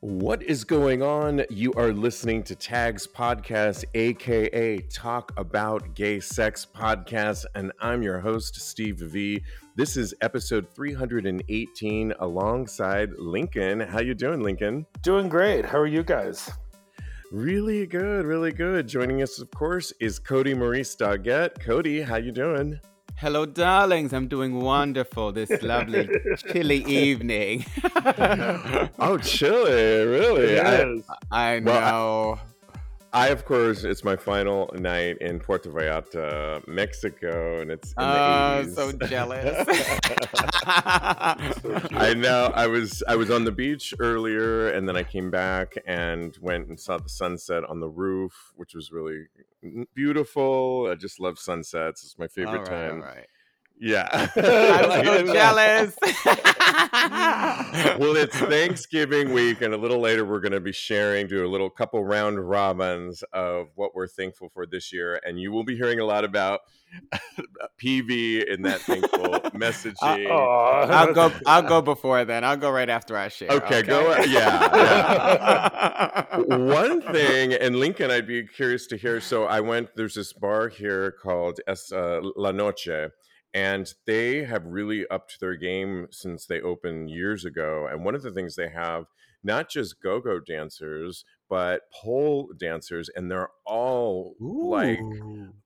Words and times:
What 0.00 0.44
is 0.44 0.62
going 0.62 1.02
on? 1.02 1.42
You 1.50 1.72
are 1.72 1.92
listening 1.92 2.44
to 2.44 2.54
Tags 2.54 3.04
Podcast, 3.04 3.84
aka 3.94 4.78
Talk 4.92 5.32
About 5.36 5.92
Gay 5.94 6.20
Sex 6.20 6.64
Podcast, 6.64 7.46
and 7.56 7.72
I'm 7.80 8.04
your 8.04 8.20
host, 8.20 8.54
Steve 8.60 8.98
V. 8.98 9.42
This 9.74 9.96
is 9.96 10.14
episode 10.20 10.68
318 10.72 12.14
alongside 12.20 13.10
Lincoln. 13.18 13.80
How 13.80 13.98
you 13.98 14.14
doing, 14.14 14.40
Lincoln? 14.40 14.86
Doing 15.02 15.28
great. 15.28 15.64
How 15.64 15.78
are 15.78 15.86
you 15.88 16.04
guys? 16.04 16.48
Really 17.32 17.84
good, 17.84 18.24
really 18.24 18.52
good. 18.52 18.86
Joining 18.86 19.20
us, 19.22 19.40
of 19.40 19.50
course, 19.50 19.92
is 19.98 20.20
Cody 20.20 20.54
Maurice 20.54 20.94
Doggett. 20.94 21.58
Cody, 21.60 22.02
how 22.02 22.18
you 22.18 22.30
doing? 22.30 22.78
Hello, 23.20 23.44
darlings. 23.46 24.12
I'm 24.12 24.28
doing 24.28 24.60
wonderful 24.60 25.32
this 25.32 25.50
lovely, 25.60 26.08
chilly 26.52 26.84
evening. 26.84 27.64
oh, 28.96 29.18
chilly, 29.20 30.06
really? 30.06 30.52
It 30.52 31.04
I, 31.32 31.56
I 31.56 31.58
know. 31.58 31.72
Well, 31.72 32.40
I, 32.40 32.57
of 33.12 33.44
course, 33.44 33.84
it's 33.84 34.04
my 34.04 34.16
final 34.16 34.70
night 34.74 35.18
in 35.18 35.40
Puerto 35.40 35.70
Vallarta, 35.70 36.66
Mexico, 36.66 37.60
and 37.60 37.70
it's 37.70 37.90
in 37.92 37.94
oh, 37.98 38.04
the 38.04 38.18
ah, 38.18 38.62
80s. 38.64 38.74
so 38.74 38.92
jealous. 39.06 39.66
I 41.92 42.14
know. 42.14 42.52
I 42.54 42.66
was 42.66 43.02
I 43.08 43.16
was 43.16 43.30
on 43.30 43.44
the 43.44 43.52
beach 43.52 43.94
earlier, 43.98 44.68
and 44.68 44.88
then 44.88 44.96
I 44.96 45.02
came 45.02 45.30
back 45.30 45.74
and 45.86 46.36
went 46.40 46.68
and 46.68 46.78
saw 46.78 46.98
the 46.98 47.08
sunset 47.08 47.64
on 47.64 47.80
the 47.80 47.88
roof, 47.88 48.52
which 48.56 48.74
was 48.74 48.92
really 48.92 49.26
beautiful. 49.94 50.88
I 50.90 50.94
just 50.94 51.20
love 51.20 51.38
sunsets. 51.38 52.04
It's 52.04 52.18
my 52.18 52.28
favorite 52.28 52.60
all 52.60 52.66
time. 52.66 53.04
Right, 53.80 54.14
All 54.14 54.20
right. 54.20 54.30
Yeah. 54.36 54.36
I'm 54.36 55.04
so 55.04 55.26
jealous. 55.32 55.96
well, 57.98 58.16
it's 58.16 58.36
Thanksgiving 58.36 59.32
week, 59.32 59.62
and 59.62 59.74
a 59.74 59.76
little 59.76 60.00
later 60.00 60.24
we're 60.24 60.40
going 60.40 60.52
to 60.52 60.60
be 60.60 60.72
sharing, 60.72 61.26
do 61.26 61.44
a 61.46 61.48
little 61.48 61.70
couple 61.70 62.04
round 62.04 62.48
robins 62.48 63.22
of 63.32 63.68
what 63.74 63.94
we're 63.94 64.08
thankful 64.08 64.50
for 64.52 64.66
this 64.66 64.92
year, 64.92 65.20
and 65.24 65.40
you 65.40 65.52
will 65.52 65.64
be 65.64 65.76
hearing 65.76 66.00
a 66.00 66.04
lot 66.04 66.24
about 66.24 66.60
PV 67.82 68.46
in 68.46 68.62
that 68.62 68.80
thankful 68.80 69.28
messaging. 69.52 70.28
Uh. 70.30 70.86
I'll 70.92 71.12
go. 71.12 71.32
I'll 71.46 71.62
go 71.62 71.82
before 71.82 72.24
then. 72.24 72.44
I'll 72.44 72.56
go 72.56 72.70
right 72.70 72.88
after 72.88 73.16
I 73.16 73.28
share. 73.28 73.50
Okay, 73.50 73.78
Okay, 73.78 73.82
go. 73.82 74.16
Yeah. 74.22 74.68
yeah. 74.74 76.38
One 76.38 77.02
thing, 77.02 77.52
and 77.52 77.76
Lincoln, 77.76 78.10
I'd 78.10 78.26
be 78.26 78.44
curious 78.46 78.86
to 78.88 78.96
hear. 78.96 79.20
So 79.20 79.44
I 79.44 79.60
went. 79.60 79.94
There's 79.96 80.14
this 80.14 80.32
bar 80.32 80.68
here 80.68 81.12
called 81.12 81.60
Es, 81.66 81.92
uh, 81.92 82.20
La 82.36 82.52
Noche, 82.52 83.10
and 83.54 83.92
they 84.06 84.44
have 84.44 84.64
really 84.66 85.06
upped 85.08 85.40
their 85.40 85.56
game 85.56 86.08
since 86.10 86.46
they 86.46 86.60
opened 86.60 87.10
years 87.10 87.44
ago. 87.44 87.88
And 87.90 88.04
one 88.04 88.14
of 88.14 88.22
the 88.22 88.30
things 88.30 88.54
they 88.56 88.68
have, 88.68 89.06
not 89.42 89.70
just 89.70 90.02
go-go 90.02 90.40
dancers, 90.40 91.24
but 91.48 91.82
pole 91.92 92.50
dancers, 92.58 93.08
and 93.14 93.30
they're 93.30 93.50
all 93.64 94.34
like 94.40 94.98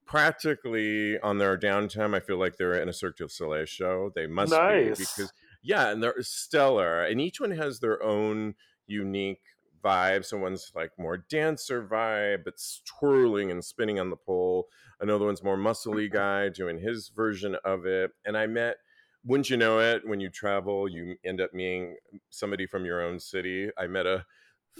practically 0.06 1.18
on 1.20 1.38
their 1.38 1.58
downtime. 1.58 2.14
I 2.14 2.20
feel 2.20 2.38
like 2.38 2.56
they're 2.56 2.74
in 2.74 2.88
a 2.88 2.92
Cirque 2.92 3.16
du 3.16 3.28
Soleil 3.28 3.64
show. 3.64 4.10
They 4.14 4.26
must 4.26 4.52
Nice. 4.52 4.98
be 4.98 5.04
because 5.04 5.32
yeah, 5.62 5.90
and 5.90 6.02
they're 6.02 6.14
stellar, 6.20 7.02
and 7.02 7.20
each 7.20 7.40
one 7.40 7.52
has 7.52 7.80
their 7.80 8.02
own 8.02 8.54
unique 8.86 9.42
vibe. 9.84 10.24
Someone's 10.24 10.72
like 10.74 10.90
more 10.98 11.16
dancer 11.16 11.86
vibe, 11.86 12.44
but 12.44 12.54
twirling 12.84 13.50
and 13.50 13.64
spinning 13.64 14.00
on 14.00 14.10
the 14.10 14.16
pole. 14.16 14.68
Another 15.00 15.26
one's 15.26 15.42
more 15.42 15.56
muscly 15.56 16.06
mm-hmm. 16.06 16.14
guy 16.14 16.48
doing 16.48 16.78
his 16.78 17.08
version 17.08 17.56
of 17.64 17.86
it. 17.86 18.12
And 18.24 18.36
I 18.36 18.46
met, 18.46 18.76
wouldn't 19.24 19.50
you 19.50 19.56
know 19.56 19.80
it, 19.80 20.06
when 20.06 20.20
you 20.20 20.28
travel, 20.28 20.88
you 20.88 21.16
end 21.24 21.40
up 21.40 21.52
meeting 21.52 21.96
somebody 22.30 22.66
from 22.66 22.84
your 22.84 23.02
own 23.02 23.18
city. 23.18 23.70
I 23.78 23.86
met 23.86 24.06
a 24.06 24.24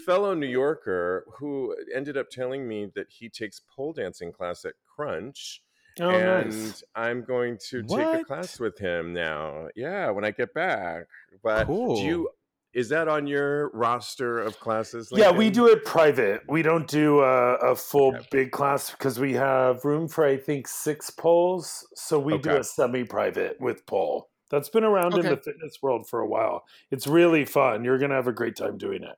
fellow 0.05 0.33
New 0.33 0.47
Yorker 0.47 1.25
who 1.37 1.75
ended 1.93 2.17
up 2.17 2.29
telling 2.29 2.67
me 2.67 2.91
that 2.95 3.07
he 3.09 3.29
takes 3.29 3.61
pole 3.73 3.93
dancing 3.93 4.31
class 4.31 4.65
at 4.65 4.73
Crunch. 4.95 5.61
Oh, 5.99 6.09
and 6.09 6.49
nice. 6.49 6.83
I'm 6.95 7.23
going 7.23 7.59
to 7.69 7.83
take 7.83 8.21
a 8.21 8.23
class 8.23 8.59
with 8.59 8.79
him 8.79 9.13
now. 9.13 9.67
Yeah, 9.75 10.09
when 10.09 10.25
I 10.25 10.31
get 10.31 10.53
back. 10.53 11.03
But 11.43 11.67
Cool. 11.67 11.97
do 11.97 12.01
you 12.01 12.29
is 12.73 12.89
that 12.89 13.07
on 13.07 13.27
your 13.27 13.69
roster 13.69 14.39
of 14.39 14.59
classes? 14.59 15.09
Yeah, 15.11 15.31
we 15.31 15.49
do 15.49 15.67
it 15.67 15.85
private. 15.85 16.41
We 16.47 16.61
don't 16.61 16.87
do 16.87 17.19
a, 17.21 17.55
a 17.55 17.75
full 17.75 18.15
Okay. 18.15 18.27
big 18.31 18.51
class 18.51 18.89
because 18.91 19.19
we 19.19 19.33
have 19.33 19.83
room 19.85 20.07
for 20.07 20.25
I 20.25 20.37
think 20.37 20.67
six 20.67 21.09
poles. 21.09 21.87
So 21.95 22.19
we 22.19 22.37
do 22.37 22.57
a 22.57 22.63
semi-private 22.63 23.57
with 23.61 23.85
pole. 23.85 24.29
That's 24.49 24.69
been 24.69 24.83
around 24.83 25.13
in 25.17 25.25
the 25.25 25.37
fitness 25.37 25.77
world 25.81 26.07
for 26.07 26.19
a 26.21 26.27
while. 26.27 26.63
It's 26.91 27.07
really 27.07 27.45
fun. 27.45 27.83
You're 27.83 27.97
gonna 27.97 28.15
have 28.15 28.27
a 28.27 28.33
great 28.33 28.55
time 28.55 28.77
doing 28.77 29.03
it. 29.03 29.15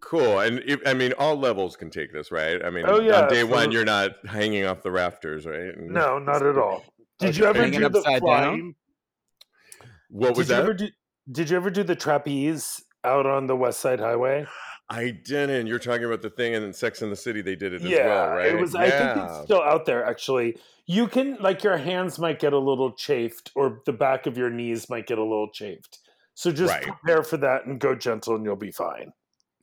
Cool. 0.00 0.40
And 0.40 0.60
if, 0.66 0.80
I 0.86 0.92
mean, 0.94 1.12
all 1.18 1.36
levels 1.36 1.76
can 1.76 1.90
take 1.90 2.12
this, 2.12 2.30
right? 2.30 2.62
I 2.64 2.70
mean, 2.70 2.84
Oh, 2.86 3.00
yeah, 3.00 3.22
on 3.22 3.28
day 3.28 3.44
one, 3.44 3.72
you're 3.72 3.84
not 3.84 4.12
hanging 4.26 4.64
off 4.66 4.82
the 4.82 4.90
rafters, 4.90 5.46
right? 5.46 5.74
And- 5.76 5.90
No, 5.90 6.18
not 6.18 6.44
at 6.44 6.58
all. 6.58 6.84
Did 7.18 7.36
you 7.36 7.46
ever 7.46 7.70
do 7.70 7.78
the 7.78 7.86
upside 7.86 8.04
down? 8.04 8.20
flying? 8.20 8.74
What 10.10 10.36
was 10.36 10.48
did 10.48 10.56
you 10.68 10.74
that? 10.76 10.92
Ever 11.28 11.32
do? 11.32 11.42
Did 11.42 11.50
you 11.50 11.56
ever 11.56 11.70
do 11.70 11.82
the 11.82 11.96
trapeze 11.96 12.82
out 13.04 13.26
on 13.26 13.46
the 13.46 13.56
West 13.56 13.80
Side 13.80 14.00
Highway? 14.00 14.46
I 14.88 15.10
didn't. 15.10 15.66
You're 15.66 15.80
talking 15.80 16.04
about 16.04 16.22
the 16.22 16.30
thing 16.30 16.54
in 16.54 16.72
Sex 16.72 17.02
in 17.02 17.10
the 17.10 17.16
City. 17.16 17.42
They 17.42 17.56
did 17.56 17.72
it 17.72 17.82
as 17.82 17.90
yeah, 17.90 18.06
well, 18.06 18.36
right? 18.36 18.46
it 18.46 18.60
was. 18.60 18.74
I 18.74 18.88
think 18.90 19.16
it's 19.24 19.42
still 19.44 19.62
out 19.62 19.84
there. 19.84 20.04
Actually, 20.04 20.56
you 20.86 21.08
can 21.08 21.36
like 21.40 21.64
your 21.64 21.76
hands 21.76 22.18
might 22.20 22.38
get 22.38 22.52
a 22.52 22.58
little 22.58 22.92
chafed, 22.92 23.50
or 23.56 23.80
the 23.86 23.92
back 23.92 24.26
of 24.26 24.36
your 24.38 24.50
knees 24.50 24.88
might 24.88 25.06
get 25.06 25.18
a 25.18 25.22
little 25.22 25.50
chafed. 25.50 25.98
So 26.34 26.52
just 26.52 26.72
Right. 26.72 26.82
prepare 26.84 27.22
for 27.24 27.36
that 27.38 27.66
and 27.66 27.80
go 27.80 27.94
gentle, 27.96 28.36
and 28.36 28.44
you'll 28.44 28.56
be 28.56 28.70
fine. 28.70 29.12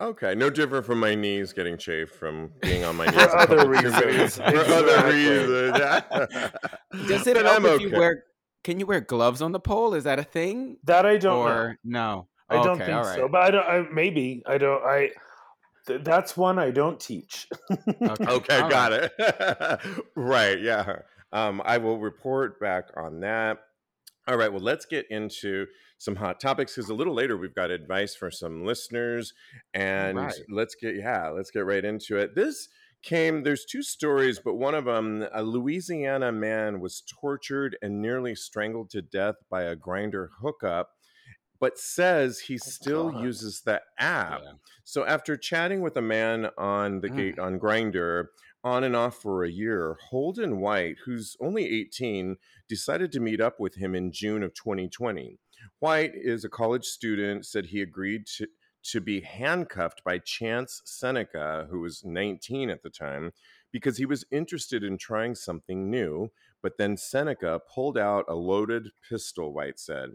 Okay, 0.01 0.35
no 0.35 0.49
different 0.49 0.85
from 0.85 0.99
my 0.99 1.15
knees 1.15 1.53
getting 1.53 1.77
chafed 1.77 2.15
from 2.15 2.51
being 2.61 2.83
on 2.83 2.97
my 2.97 3.05
knees. 3.11 3.15
For 3.15 3.37
other 3.37 3.69
reasons. 3.69 4.35
For 4.35 4.57
other 4.57 5.13
reasons. 5.13 5.77
Does 7.07 7.27
it 7.27 7.35
But 7.35 7.45
help 7.45 7.57
I'm 7.59 7.65
if 7.67 7.79
you 7.81 7.91
wear? 7.91 8.25
Can 8.63 8.79
you 8.79 8.85
wear 8.85 9.01
gloves 9.01 9.41
on 9.41 9.51
the 9.51 9.59
pole? 9.59 9.93
Is 9.93 10.05
that 10.05 10.19
a 10.19 10.23
thing? 10.23 10.77
That 10.85 11.05
I 11.05 11.17
don't 11.17 11.45
know. 11.45 11.73
no? 11.83 12.27
I 12.49 12.63
don't 12.63 12.77
think 12.77 12.89
all 12.89 13.03
right. 13.03 13.15
so, 13.15 13.27
but 13.27 13.41
I 13.41 13.51
don't. 13.51 13.65
I, 13.65 13.85
maybe 13.91 14.43
I 14.45 14.57
don't. 14.57 14.83
I. 14.83 15.11
Th- 15.87 16.01
that's 16.03 16.37
one 16.37 16.59
I 16.59 16.71
don't 16.71 16.99
teach. 16.99 17.47
Okay, 17.71 18.25
Okay, 18.27 18.59
all 18.59 18.69
got 18.69 18.93
it. 18.93 19.11
right, 20.15 20.59
yeah. 20.61 20.99
Um, 21.33 21.61
I 21.65 21.77
will 21.77 21.99
report 21.99 22.59
back 22.59 22.85
on 22.95 23.19
that. 23.21 23.59
All 24.27 24.37
right, 24.37 24.51
well, 24.51 24.61
let's 24.61 24.85
get 24.85 25.05
into 25.09 25.65
some 25.97 26.15
hot 26.15 26.39
topics 26.39 26.75
because 26.75 26.89
a 26.89 26.93
little 26.93 27.13
later 27.13 27.35
we've 27.35 27.55
got 27.55 27.71
advice 27.71 28.15
for 28.15 28.31
some 28.31 28.65
listeners, 28.65 29.33
and 29.73 30.17
right. 30.17 30.33
let's 30.49 30.75
get 30.75 30.95
yeah, 30.95 31.29
let's 31.29 31.51
get 31.51 31.65
right 31.65 31.83
into 31.83 32.17
it. 32.17 32.35
This 32.35 32.69
came. 33.03 33.43
There's 33.43 33.65
two 33.65 33.83
stories, 33.83 34.39
but 34.39 34.55
one 34.55 34.73
of 34.75 34.85
them, 34.85 35.27
a 35.33 35.43
Louisiana 35.43 36.31
man 36.31 36.79
was 36.79 37.01
tortured 37.01 37.77
and 37.81 38.01
nearly 38.01 38.35
strangled 38.35 38.89
to 38.91 39.01
death 39.01 39.35
by 39.49 39.63
a 39.63 39.75
Grindr 39.75 40.29
hookup, 40.41 40.91
but 41.59 41.77
says 41.77 42.39
he 42.39 42.57
still 42.57 43.11
God. 43.11 43.23
uses 43.23 43.61
the 43.61 43.81
app. 43.99 44.41
Yeah. 44.43 44.51
So 44.83 45.05
after 45.05 45.37
chatting 45.37 45.81
with 45.81 45.95
a 45.97 46.01
man 46.01 46.49
on 46.57 47.01
the 47.01 47.09
Mm. 47.09 47.15
gate 47.15 47.39
on 47.39 47.59
Grindr 47.59 48.27
on 48.65 48.83
and 48.85 48.95
off 48.95 49.21
for 49.21 49.43
a 49.43 49.49
year, 49.49 49.97
Holden 50.09 50.59
White, 50.61 50.97
who's 51.05 51.35
only 51.41 51.65
18, 51.65 52.37
decided 52.69 53.11
to 53.11 53.19
meet 53.19 53.41
up 53.41 53.59
with 53.59 53.75
him 53.75 53.93
in 53.93 54.11
June 54.11 54.41
of 54.41 54.53
2020. 54.53 55.37
White 55.79 56.11
is 56.15 56.43
a 56.45 56.49
college 56.49 56.85
student, 56.85 57.45
said 57.45 57.65
he 57.67 57.81
agreed 57.81 58.25
to 58.37 58.47
to 58.83 59.01
be 59.01 59.21
handcuffed 59.21 60.03
by 60.03 60.19
Chance 60.19 60.81
Seneca, 60.85 61.67
who 61.69 61.79
was 61.79 62.03
19 62.03 62.69
at 62.69 62.83
the 62.83 62.89
time, 62.89 63.31
because 63.71 63.97
he 63.97 64.05
was 64.05 64.25
interested 64.31 64.83
in 64.83 64.97
trying 64.97 65.35
something 65.35 65.89
new. 65.89 66.31
But 66.61 66.77
then 66.77 66.97
Seneca 66.97 67.61
pulled 67.73 67.97
out 67.97 68.25
a 68.27 68.35
loaded 68.35 68.89
pistol, 69.09 69.53
White 69.53 69.79
said. 69.79 70.11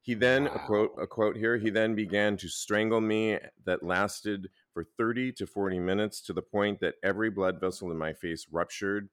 He 0.00 0.12
then, 0.12 0.48
a 0.48 0.58
quote, 0.58 0.92
a 1.00 1.06
quote 1.06 1.36
here, 1.36 1.56
he 1.56 1.70
then 1.70 1.94
began 1.94 2.36
to 2.36 2.48
strangle 2.48 3.00
me 3.00 3.38
that 3.64 3.82
lasted 3.82 4.50
for 4.72 4.84
30 4.98 5.32
to 5.32 5.46
40 5.46 5.78
minutes 5.78 6.20
to 6.22 6.34
the 6.34 6.42
point 6.42 6.80
that 6.80 6.96
every 7.02 7.30
blood 7.30 7.58
vessel 7.58 7.90
in 7.90 7.96
my 7.96 8.12
face 8.12 8.46
ruptured. 8.50 9.08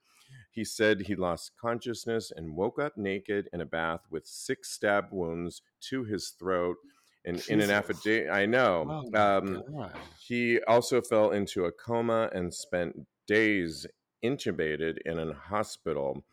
He 0.52 0.66
said 0.66 1.02
he 1.02 1.16
lost 1.16 1.54
consciousness 1.60 2.32
and 2.36 2.58
woke 2.58 2.78
up 2.78 2.98
naked 2.98 3.48
in 3.54 3.62
a 3.62 3.66
bath 3.66 4.02
with 4.10 4.28
six 4.28 4.72
stab 4.72 5.06
wounds 5.12 5.62
to 5.90 6.04
his 6.04 6.30
throat. 6.30 6.78
And 7.26 7.44
in 7.50 7.62
an 7.62 7.70
affidavit, 7.70 8.32
I 8.32 8.46
know. 8.46 9.04
Oh 9.14 9.38
um, 9.38 9.64
he 10.20 10.60
also 10.68 11.02
fell 11.02 11.32
into 11.32 11.66
a 11.66 11.72
coma 11.72 12.30
and 12.34 12.54
spent 12.54 13.06
days 13.28 13.86
intubated 14.24 14.98
in 15.06 15.20
a 15.20 15.34
hospital. 15.34 16.24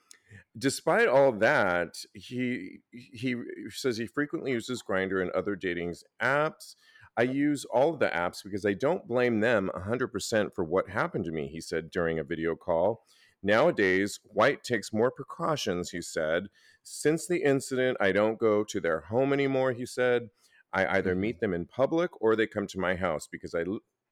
Despite 0.56 1.08
all 1.08 1.32
that, 1.32 1.94
he 2.14 2.80
he 2.90 3.36
says 3.70 3.96
he 3.96 4.06
frequently 4.06 4.52
uses 4.52 4.82
Grindr 4.82 5.20
and 5.20 5.30
other 5.30 5.56
dating 5.56 5.94
apps. 6.22 6.74
I 7.16 7.22
use 7.22 7.64
all 7.64 7.94
of 7.94 7.98
the 7.98 8.08
apps 8.08 8.44
because 8.44 8.64
I 8.64 8.74
don't 8.74 9.08
blame 9.08 9.40
them 9.40 9.70
100% 9.74 10.54
for 10.54 10.62
what 10.62 10.88
happened 10.88 11.24
to 11.24 11.32
me, 11.32 11.48
he 11.48 11.60
said 11.60 11.90
during 11.90 12.18
a 12.18 12.24
video 12.24 12.54
call. 12.54 13.02
Nowadays, 13.42 14.20
White 14.22 14.62
takes 14.62 14.92
more 14.92 15.10
precautions, 15.10 15.90
he 15.90 16.00
said. 16.00 16.48
Since 16.84 17.26
the 17.26 17.42
incident, 17.42 17.96
I 18.00 18.12
don't 18.12 18.38
go 18.38 18.62
to 18.64 18.80
their 18.80 19.00
home 19.00 19.32
anymore, 19.32 19.72
he 19.72 19.84
said. 19.84 20.30
I 20.72 20.86
either 20.98 21.14
Mhm. 21.14 21.18
meet 21.18 21.40
them 21.40 21.54
in 21.54 21.66
public 21.66 22.10
or 22.22 22.36
they 22.36 22.46
come 22.46 22.66
to 22.68 22.78
my 22.78 22.94
house 22.96 23.26
because 23.26 23.54
I 23.54 23.64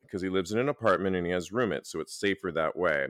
because 0.03 0.23
he 0.23 0.29
lives 0.29 0.53
in 0.53 0.59
an 0.61 0.69
apartment 0.69 1.17
and 1.17 1.27
he 1.27 1.33
has 1.33 1.53
roommates, 1.53 1.91
so 1.91 2.01
it's 2.01 2.15
safer 2.19 2.53
that 2.53 2.77
way. 2.77 3.09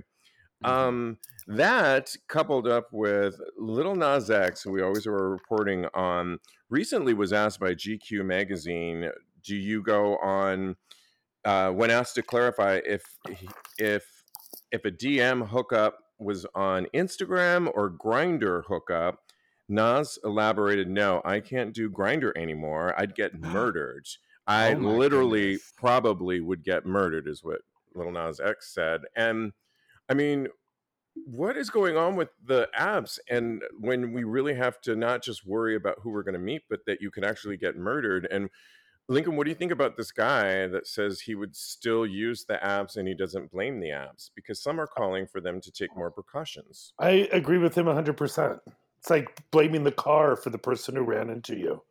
Mhm. 0.64 0.68
Um, 0.68 1.18
that 1.46 2.16
coupled 2.28 2.66
up 2.66 2.88
with 2.92 3.40
Little 3.58 3.94
Nas 3.94 4.30
X, 4.30 4.62
who 4.62 4.72
we 4.72 4.82
always 4.82 5.06
were 5.06 5.30
reporting 5.30 5.86
on, 5.94 6.38
recently 6.70 7.14
was 7.14 7.32
asked 7.32 7.60
by 7.60 7.74
GQ 7.74 8.24
magazine, 8.24 9.10
"Do 9.42 9.54
you 9.56 9.82
go 9.82 10.16
on?" 10.18 10.76
Uh, 11.44 11.70
when 11.72 11.90
asked 11.90 12.14
to 12.16 12.22
clarify 12.22 12.80
if 12.86 13.04
if 13.78 14.24
if 14.72 14.84
a 14.84 14.90
DM 14.90 15.42
hookup 15.46 15.98
was 16.18 16.46
on 16.54 16.86
Instagram 16.94 17.70
or 17.74 17.90
Grindr 17.90 18.64
hookup, 18.64 19.25
Nas 19.68 20.18
elaborated, 20.24 20.88
"No, 20.88 21.20
I 21.24 21.40
can't 21.40 21.74
do 21.74 21.90
Grindr 21.90 22.32
anymore. 22.36 22.94
I'd 22.98 23.14
get 23.14 23.32
oh 23.44 23.48
murdered. 23.48 24.06
I 24.46 24.74
Oh 24.74 24.78
literally 24.78 25.52
goodness. 25.54 25.72
probably 25.76 26.40
would 26.40 26.62
get 26.64 26.86
murdered," 26.86 27.26
is 27.28 27.42
what 27.42 27.62
Little 27.94 28.12
Nas 28.12 28.40
X 28.40 28.72
said, 28.72 29.02
and 29.16 29.52
I 30.08 30.14
mean, 30.14 30.48
what 31.24 31.56
is 31.56 31.70
going 31.70 31.96
on 31.96 32.14
with 32.16 32.28
the 32.44 32.68
apps? 32.78 33.18
And 33.28 33.62
when 33.80 34.12
we 34.12 34.22
really 34.24 34.54
have 34.54 34.80
to 34.82 34.94
not 34.94 35.22
just 35.22 35.46
worry 35.46 35.74
about 35.74 35.98
who 36.02 36.10
we're 36.10 36.22
going 36.22 36.34
to 36.34 36.38
meet, 36.38 36.62
but 36.68 36.80
that 36.86 37.00
you 37.00 37.10
can 37.10 37.24
actually 37.24 37.56
get 37.56 37.76
murdered. 37.76 38.28
And 38.30 38.50
Lincoln, 39.08 39.36
what 39.36 39.44
do 39.44 39.50
you 39.50 39.56
think 39.56 39.72
about 39.72 39.96
this 39.96 40.10
guy 40.12 40.66
that 40.66 40.86
says 40.86 41.20
he 41.20 41.34
would 41.34 41.56
still 41.56 42.04
use 42.06 42.44
the 42.44 42.58
apps 42.62 42.96
and 42.96 43.08
he 43.08 43.14
doesn't 43.14 43.50
blame 43.50 43.80
the 43.80 43.88
apps? 43.88 44.30
Because 44.34 44.62
some 44.62 44.78
are 44.80 44.86
calling 44.86 45.26
for 45.26 45.40
them 45.40 45.60
to 45.62 45.70
take 45.70 45.96
more 45.96 46.10
precautions. 46.10 46.92
I 46.98 47.28
agree 47.32 47.58
with 47.58 47.76
him 47.76 47.86
100%. 47.86 48.60
It's 49.06 49.10
like 49.12 49.48
blaming 49.52 49.84
the 49.84 49.92
car 49.92 50.34
for 50.34 50.50
the 50.50 50.58
person 50.58 50.96
who 50.96 51.02
ran 51.02 51.30
into 51.30 51.56
you. 51.56 51.82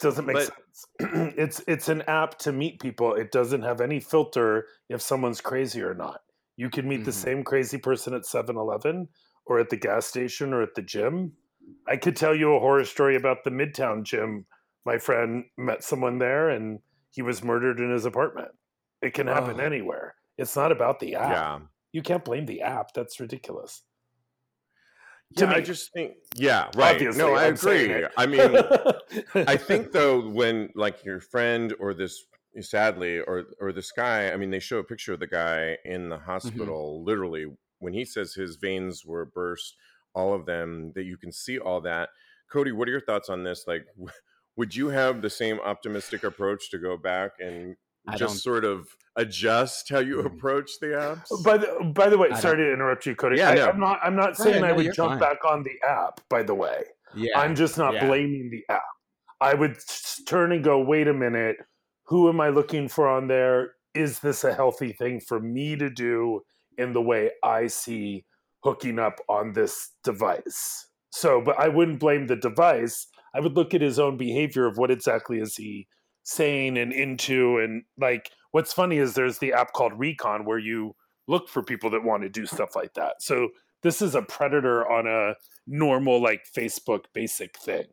doesn't 0.00 0.26
make 0.26 0.34
But- 0.34 0.52
sense. 0.52 0.86
it's 1.38 1.62
it's 1.68 1.88
an 1.88 2.02
app 2.08 2.36
to 2.40 2.50
meet 2.52 2.80
people. 2.80 3.14
It 3.14 3.30
doesn't 3.30 3.62
have 3.62 3.80
any 3.80 4.00
filter 4.00 4.66
if 4.88 5.00
someone's 5.00 5.40
crazy 5.40 5.80
or 5.82 5.94
not. 5.94 6.22
You 6.56 6.68
can 6.68 6.88
meet 6.88 7.04
the 7.04 7.12
Mhm. 7.12 7.14
same 7.14 7.44
crazy 7.44 7.78
person 7.78 8.12
at 8.12 8.26
7-Eleven 8.26 9.08
or 9.46 9.60
at 9.60 9.70
the 9.70 9.76
gas 9.76 10.04
station 10.06 10.52
or 10.52 10.62
at 10.62 10.74
the 10.74 10.82
gym. 10.82 11.36
I 11.86 11.96
could 11.96 12.16
tell 12.16 12.34
you 12.34 12.54
a 12.54 12.58
horror 12.58 12.84
story 12.84 13.14
about 13.14 13.44
the 13.44 13.50
Midtown 13.50 14.02
gym. 14.02 14.46
My 14.84 14.98
friend 14.98 15.44
met 15.56 15.84
someone 15.84 16.18
there 16.18 16.50
and 16.50 16.80
he 17.12 17.22
was 17.22 17.44
murdered 17.44 17.78
in 17.78 17.92
his 17.92 18.04
apartment. 18.04 18.50
It 19.00 19.14
can 19.14 19.28
happen 19.28 19.60
Oh. 19.60 19.64
anywhere. 19.64 20.16
It's 20.38 20.56
not 20.56 20.72
about 20.72 20.98
the 20.98 21.14
app. 21.14 21.30
Yeah. 21.30 21.60
You 21.92 22.02
can't 22.02 22.24
blame 22.24 22.46
the 22.46 22.62
app. 22.62 22.92
That's 22.94 23.20
ridiculous. 23.20 23.82
To 25.36 25.44
Yeah, 25.44 25.52
I 25.52 25.60
just 25.60 25.92
think, 25.92 26.14
yeah, 26.36 26.70
right. 26.76 26.94
Obviously, 26.94 27.18
no, 27.18 27.34
I 27.34 27.46
I'm 27.46 27.56
saying 27.56 27.90
agree. 27.90 28.06
I 28.16 28.26
mean, 28.26 29.46
I 29.48 29.56
think 29.56 29.92
though 29.92 30.28
when 30.28 30.70
like 30.74 31.04
your 31.04 31.20
friend 31.20 31.74
or 31.80 31.94
this 31.94 32.24
sadly 32.60 33.18
or 33.18 33.44
or 33.60 33.72
this 33.72 33.90
guy, 33.92 34.30
I 34.30 34.36
mean 34.36 34.50
they 34.50 34.60
show 34.60 34.78
a 34.78 34.84
picture 34.84 35.12
of 35.12 35.20
the 35.20 35.26
guy 35.26 35.76
in 35.84 36.08
the 36.08 36.16
mm-hmm. 36.16 36.24
hospital 36.24 37.02
literally 37.04 37.46
when 37.78 37.92
he 37.92 38.04
says 38.04 38.34
his 38.34 38.56
veins 38.56 39.04
were 39.04 39.24
burst, 39.24 39.76
all 40.14 40.34
of 40.34 40.46
them 40.46 40.92
that 40.94 41.04
you 41.04 41.16
can 41.16 41.32
see 41.32 41.58
all 41.58 41.80
that. 41.82 42.10
Cody, 42.50 42.72
what 42.72 42.88
are 42.88 42.92
your 42.92 43.00
thoughts 43.00 43.28
on 43.28 43.44
this? 43.44 43.64
Like 43.66 43.86
would 44.56 44.74
you 44.74 44.88
have 44.88 45.22
the 45.22 45.30
same 45.30 45.58
optimistic 45.60 46.22
approach 46.24 46.70
to 46.70 46.78
go 46.78 46.96
back 46.96 47.32
and 47.40 47.76
I 48.06 48.16
just 48.16 48.42
sort 48.42 48.64
of 48.64 48.86
adjust 49.16 49.88
how 49.88 50.00
you 50.00 50.16
Mm. 50.16 50.26
approach 50.26 50.70
the 50.80 50.88
apps? 50.88 51.44
By 51.44 51.56
the 51.58 51.92
by 51.94 52.08
the 52.08 52.18
way, 52.18 52.28
I 52.30 52.38
sorry 52.40 52.58
to 52.58 52.72
interrupt 52.72 53.06
you, 53.06 53.14
Cody. 53.14 53.38
Yeah, 53.38 53.50
I, 53.50 53.54
no. 53.54 53.66
I'm 53.68 53.80
not. 53.80 54.00
I'm 54.02 54.16
not 54.16 54.36
saying 54.36 54.56
ahead, 54.56 54.64
I 54.64 54.68
no, 54.70 54.74
would 54.76 54.94
jump 54.94 55.10
fine. 55.12 55.18
back 55.20 55.44
on 55.44 55.62
the 55.62 55.72
app. 55.88 56.20
By 56.28 56.42
the 56.42 56.54
way, 56.54 56.84
Yeah. 57.14 57.38
I'm 57.38 57.54
just 57.54 57.78
not 57.78 57.94
yeah. 57.94 58.06
blaming 58.06 58.50
the 58.50 58.64
app. 58.72 58.82
I 59.40 59.54
would 59.54 59.78
turn 60.26 60.52
and 60.52 60.62
go, 60.64 60.80
wait 60.80 61.08
a 61.08 61.14
minute. 61.14 61.56
Who 62.06 62.28
am 62.28 62.40
I 62.40 62.48
looking 62.50 62.88
for 62.88 63.08
on 63.08 63.28
there? 63.28 63.74
Is 63.94 64.18
this 64.20 64.44
a 64.44 64.52
healthy 64.54 64.92
thing 64.92 65.20
for 65.20 65.40
me 65.40 65.76
to 65.76 65.88
do 65.88 66.42
in 66.78 66.92
the 66.92 67.00
way 67.02 67.30
I 67.42 67.66
see 67.68 68.24
hooking 68.62 68.98
up 68.98 69.20
on 69.28 69.52
this 69.52 69.92
device? 70.02 70.86
So, 71.10 71.40
but 71.40 71.58
I 71.58 71.68
wouldn't 71.68 72.00
blame 72.00 72.26
the 72.26 72.36
device. 72.36 73.06
I 73.34 73.40
would 73.40 73.54
look 73.54 73.72
at 73.74 73.80
his 73.80 73.98
own 73.98 74.16
behavior 74.16 74.66
of 74.66 74.76
what 74.78 74.90
exactly 74.90 75.38
is 75.40 75.56
he 75.56 75.86
saying 76.24 76.76
and 76.76 76.92
into. 76.92 77.58
And 77.58 77.84
like, 77.98 78.32
what's 78.50 78.72
funny 78.72 78.98
is 78.98 79.14
there's 79.14 79.38
the 79.38 79.52
app 79.52 79.72
called 79.72 79.98
Recon 79.98 80.44
where 80.44 80.58
you 80.58 80.96
look 81.28 81.48
for 81.48 81.62
people 81.62 81.90
that 81.90 82.04
want 82.04 82.22
to 82.22 82.28
do 82.28 82.44
stuff 82.46 82.74
like 82.74 82.94
that. 82.94 83.22
So 83.22 83.50
this 83.82 84.02
is 84.02 84.14
a 84.14 84.22
predator 84.22 84.90
on 84.90 85.06
a 85.06 85.36
normal 85.66 86.20
like 86.20 86.42
Facebook 86.54 87.04
basic 87.12 87.56
thing. 87.58 87.86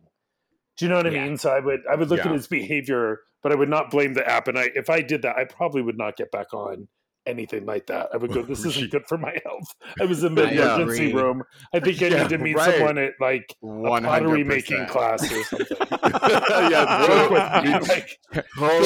Do 0.78 0.86
you 0.86 0.90
know 0.90 0.98
what 0.98 1.08
I 1.08 1.12
Yeah. 1.12 1.26
mean? 1.26 1.38
So 1.38 1.52
I 1.52 1.60
would 1.60 1.82
I 1.90 1.96
would 1.96 2.10
look 2.10 2.20
at 2.26 2.32
his 2.32 2.48
behavior, 2.48 3.20
but 3.44 3.52
I 3.52 3.56
would 3.56 3.70
not 3.70 3.92
blame 3.92 4.14
the 4.14 4.28
app. 4.28 4.48
And 4.48 4.58
I 4.58 4.72
if 4.74 4.90
I 4.90 5.02
did 5.02 5.22
that, 5.22 5.38
I 5.38 5.46
probably 5.46 5.82
would 5.82 5.98
not 5.98 6.18
get 6.18 6.32
back 6.32 6.54
on 6.54 6.88
anything 7.26 7.66
like 7.66 7.88
that. 7.88 8.10
I 8.14 8.18
would 8.18 8.34
go, 8.34 8.42
this 8.44 8.66
isn't 8.66 8.92
good 8.92 9.06
for 9.08 9.18
my 9.18 9.36
health. 9.46 9.76
I 10.00 10.06
was 10.06 10.24
in 10.24 10.36
the 10.36 10.48
I 10.48 10.52
emergency 10.52 11.12
agree. 11.12 11.22
room. 11.22 11.44
I 11.74 11.80
think 11.80 12.02
I 12.02 12.08
Yeah, 12.12 12.22
need 12.24 12.30
to 12.30 12.38
meet 12.38 12.56
right. 12.56 12.74
someone 12.76 12.98
at 12.98 13.14
like 13.20 13.56
a 13.64 13.66
pottery 14.02 14.44
100%. 14.44 14.46
making 14.48 14.86
class 14.88 15.32
or 15.32 15.44
something. 15.44 15.78
yeah, 16.72 17.08
Work 17.10 17.64
me, 17.64 17.72
like, 17.88 18.20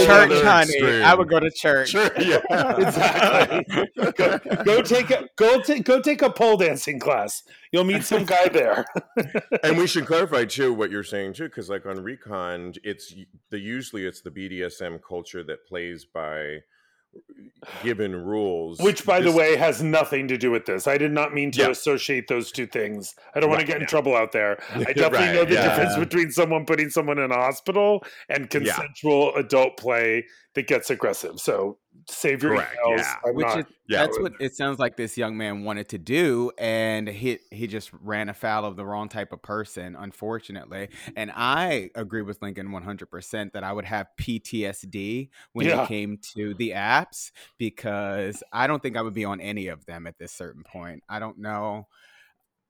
Church, 0.06 0.44
honey. 0.44 0.74
extreme. 0.74 1.04
I 1.04 1.16
would 1.16 1.30
go 1.30 1.40
to 1.40 1.50
church. 1.52 1.90
Sure, 1.90 2.10
yeah, 2.20 2.40
exactly. 2.78 3.86
go, 4.16 4.38
go 4.64 4.82
take 4.82 5.12
a 5.12 5.28
go 5.36 5.62
take 5.62 5.84
go 5.86 6.02
take 6.02 6.22
a 6.22 6.30
pole 6.30 6.58
dancing 6.58 7.00
class. 7.00 7.44
You'll 7.72 7.84
meet 7.84 8.04
some 8.04 8.26
guy 8.26 8.48
there. 8.48 8.86
and 9.64 9.78
we 9.78 9.88
should 9.88 10.06
clarify 10.06 10.46
too 10.46 10.74
what 10.74 10.92
you're 10.92 11.04
saying 11.04 11.34
too, 11.34 11.46
because 11.46 11.70
like 11.70 11.86
on 11.86 12.04
Recon, 12.04 12.74
it's 12.84 13.14
the 13.50 13.60
usually 13.60 14.06
it's 14.06 14.22
the 14.22 14.32
BDSM 14.32 15.00
culture 15.08 15.44
that 15.44 15.66
plays 15.68 16.06
by 16.06 16.60
given 17.84 18.16
rules. 18.16 18.80
Which, 18.80 19.06
by 19.06 19.22
the 19.22 19.32
way, 19.32 19.56
has 19.56 19.82
nothing 19.82 20.28
to 20.28 20.38
do 20.38 20.52
with 20.52 20.66
this. 20.66 20.88
I 20.88 20.98
did 20.98 21.12
not 21.12 21.34
mean 21.34 21.52
to 21.52 21.62
Yeah. 21.62 21.70
associate 21.70 22.28
those 22.28 22.52
two 22.52 22.68
things. 22.68 23.16
I 23.34 23.40
don't 23.40 23.50
want 23.50 23.62
to 23.62 23.68
get 23.68 23.78
in 23.78 23.82
yeah. 23.84 23.88
trouble 23.88 24.16
out 24.16 24.32
there. 24.32 24.58
I 24.74 24.84
definitely 24.94 25.18
Right, 25.20 25.34
know 25.36 25.46
the 25.46 25.54
yeah. 25.56 25.70
difference 25.70 25.98
between 25.98 26.32
someone 26.32 26.66
putting 26.66 26.90
someone 26.90 27.18
in 27.20 27.32
a 27.32 27.36
hospital 27.36 28.04
and 28.30 28.50
consensual 28.50 29.36
adult 29.36 29.78
play 29.78 30.26
that 30.56 30.68
gets 30.68 30.90
aggressive. 30.90 31.40
So 31.40 31.78
save 32.10 32.42
your 32.44 32.56
Correct, 32.56 32.76
emails. 32.86 32.98
yeah. 32.98 33.16
I'm 33.26 33.36
Which 33.36 33.46
not. 33.46 33.60
is 33.60 33.66
Yeah. 33.88 34.02
that's 34.06 34.20
what 34.20 34.34
it 34.40 34.56
sounds 34.56 34.80
like 34.80 34.98
this 34.98 35.18
young 35.18 35.38
man 35.38 35.64
wanted 35.64 35.90
to 35.90 35.98
do, 35.98 36.52
and 36.58 37.08
he 37.08 37.40
he 37.52 37.68
just 37.68 37.92
ran 37.94 38.30
afoul 38.30 38.66
of 38.66 38.76
the 38.76 38.86
wrong 38.86 39.10
type 39.10 39.32
of 39.34 39.42
person, 39.42 39.96
unfortunately. 39.96 40.90
And 41.16 41.32
I 41.36 41.90
agree 41.96 42.22
with 42.22 42.42
Lincoln 42.42 42.72
one 42.72 42.84
hundred 42.84 43.08
percent 43.12 43.54
that 43.54 43.64
I 43.64 43.72
would 43.74 43.86
have 43.86 44.08
PTSD 44.20 45.30
when 45.54 45.68
Yeah. 45.68 45.84
it 45.84 45.88
came 45.88 46.18
to 46.36 46.54
the 46.56 46.72
apps 46.72 47.32
because 47.58 48.42
I 48.52 48.68
don't 48.68 48.82
think 48.82 48.98
I 48.98 49.02
would 49.02 49.14
be 49.14 49.26
on 49.26 49.40
any 49.42 49.68
of 49.68 49.86
them 49.86 50.08
at 50.08 50.18
this 50.18 50.32
certain 50.32 50.64
point. 50.64 51.04
I 51.10 51.20
don't 51.20 51.38
know, 51.40 51.88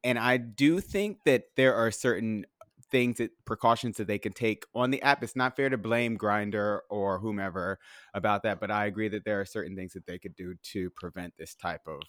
and 0.03 0.19
I 0.19 0.37
do 0.37 0.79
think 0.79 1.19
that 1.25 1.45
there 1.55 1.75
are 1.75 1.91
certain 1.91 2.45
things 2.91 3.17
that 3.17 3.31
precautions 3.45 3.97
that 3.97 4.07
they 4.07 4.19
can 4.19 4.33
take 4.33 4.65
on 4.73 4.91
the 4.91 5.01
app. 5.01 5.23
It's 5.23 5.35
not 5.35 5.55
fair 5.55 5.69
to 5.69 5.77
blame 5.77 6.17
Grindr 6.17 6.79
or 6.89 7.19
whomever 7.19 7.79
about 8.13 8.43
that, 8.43 8.59
but 8.59 8.71
I 8.71 8.85
agree 8.85 9.07
that 9.09 9.25
there 9.25 9.41
are 9.41 9.45
certain 9.45 9.75
things 9.75 9.93
that 9.93 10.05
they 10.05 10.19
could 10.19 10.35
do 10.35 10.55
to 10.71 10.89
prevent 10.91 11.33
this 11.37 11.55
type 11.55 11.87
of. 11.87 12.01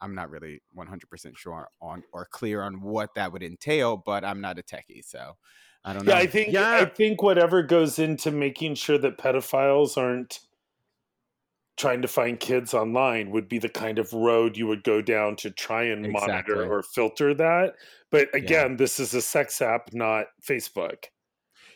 I'm 0.00 0.14
not 0.14 0.30
really 0.30 0.62
100% 0.76 1.36
sure 1.36 1.68
on 1.82 2.04
or 2.12 2.24
clear 2.24 2.62
on 2.62 2.80
what 2.82 3.14
that 3.16 3.32
would 3.32 3.42
entail, 3.42 3.96
but 3.96 4.24
I'm 4.24 4.40
not 4.40 4.58
a 4.58 4.62
techie, 4.62 5.04
so 5.04 5.32
I 5.84 5.92
don't 5.92 6.04
know. 6.04 6.12
Yeah, 6.12 6.18
I 6.18 6.26
think 6.26 6.52
Yeah. 6.52 6.70
I 6.82 6.84
think 6.84 7.22
whatever 7.22 7.62
goes 7.62 7.98
into 7.98 8.30
making 8.30 8.76
sure 8.76 8.98
that 8.98 9.18
pedophiles 9.18 9.96
aren't 9.96 10.40
trying 11.78 12.02
to 12.02 12.08
find 12.08 12.38
kids 12.38 12.74
online 12.74 13.30
would 13.30 13.48
be 13.48 13.58
the 13.58 13.68
kind 13.68 13.98
of 13.98 14.12
road 14.12 14.56
you 14.56 14.66
would 14.66 14.82
go 14.82 15.00
down 15.00 15.36
to 15.36 15.50
try 15.50 15.84
and 15.84 16.10
monitor 16.12 16.70
or 16.70 16.82
filter 16.82 17.32
that. 17.34 17.74
But 18.10 18.34
again, 18.34 18.76
this 18.76 18.98
is 18.98 19.14
a 19.14 19.22
sex 19.22 19.62
app, 19.62 19.92
not 19.92 20.26
Facebook. 20.46 21.04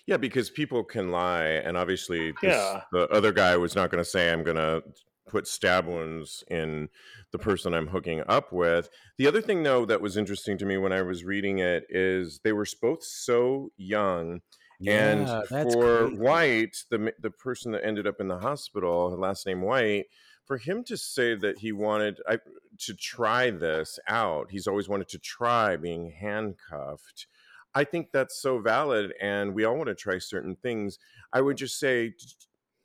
Yeah, 0.06 0.16
because 0.16 0.50
people 0.50 0.82
can 0.82 1.12
lie, 1.12 1.44
and 1.44 1.76
obviously, 1.76 2.32
this, 2.42 2.56
Yeah. 2.56 2.82
the 2.90 3.08
other 3.10 3.32
guy 3.32 3.56
was 3.56 3.76
not 3.76 3.90
going 3.90 4.02
to 4.02 4.10
say, 4.10 4.32
"I'm 4.32 4.42
going 4.42 4.56
to 4.56 4.82
put 5.28 5.46
stab 5.46 5.86
wounds 5.86 6.42
in 6.50 6.88
the 7.30 7.38
person 7.38 7.72
I'm 7.72 7.86
hooking 7.86 8.22
up 8.26 8.52
with." 8.52 8.90
The 9.16 9.28
other 9.28 9.40
thing, 9.40 9.62
though, 9.62 9.86
that 9.86 10.00
was 10.00 10.16
interesting 10.16 10.58
to 10.58 10.66
me 10.66 10.76
when 10.76 10.92
I 10.92 11.02
was 11.02 11.24
reading 11.24 11.60
it 11.60 11.84
is 11.88 12.40
they 12.42 12.52
were 12.52 12.66
both 12.80 13.04
so 13.04 13.70
young, 13.76 14.40
Yeah, 14.84 15.42
that's 15.50 15.76
for 15.80 16.10
crazy. 16.16 16.16
White, 16.16 16.84
the 16.90 17.14
the 17.18 17.30
person 17.30 17.72
that 17.72 17.84
ended 17.84 18.06
up 18.06 18.20
in 18.20 18.28
the 18.28 18.38
hospital, 18.38 19.10
last 19.18 19.46
name 19.46 19.62
White, 19.62 20.06
for 20.44 20.58
him 20.58 20.84
to 20.84 20.96
say 20.96 21.34
that 21.36 21.58
he 21.58 21.72
wanted 21.72 22.20
I, 22.28 22.38
to 22.78 22.94
try 22.94 23.50
this 23.50 23.98
out, 24.08 24.50
he's 24.50 24.66
always 24.66 24.88
wanted 24.88 25.08
to 25.10 25.18
try 25.18 25.76
being 25.76 26.10
handcuffed. 26.10 27.26
I 27.74 27.84
think 27.84 28.12
that's 28.12 28.40
so 28.40 28.58
valid, 28.60 29.14
and 29.20 29.54
we 29.54 29.64
all 29.64 29.76
want 29.76 29.88
to 29.88 29.94
try 29.94 30.18
certain 30.18 30.56
things. 30.56 30.98
I 31.32 31.40
would 31.40 31.56
just 31.56 31.78
say, 31.78 32.14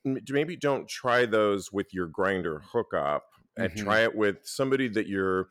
maybe 0.06 0.56
don't 0.56 0.88
try 0.88 1.26
those 1.26 1.72
with 1.72 1.94
your 1.94 2.08
Grindr 2.08 2.62
hookup, 2.64 3.26
and 3.58 3.76
Mhm. 3.76 3.76
try 3.76 4.02
it 4.02 4.16
with 4.16 4.46
somebody 4.46 4.88
that 4.90 5.08
you're 5.08 5.50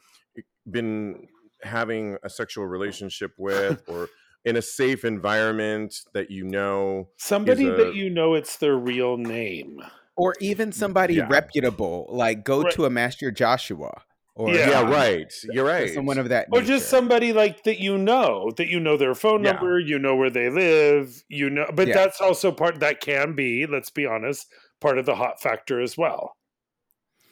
been 0.71 1.29
having 1.63 2.19
a 2.23 2.31
sexual 2.31 2.67
relationship 2.67 3.33
with, 3.39 3.83
or 3.89 4.11
in 4.47 4.57
a 4.57 4.63
safe 4.63 5.05
environment 5.05 5.95
that 6.15 6.31
you 6.31 6.45
know 6.45 7.09
Somebody 7.19 7.67
a- 7.67 7.77
that 7.77 7.95
you 7.95 8.09
know 8.09 8.33
it's 8.35 8.57
their 8.57 8.77
real 8.77 9.19
name. 9.19 9.83
or 10.17 10.35
even 10.41 10.73
somebody 10.73 11.15
Yeah. 11.17 11.27
reputable, 11.29 12.07
like 12.09 12.43
go 12.45 12.63
Right. 12.63 12.73
to 12.73 12.87
a 12.87 12.91
Master 12.91 13.31
Joshua, 13.31 14.03
or 14.35 14.49
Yeah. 14.55 14.71
yeah, 14.71 14.91
right 14.91 15.31
you're 15.53 15.65
or 15.67 15.69
right 15.69 15.91
someone 15.93 16.17
of 16.19 16.31
that, 16.31 16.47
Or 16.53 16.61
nature. 16.61 16.75
just 16.75 16.89
somebody 16.89 17.35
like 17.35 17.65
that 17.65 17.81
you 17.81 17.99
know, 17.99 18.51
that 18.57 18.69
you 18.69 18.81
know 18.81 18.97
their 18.97 19.15
phone 19.15 19.45
Yeah. 19.45 19.53
number, 19.53 19.79
you 19.79 19.99
know 19.99 20.17
where 20.17 20.31
they 20.31 20.49
live, 20.49 21.23
you 21.29 21.51
know 21.51 21.67
but 21.75 21.89
Yeah. 21.89 21.95
that's 21.95 22.21
also 22.23 22.51
part 22.53 22.81
that 22.81 23.01
can 23.03 23.35
be, 23.35 23.67
let's 23.67 23.91
be 23.91 24.07
honest, 24.07 24.47
part 24.81 24.97
of 24.97 25.05
the 25.07 25.17
hot 25.17 25.43
factor 25.43 25.81
as 25.81 25.99
well. 25.99 26.37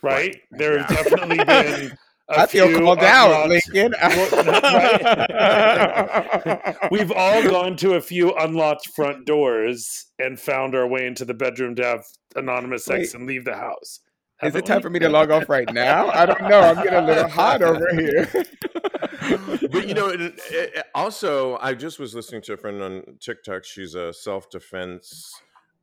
Right? 0.02 0.34
Right. 0.34 0.42
There's 0.50 0.82
Yeah. 0.90 1.02
definitely 1.02 1.38
been 1.38 1.46
a 1.92 1.96
I 2.28 2.46
feel 2.46 2.68
few 2.68 2.78
called 2.80 3.00
out, 3.00 3.44
unlocked- 3.44 3.68
Lincoln. 3.74 3.94
We've 6.90 7.12
all 7.12 7.42
gone 7.42 7.76
to 7.76 7.94
a 7.94 8.00
few 8.00 8.34
unlocked 8.36 8.88
front 8.94 9.26
doors 9.26 10.06
and 10.18 10.38
found 10.40 10.74
our 10.74 10.86
way 10.86 11.06
into 11.06 11.24
the 11.24 11.34
bedroom 11.34 11.74
to 11.76 11.84
have 11.84 12.04
anonymous 12.36 12.84
sex 12.86 13.12
Wait. 13.12 13.14
and 13.14 13.26
leave 13.26 13.44
the 13.44 13.54
house. 13.56 14.00
Is 14.42 14.48
Haven't 14.52 14.64
it 14.64 14.66
time 14.66 14.76
we? 14.78 14.82
for 14.82 14.90
me 14.90 14.98
to 15.00 15.08
log 15.08 15.30
off 15.30 15.48
right 15.48 15.72
now? 15.72 16.08
I 16.08 16.26
don't 16.26 16.42
know. 16.42 16.60
I'm 16.60 16.76
getting 16.76 16.94
a 16.94 17.06
little 17.06 17.28
hot 17.28 17.62
over 17.62 17.86
here. 17.94 18.28
but 19.70 19.86
you 19.86 19.94
know, 19.94 20.08
it, 20.08 20.20
it- 20.20 20.40
it- 20.50 20.84
also, 20.94 21.56
I 21.60 21.74
just 21.74 21.98
was 21.98 22.14
listening 22.14 22.42
to 22.42 22.54
a 22.54 22.56
friend 22.56 22.82
on 22.82 23.02
TikTok. 23.20 23.64
She's 23.64 23.94
a 23.94 24.12
self 24.12 24.50
defense. 24.50 25.32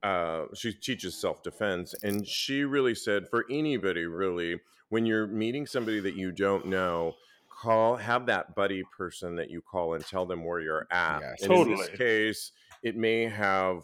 Uh, 0.03 0.45
she 0.55 0.73
teaches 0.73 1.19
self 1.19 1.43
defense, 1.43 1.93
and 2.03 2.27
she 2.27 2.63
really 2.63 2.95
said 2.95 3.27
for 3.29 3.45
anybody, 3.51 4.05
really, 4.05 4.59
when 4.91 5.05
you're 5.05 5.25
meeting 5.25 5.65
somebody 5.65 6.01
that 6.01 6.15
you 6.15 6.33
don't 6.33 6.65
know, 6.65 7.15
call 7.49 7.95
have 7.95 8.25
that 8.25 8.53
buddy 8.55 8.83
person 8.95 9.37
that 9.37 9.49
you 9.49 9.61
call 9.61 9.93
and 9.93 10.05
tell 10.05 10.25
them 10.25 10.43
where 10.43 10.59
you're 10.59 10.85
at. 10.91 11.21
Yes. 11.21 11.43
and 11.43 11.53
in 11.53 11.77
this 11.77 11.89
case, 11.89 12.51
it 12.83 12.97
may 12.97 13.23
have 13.23 13.83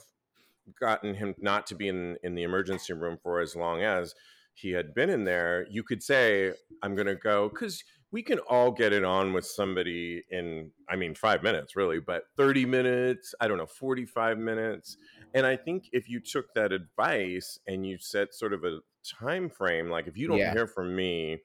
gotten 0.78 1.14
him 1.14 1.34
not 1.40 1.66
to 1.68 1.76
be 1.76 1.88
in 1.88 2.18
in 2.24 2.36
the 2.36 2.44
emergency 2.44 2.92
room 2.92 3.18
for 3.24 3.40
as 3.40 3.56
long 3.56 3.82
as 3.84 4.16
he 4.54 4.72
had 4.72 4.94
been 4.94 5.10
in 5.10 5.24
there. 5.24 5.66
You 5.70 5.82
could 5.82 6.04
say, 6.04 6.52
"I'm 6.84 6.94
going 6.94 7.08
to 7.08 7.16
go," 7.16 7.48
because 7.48 7.86
we 8.12 8.24
can 8.24 8.40
all 8.40 8.72
get 8.72 8.94
it 8.94 9.04
on 9.04 9.34
with 9.34 9.46
somebody 9.46 10.24
in 10.30 10.72
i 10.90 10.96
mean 10.96 11.14
five 11.14 11.44
minutes 11.44 11.76
really 11.76 12.00
but 12.00 12.24
30 12.38 12.66
minutes 12.66 13.36
i 13.42 13.48
don't 13.48 13.58
know 13.58 13.66
45 13.66 14.38
minutes 14.38 14.98
and 15.34 15.46
i 15.46 15.56
think 15.56 15.90
if 15.92 16.10
you 16.10 16.20
took 16.20 16.54
that 16.54 16.72
advice 16.72 17.60
and 17.68 17.86
you 17.86 17.98
set 18.00 18.34
sort 18.34 18.54
of 18.54 18.64
a 18.64 18.80
time 19.06 19.50
frame 19.50 19.90
like 19.90 20.08
if 20.08 20.18
you 20.18 20.28
don't 20.28 20.38
Yeah. 20.38 20.54
hear 20.54 20.68
from 20.68 20.96
me 20.96 21.40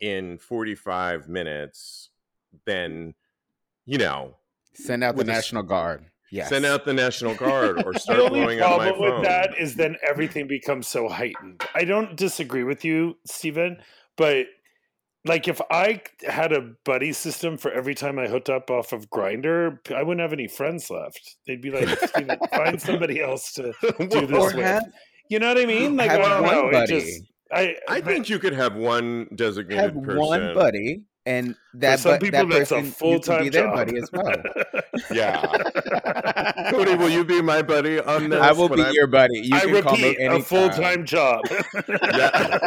in 0.00 0.38
45 0.38 1.28
minutes 1.28 2.10
then 2.64 3.14
you 3.86 3.98
know 3.98 4.36
Send 4.74 5.02
out 5.02 5.14
the 5.14 5.18
With 5.18 5.28
a 5.28 5.32
s- 5.32 5.36
National 5.38 5.62
Guard. 5.64 6.04
Yes. 6.30 6.50
send 6.50 6.64
out 6.66 6.84
the 6.84 6.92
national 6.92 7.34
guard 7.34 7.78
or 7.84 7.92
The 7.94 7.98
start 8.00 8.20
only 8.20 8.40
blowing 8.40 8.60
up 8.60 8.76
my 8.76 8.90
problem 8.90 9.14
with 9.16 9.24
that 9.24 9.58
is 9.58 9.74
then 9.76 9.96
everything 10.06 10.46
becomes 10.46 10.86
so 10.86 11.08
heightened. 11.08 11.64
I 11.74 11.84
don't 11.84 12.14
disagree 12.16 12.64
with 12.64 12.84
you, 12.84 13.16
Stephen, 13.26 13.78
but 14.16 14.46
like 15.28 15.46
if 15.48 15.60
I 15.70 16.00
had 16.26 16.52
a 16.52 16.62
buddy 16.84 17.12
system 17.12 17.56
for 17.58 17.70
every 17.70 17.94
time 17.94 18.18
I 18.18 18.26
hooked 18.28 18.48
up 18.50 18.70
off 18.70 18.92
of 18.92 19.08
Grindr, 19.10 19.78
I 19.92 20.02
wouldn't 20.02 20.20
have 20.22 20.32
any 20.32 20.48
friends 20.48 20.90
left. 20.90 21.36
They'd 21.46 21.60
be 21.62 21.70
like, 21.70 21.88
Steven, 22.08 22.38
find 22.50 22.80
somebody 22.88 23.20
else 23.22 23.52
to 23.54 23.72
do 23.82 24.26
this 24.26 24.30
Or 24.32 24.46
with. 24.56 24.64
have, 24.64 24.84
You 25.28 25.38
know 25.38 25.48
what 25.48 25.58
I 25.58 25.66
mean? 25.66 25.96
Like 25.96 26.10
have 26.10 26.20
I 26.20 26.28
don't 26.28 26.42
one 26.42 26.54
know. 26.54 26.68
It 26.68 26.72
buddy. 26.72 27.00
just 27.00 27.22
I 27.52 27.76
i 27.88 28.00
but 28.00 28.04
think 28.04 28.28
you 28.28 28.38
could 28.38 28.52
have 28.54 28.74
one 28.76 29.28
designated 29.34 29.94
have 29.94 30.02
person 30.02 30.18
one 30.18 30.54
buddy, 30.54 31.02
and 31.28 31.54
for 31.54 31.78
that, 31.78 32.00
some 32.00 32.12
but, 32.12 32.20
people 32.22 32.46
that 32.46 32.48
that's 32.48 32.70
person 32.70 32.86
a 32.86 32.90
full-time 32.90 33.44
be 33.44 33.50
their 33.50 33.64
job. 33.64 33.74
buddy 33.74 33.98
as 33.98 34.10
well. 34.12 34.42
yeah 35.12 36.48
cody 36.70 36.94
will 36.94 37.08
you 37.10 37.24
be 37.24 37.40
my 37.42 37.62
buddy 37.62 38.00
on 38.00 38.28
this 38.28 38.40
I 38.40 38.52
will 38.52 38.68
be 38.68 38.82
I'm- 38.82 38.94
your 38.94 39.06
buddy. 39.06 39.40
You 39.40 39.56
I 39.56 39.60
can 39.60 39.82
call 39.82 39.96
me 39.96 40.16
repeat, 40.16 40.26
a 40.26 40.40
full 40.40 40.68
time 40.70 41.04
job. 41.04 41.40
yeah. 41.88 42.58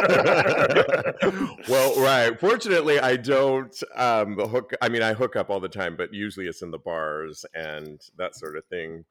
well, 1.68 2.00
right. 2.00 2.38
Fortunately, 2.38 2.98
I 3.00 3.16
don't 3.16 3.82
um, 3.96 4.36
hook. 4.38 4.72
I 4.80 4.88
mean, 4.88 5.02
I 5.02 5.14
hook 5.14 5.36
up 5.36 5.50
all 5.50 5.60
the 5.60 5.68
time, 5.68 5.96
but 5.96 6.12
usually 6.12 6.46
it's 6.46 6.62
in 6.62 6.70
the 6.70 6.78
bars 6.78 7.44
and 7.54 8.00
that 8.18 8.34
sort 8.34 8.56
of 8.56 8.64
thing. 8.66 9.04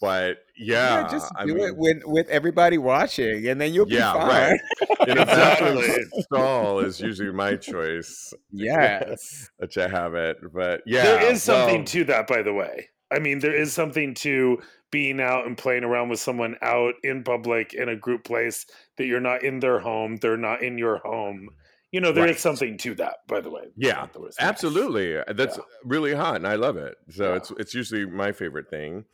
But 0.00 0.38
yeah, 0.56 1.08
just 1.10 1.32
I 1.36 1.44
do 1.44 1.54
mean, 1.54 1.64
it 1.68 1.76
with 1.76 2.02
with 2.04 2.28
everybody 2.28 2.78
watching, 2.78 3.48
and 3.48 3.60
then 3.60 3.74
you'll 3.74 3.86
be 3.86 3.96
Yeah, 3.96 4.12
fine. 4.12 4.28
right. 4.28 4.60
in 5.08 5.18
a 5.18 5.26
bathroom 5.26 5.78
Exactly. 5.78 6.22
stall 6.22 6.78
is 6.80 7.00
usually 7.00 7.32
my 7.32 7.56
choice 7.56 8.32
Yes. 8.52 9.50
to 9.72 9.88
have 9.88 10.14
it. 10.14 10.36
But 10.52 10.82
yeah, 10.86 11.02
there 11.02 11.32
is 11.32 11.42
something 11.42 11.78
well, 11.78 11.84
to 11.86 12.04
that, 12.04 12.26
by 12.28 12.42
the 12.42 12.52
way. 12.52 12.88
I 13.10 13.18
mean, 13.18 13.40
there 13.40 13.54
is 13.54 13.72
something 13.72 14.14
to 14.16 14.58
being 14.90 15.20
out 15.20 15.46
and 15.46 15.56
playing 15.58 15.84
around 15.84 16.10
with 16.10 16.20
someone 16.20 16.56
out 16.62 16.94
in 17.02 17.24
public 17.24 17.74
in 17.74 17.88
a 17.88 17.96
group 17.96 18.24
place 18.24 18.66
that 18.98 19.06
you're 19.06 19.20
not 19.20 19.42
in 19.42 19.60
their 19.60 19.80
home, 19.80 20.16
they're 20.16 20.36
not 20.36 20.62
in 20.62 20.78
your 20.78 20.98
home. 20.98 21.48
You 21.90 22.00
know, 22.02 22.12
there 22.12 22.24
is 22.26 22.32
Right. 22.32 22.38
something 22.38 22.76
to 22.78 22.94
that, 22.96 23.18
by 23.28 23.40
the 23.40 23.50
way. 23.50 23.62
Yeah, 23.76 24.06
the. 24.12 24.30
Absolutely. 24.38 25.14
That's 25.34 25.56
Yeah. 25.56 25.62
really 25.84 26.12
hot 26.14 26.36
and 26.36 26.46
I 26.46 26.56
love 26.56 26.76
it. 26.76 26.96
So 27.10 27.30
Yeah. 27.30 27.36
it's 27.36 27.50
it's 27.52 27.74
usually 27.74 28.04
my 28.06 28.32
favorite 28.32 28.68
thing. 28.68 29.06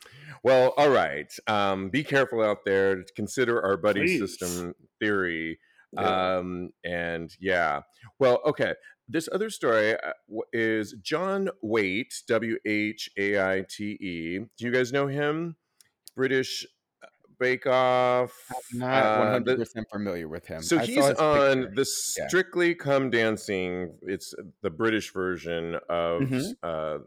Well, 0.43 0.75
all 0.77 0.91
right. 0.91 1.33
Um, 1.47 1.89
be 1.91 2.03
careful 2.03 2.43
out 2.43 2.65
there. 2.65 3.05
Consider 3.17 3.63
our 3.63 3.77
buddy 3.77 4.01
Please. 4.03 4.19
system 4.39 4.75
theory. 5.01 5.61
Yeah. 5.93 6.37
Um, 6.39 6.71
and 6.85 7.31
yeah. 7.41 7.83
Well, 8.19 8.41
okay. 8.45 8.75
This 9.09 9.29
other 9.31 9.51
story 9.51 9.93
uh, 9.97 10.13
is 10.53 10.95
John 11.01 11.51
Whaite, 11.63 12.25
W 12.27 12.57
H 12.67 13.09
A 13.17 13.39
I 13.39 13.65
T 13.69 13.93
E. 14.01 14.39
Do 14.39 14.65
you 14.67 14.73
guys 14.73 14.93
know 14.93 15.07
him? 15.07 15.57
British 16.17 16.67
Bake 17.39 17.67
Off. 17.67 18.33
Not 18.73 19.05
uh, 19.05 19.19
one 19.19 19.29
hundred 19.29 19.59
percent 19.59 19.87
familiar 19.91 20.29
with 20.29 20.47
him. 20.47 20.63
so 20.63 20.79
I 20.79 20.85
he's 20.87 20.99
on 20.99 21.63
picture. 21.65 21.75
the 21.75 21.87
Yeah. 22.19 22.27
Strictly 22.29 22.75
Come 22.75 23.11
Dancing. 23.11 23.95
It's 24.03 24.35
the 24.63 24.71
British 24.71 25.13
version 25.13 25.77
of 25.89 26.23
Mhm. 26.23 26.55
uh, 26.63 26.99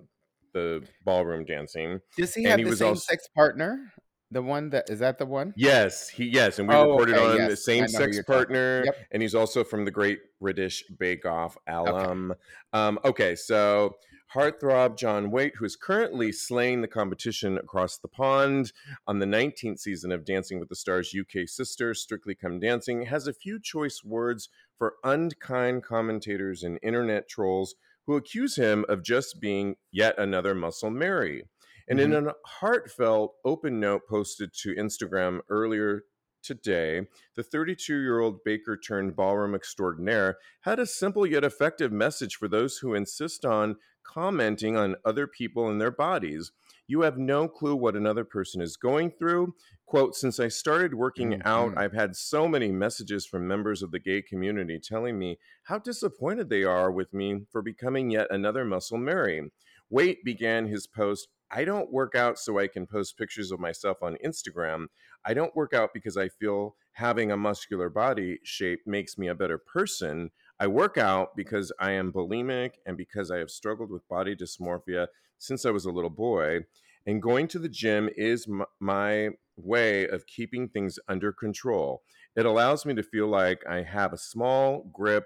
the 0.53 0.83
ballroom 1.05 1.45
dancing. 1.45 1.99
Does 2.17 2.33
he 2.33 2.43
and 2.43 2.51
have 2.51 2.57
he 2.59 2.63
the 2.63 2.69
was 2.71 2.79
same 2.79 2.87
also- 2.89 3.05
sex 3.11 3.27
partner? 3.35 3.93
The 4.29 4.41
one 4.41 4.71
that 4.71 4.89
is 4.89 4.99
that 4.99 5.19
the 5.19 5.25
one? 5.25 5.53
Yes, 5.55 6.09
he 6.09 6.25
yes, 6.25 6.59
and 6.59 6.67
we 6.67 6.75
Oh, 6.75 6.89
reported 6.89 7.15
okay, 7.15 7.25
on 7.25 7.35
yes. 7.37 7.49
the 7.51 7.55
same 7.55 7.87
sex 7.87 8.21
partner, 8.23 8.81
Yep. 8.83 8.95
and 9.11 9.21
he's 9.21 9.33
also 9.33 9.63
from 9.63 9.85
the 9.85 9.91
Great 9.91 10.19
British 10.41 10.83
Bake 10.99 11.25
Off 11.25 11.57
alum. 11.65 12.33
Um, 12.73 12.99
okay, 13.05 13.35
so 13.35 13.95
heartthrob 14.33 14.97
John 14.97 15.31
Whaite, 15.31 15.55
who 15.55 15.65
is 15.65 15.75
currently 15.75 16.31
slaying 16.31 16.81
the 16.81 16.87
competition 16.87 17.57
across 17.57 17.97
the 17.97 18.07
pond 18.07 18.73
on 19.05 19.19
the 19.19 19.25
19th 19.25 19.79
season 19.79 20.11
of 20.11 20.25
Dancing 20.25 20.59
with 20.59 20.69
the 20.69 20.75
Stars 20.75 21.15
UK 21.17 21.47
sister, 21.47 21.93
Strictly 21.93 22.35
Come 22.35 22.59
Dancing, 22.59 23.05
has 23.05 23.27
a 23.27 23.33
few 23.33 23.59
choice 23.59 24.01
words 24.03 24.49
for 24.77 24.95
unkind 25.03 25.83
commentators 25.83 26.63
and 26.63 26.79
internet 26.83 27.29
trolls 27.29 27.75
who 28.05 28.15
accuse 28.15 28.55
him 28.55 28.85
of 28.89 29.03
just 29.03 29.39
being 29.39 29.75
yet 29.91 30.17
another 30.17 30.55
muscle 30.55 30.89
Mary. 30.89 31.43
And 31.87 31.99
in 31.99 32.11
mm-hmm. 32.11 32.27
a 32.27 32.33
heartfelt 32.45 33.35
open 33.45 33.79
note 33.79 34.01
posted 34.09 34.53
to 34.61 34.75
Instagram 34.75 35.39
earlier 35.49 36.03
today, 36.43 37.07
the 37.35 37.43
32 37.43 37.95
year 37.95 38.19
old 38.19 38.43
baker 38.43 38.77
turned 38.77 39.15
ballroom 39.15 39.55
extraordinaire 39.55 40.37
had 40.61 40.79
a 40.79 40.85
simple 40.85 41.25
yet 41.25 41.43
effective 41.43 41.91
message 41.91 42.35
for 42.35 42.47
those 42.47 42.77
who 42.77 42.93
insist 42.93 43.45
on 43.45 43.75
commenting 44.07 44.75
on 44.77 44.95
other 45.05 45.27
people 45.27 45.69
and 45.69 45.79
their 45.79 45.91
bodies. 45.91 46.51
You 46.87 47.01
have 47.01 47.17
no 47.17 47.47
clue 47.47 47.75
what 47.75 47.95
another 47.95 48.23
person 48.23 48.61
is 48.61 48.77
going 48.77 49.11
through. 49.11 49.53
Quote, 49.85 50.15
since 50.15 50.39
I 50.39 50.47
started 50.47 50.93
working 50.93 51.41
out, 51.43 51.73
Mhm. 51.73 51.77
I've 51.77 51.93
had 51.93 52.15
so 52.15 52.47
many 52.47 52.71
messages 52.71 53.25
from 53.25 53.47
members 53.47 53.83
of 53.83 53.91
the 53.91 53.99
gay 53.99 54.21
community 54.21 54.79
telling 54.79 55.19
me 55.19 55.37
how 55.63 55.79
disappointed 55.79 56.49
they 56.49 56.63
are 56.63 56.91
with 56.91 57.13
me 57.13 57.45
for 57.51 57.61
becoming 57.61 58.09
yet 58.09 58.27
another 58.31 58.63
muscle 58.65 58.97
Mary. 58.97 59.51
Whaite 59.91 60.23
began 60.23 60.67
his 60.67 60.87
post 60.87 61.27
I 61.49 61.63
don't 61.63 61.93
work 61.93 62.13
out 62.13 62.37
so 62.37 62.59
I 62.59 62.67
can 62.67 62.85
post 62.87 63.17
pictures 63.17 63.51
of 63.51 63.59
myself 63.61 64.03
on 64.03 64.17
Instagram. 64.17 64.87
I 65.23 65.33
don't 65.33 65.55
work 65.55 65.73
out 65.73 65.93
because 65.93 66.17
I 66.17 66.27
feel 66.27 66.75
having 66.91 67.31
a 67.31 67.37
muscular 67.37 67.89
body 67.89 68.39
shape 68.43 68.81
makes 68.85 69.17
me 69.17 69.27
a 69.29 69.35
better 69.35 69.57
person. 69.57 70.31
I 70.59 70.67
work 70.67 70.97
out 70.97 71.35
because 71.35 71.71
I 71.79 71.91
am 71.91 72.11
bulimic 72.11 72.71
and 72.85 72.97
because 72.97 73.29
I 73.29 73.37
have 73.37 73.51
struggled 73.51 73.91
with 73.91 74.07
body 74.07 74.35
dysmorphia 74.35 75.07
since 75.37 75.65
I 75.65 75.71
was 75.71 75.85
a 75.85 75.91
little 75.91 76.09
boy. 76.09 76.61
And 77.05 77.21
going 77.21 77.47
to 77.49 77.59
the 77.59 77.69
gym 77.69 78.09
is 78.17 78.47
m- 78.47 78.65
my 78.79 79.29
way 79.55 80.07
of 80.07 80.25
keeping 80.27 80.67
things 80.67 80.99
under 81.07 81.31
control. 81.31 82.01
It 82.35 82.45
allows 82.45 82.85
me 82.85 82.93
to 82.95 83.03
feel 83.03 83.27
like 83.27 83.63
I 83.69 83.83
have 83.83 84.13
a 84.13 84.17
small 84.17 84.89
grip 84.93 85.25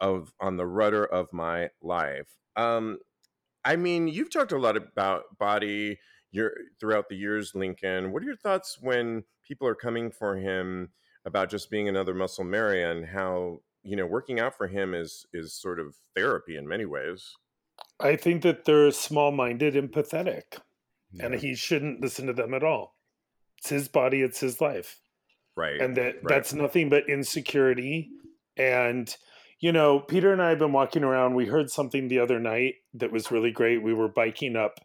of 0.00 0.32
on 0.40 0.56
the 0.56 0.66
rudder 0.66 1.04
of 1.04 1.32
my 1.32 1.70
life. 1.82 2.28
Um, 2.56 2.98
I 3.64 3.76
mean, 3.76 4.08
you've 4.08 4.32
talked 4.32 4.52
a 4.52 4.58
lot 4.58 4.76
about 4.76 5.38
body 5.38 5.98
your 6.30 6.52
throughout 6.80 7.08
the 7.08 7.16
years, 7.16 7.52
Lincoln. 7.54 8.12
What 8.12 8.22
are 8.22 8.26
your 8.26 8.36
thoughts 8.36 8.78
when 8.80 9.24
people 9.46 9.66
are 9.66 9.74
coming 9.74 10.10
for 10.10 10.36
him 10.36 10.90
about 11.24 11.50
just 11.50 11.70
being 11.70 11.88
another 11.88 12.14
muscle 12.14 12.44
Mary 12.44 12.82
and 12.82 13.06
how 13.06 13.60
you 13.88 13.96
know 13.96 14.06
working 14.06 14.38
out 14.38 14.56
for 14.56 14.68
him 14.68 14.94
is 14.94 15.26
is 15.32 15.54
sort 15.54 15.80
of 15.80 15.96
therapy 16.14 16.56
in 16.56 16.68
many 16.68 16.84
ways? 16.84 17.36
I 18.00 18.16
think 18.16 18.42
that 18.42 18.64
they're 18.64 18.90
small 18.90 19.32
minded 19.32 19.74
and 19.76 19.90
pathetic. 19.90 20.58
and 21.20 21.34
he 21.34 21.54
shouldn't 21.54 22.00
listen 22.02 22.26
to 22.26 22.32
them 22.34 22.52
at 22.52 22.62
all. 22.62 22.94
It's 23.58 23.70
his 23.70 23.88
body, 23.88 24.20
it's 24.20 24.40
his 24.40 24.60
life. 24.60 25.00
right. 25.56 25.80
and 25.80 25.96
that 25.96 26.16
right. 26.16 26.28
that's 26.28 26.52
nothing 26.52 26.88
but 26.90 27.08
insecurity 27.08 28.10
and 28.56 29.16
you 29.60 29.72
know 29.72 29.98
peter 30.00 30.32
and 30.32 30.42
i 30.42 30.50
have 30.50 30.58
been 30.58 30.72
walking 30.72 31.02
around 31.02 31.34
we 31.34 31.46
heard 31.46 31.70
something 31.70 32.06
the 32.08 32.18
other 32.18 32.38
night 32.38 32.74
that 32.94 33.10
was 33.12 33.30
really 33.30 33.50
great 33.50 33.82
we 33.82 33.94
were 33.94 34.08
biking 34.08 34.54
up 34.56 34.78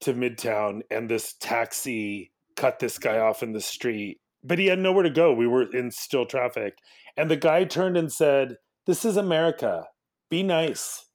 to 0.00 0.14
midtown 0.14 0.80
and 0.90 1.08
this 1.08 1.34
taxi 1.40 2.32
cut 2.56 2.78
this 2.78 2.98
guy 2.98 3.18
off 3.18 3.42
in 3.42 3.52
the 3.52 3.60
street 3.60 4.18
but 4.42 4.58
he 4.58 4.66
had 4.66 4.78
nowhere 4.78 5.02
to 5.02 5.10
go. 5.10 5.32
We 5.32 5.46
were 5.46 5.70
in 5.74 5.90
still 5.90 6.26
traffic. 6.26 6.78
And 7.16 7.30
the 7.30 7.36
guy 7.36 7.64
turned 7.64 7.96
and 7.96 8.12
said 8.12 8.56
this 8.86 9.04
is 9.04 9.16
america. 9.16 9.86
Be 10.30 10.42
nice. 10.42 11.06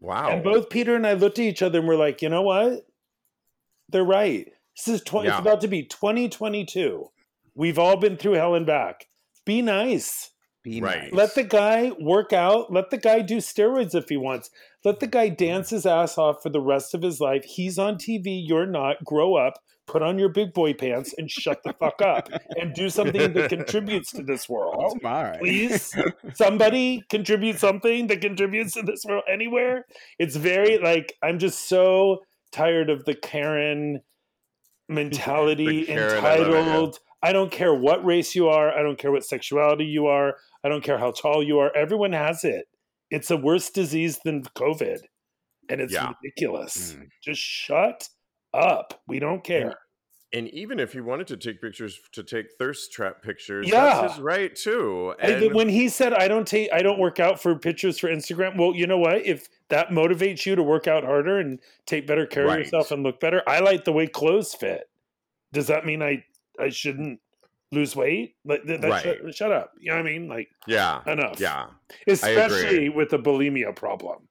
Wow. 0.00 0.28
and 0.30 0.44
both 0.44 0.70
peter 0.70 0.94
and 0.94 1.04
i 1.06 1.12
looked 1.14 1.38
at 1.40 1.44
each 1.44 1.60
other 1.62 1.80
and 1.80 1.88
we're 1.88 1.96
like 1.96 2.22
you 2.22 2.28
know 2.28 2.42
what? 2.42 2.86
They're 3.88 4.04
right. 4.04 4.46
This 4.76 4.94
is 4.94 5.00
20 5.02 5.26
Yeah. 5.28 5.34
it's 5.34 5.40
about 5.40 5.60
to 5.62 5.68
be 5.68 5.82
2022 5.84 7.10
we've 7.54 7.78
all 7.78 7.96
been 7.96 8.16
through 8.16 8.34
hell 8.34 8.54
and 8.54 8.64
back. 8.66 9.08
Be 9.44 9.62
nice. 9.62 10.30
Be 10.62 10.80
Right. 10.80 11.04
nice. 11.04 11.12
let 11.12 11.34
the 11.34 11.42
guy 11.42 11.90
work 11.98 12.32
out. 12.32 12.72
Let 12.72 12.90
the 12.90 12.98
guy 12.98 13.20
do 13.22 13.38
steroids 13.38 13.94
if 13.96 14.08
he 14.08 14.16
wants 14.16 14.50
let 14.88 15.00
the 15.00 15.06
guy 15.06 15.28
dance 15.28 15.68
his 15.68 15.84
ass 15.84 16.16
off 16.16 16.42
for 16.42 16.48
the 16.48 16.60
rest 16.60 16.94
of 16.94 17.02
his 17.02 17.20
life. 17.20 17.44
He's 17.44 17.78
on 17.78 17.96
tv 17.96 18.42
you're 18.46 18.66
not. 18.66 19.04
Grow 19.04 19.34
up. 19.34 19.58
Put 19.86 20.02
on 20.02 20.18
your 20.18 20.28
big 20.28 20.52
boy 20.52 20.74
pants 20.74 21.14
and 21.16 21.30
shut 21.30 21.62
the 21.62 21.72
fuck 21.74 22.02
up 22.02 22.28
and 22.56 22.74
do 22.74 22.90
something 22.90 23.32
that 23.34 23.48
contributes 23.48 24.12
to 24.12 24.22
this 24.22 24.48
world. 24.48 24.76
Oh 24.78 24.98
my! 25.02 25.36
please. 25.38 25.94
Somebody 26.34 27.04
contribute 27.08 27.58
something 27.58 28.06
that 28.08 28.20
contributes 28.20 28.72
to 28.74 28.82
this 28.82 29.04
world 29.06 29.24
anywhere. 29.30 29.86
It's 30.18 30.36
very 30.36 30.78
like 30.78 31.14
i'm 31.22 31.38
just 31.38 31.68
so 31.68 32.20
tired 32.52 32.88
of 32.90 33.04
the 33.04 33.14
karen 33.14 34.00
mentality 34.88 35.80
The 35.80 35.86
Karen, 35.86 36.24
I 36.24 36.36
entitled 36.38 36.98
I 37.22 37.32
don't 37.32 37.50
care 37.50 37.74
what 37.74 38.04
race 38.04 38.36
you 38.36 38.48
are. 38.48 38.70
I 38.70 38.80
don't 38.80 38.96
care 38.96 39.10
what 39.10 39.24
sexuality 39.24 39.84
you 39.84 40.06
are. 40.06 40.36
I 40.62 40.68
don't 40.68 40.84
care 40.84 40.98
how 40.98 41.10
tall 41.10 41.42
you 41.42 41.58
are. 41.58 41.76
Everyone 41.76 42.12
has 42.12 42.44
it 42.44 42.68
it's 43.10 43.30
a 43.30 43.36
worse 43.36 43.70
disease 43.70 44.18
than 44.24 44.42
covid 44.56 45.00
and 45.68 45.80
it's 45.80 45.92
Yeah. 45.92 46.12
ridiculous 46.22 46.94
Mm. 46.94 47.08
just 47.22 47.40
shut 47.40 48.08
up 48.54 49.00
we 49.06 49.18
don't 49.18 49.42
care 49.44 49.74
and 50.34 50.46
even 50.48 50.78
if 50.78 50.92
he 50.92 51.00
wanted 51.00 51.26
to 51.28 51.38
take 51.38 51.58
pictures 51.62 51.98
to 52.12 52.22
take 52.22 52.48
thirst 52.58 52.92
trap 52.92 53.22
pictures, 53.22 53.66
Yeah. 53.66 54.02
that's 54.02 54.12
his 54.16 54.20
right 54.22 54.54
too. 54.54 55.14
I- 55.22 55.30
And 55.30 55.54
when 55.54 55.70
he 55.70 55.88
said 55.88 56.12
I 56.12 56.28
don't 56.28 56.46
take 56.46 56.70
I 56.70 56.82
don't 56.82 56.98
work 56.98 57.18
out 57.18 57.40
for 57.40 57.58
pictures 57.58 57.98
for 57.98 58.10
Instagram, 58.10 58.58
well, 58.58 58.74
you 58.74 58.86
know 58.86 58.98
what? 58.98 59.24
If 59.24 59.48
that 59.70 59.88
motivates 59.88 60.44
you 60.44 60.54
to 60.54 60.62
work 60.62 60.86
out 60.86 61.02
harder 61.02 61.38
and 61.38 61.58
take 61.86 62.06
better 62.06 62.26
care 62.26 62.44
Right. 62.44 62.58
of 62.60 62.66
yourself 62.66 62.90
and 62.90 63.02
look 63.02 63.20
better, 63.20 63.42
I 63.46 63.60
like 63.60 63.84
the 63.84 63.92
way 63.94 64.06
clothes 64.06 64.54
fit. 64.54 64.90
Does 65.54 65.66
that 65.68 65.86
mean 65.86 66.02
I 66.02 66.22
I 66.58 66.68
shouldn't 66.68 67.22
lose 67.72 67.94
weight? 67.96 68.34
Like 68.44 68.64
that, 68.64 68.80
that 68.82 68.90
Right. 68.90 69.02
shut, 69.02 69.34
shut 69.34 69.52
up. 69.52 69.72
You 69.80 69.90
know 69.90 69.96
what 69.98 70.06
I 70.06 70.10
mean? 70.10 70.28
Like 70.28 70.48
yeah, 70.66 71.00
enough. 71.06 71.38
yeah. 71.40 71.66
Especially 72.06 72.88
with 72.88 73.10
the 73.10 73.18
bulimia 73.18 73.74
problem. 73.74 74.28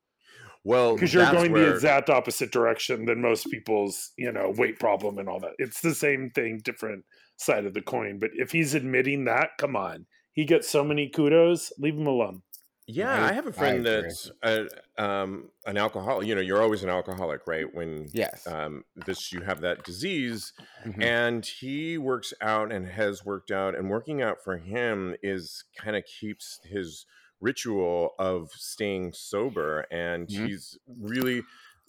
Well, 0.63 0.95
Because 0.95 1.13
you're 1.13 1.31
going 1.31 1.53
where- 1.53 1.65
the 1.69 1.73
exact 1.75 2.09
opposite 2.09 2.51
direction 2.51 3.05
than 3.05 3.21
most 3.21 3.49
people's, 3.49 4.11
you 4.17 4.31
know, 4.31 4.53
weight 4.57 4.79
problem 4.79 5.17
and 5.17 5.29
all 5.29 5.39
that. 5.39 5.53
It's 5.59 5.79
the 5.81 5.95
same 5.95 6.29
thing, 6.31 6.59
different 6.63 7.05
side 7.37 7.65
of 7.65 7.73
the 7.73 7.81
coin. 7.81 8.19
But 8.19 8.31
if 8.33 8.51
he's 8.51 8.73
admitting 8.73 9.25
that, 9.25 9.51
come 9.59 9.75
on. 9.77 10.07
He 10.33 10.43
gets 10.45 10.69
so 10.69 10.83
many 10.83 11.09
kudos, 11.09 11.71
leave 11.79 11.95
him 11.95 12.05
alone. 12.07 12.41
Yeah, 12.89 13.09
I- 13.09 13.29
I 13.29 13.33
have 13.33 13.47
a 13.47 13.51
friend 13.51 13.85
that's 13.85 14.31
a, 14.43 14.69
um, 14.97 15.51
an 15.65 15.75
alcoholic. 15.77 16.25
You 16.25 16.35
know, 16.35 16.41
you're 16.41 16.61
always 16.61 16.83
an 16.83 16.89
alcoholic, 16.89 17.45
right? 17.45 17.71
When 17.73 18.13
Yes. 18.13 18.45
um, 18.45 18.85
this 18.95 19.33
you 19.33 19.41
have 19.41 19.59
that 19.61 19.83
disease, 19.83 20.53
Mhm. 20.85 21.01
and 21.01 21.45
he 21.45 21.97
works 21.97 22.33
out 22.39 22.71
and 22.71 22.87
has 22.87 23.25
worked 23.25 23.51
out, 23.51 23.75
and 23.75 23.89
working 23.89 24.21
out 24.21 24.41
for 24.41 24.57
him 24.57 25.15
is 25.21 25.65
kind 25.75 25.97
of 25.97 26.05
keeps 26.05 26.61
his 26.63 27.05
ritual 27.41 28.15
of 28.17 28.51
staying 28.51 29.11
sober, 29.13 29.85
and 29.91 30.29
Mhm. 30.29 30.47
he's 30.47 30.77
really 30.87 31.41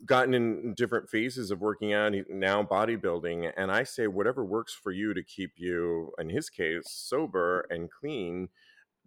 gotten 0.04 0.34
in 0.34 0.74
different 0.74 1.08
phases 1.08 1.50
of 1.52 1.60
working 1.60 1.92
out 1.92 2.12
now 2.28 2.62
bodybuilding 2.62 3.52
and 3.56 3.72
i 3.72 3.82
say 3.82 4.06
whatever 4.06 4.44
works 4.44 4.72
for 4.72 4.92
you 4.92 5.12
to 5.12 5.24
keep 5.24 5.58
you 5.58 6.12
in 6.18 6.28
his 6.28 6.48
case 6.48 6.88
sober 6.88 7.66
and 7.68 7.90
clean 7.90 8.48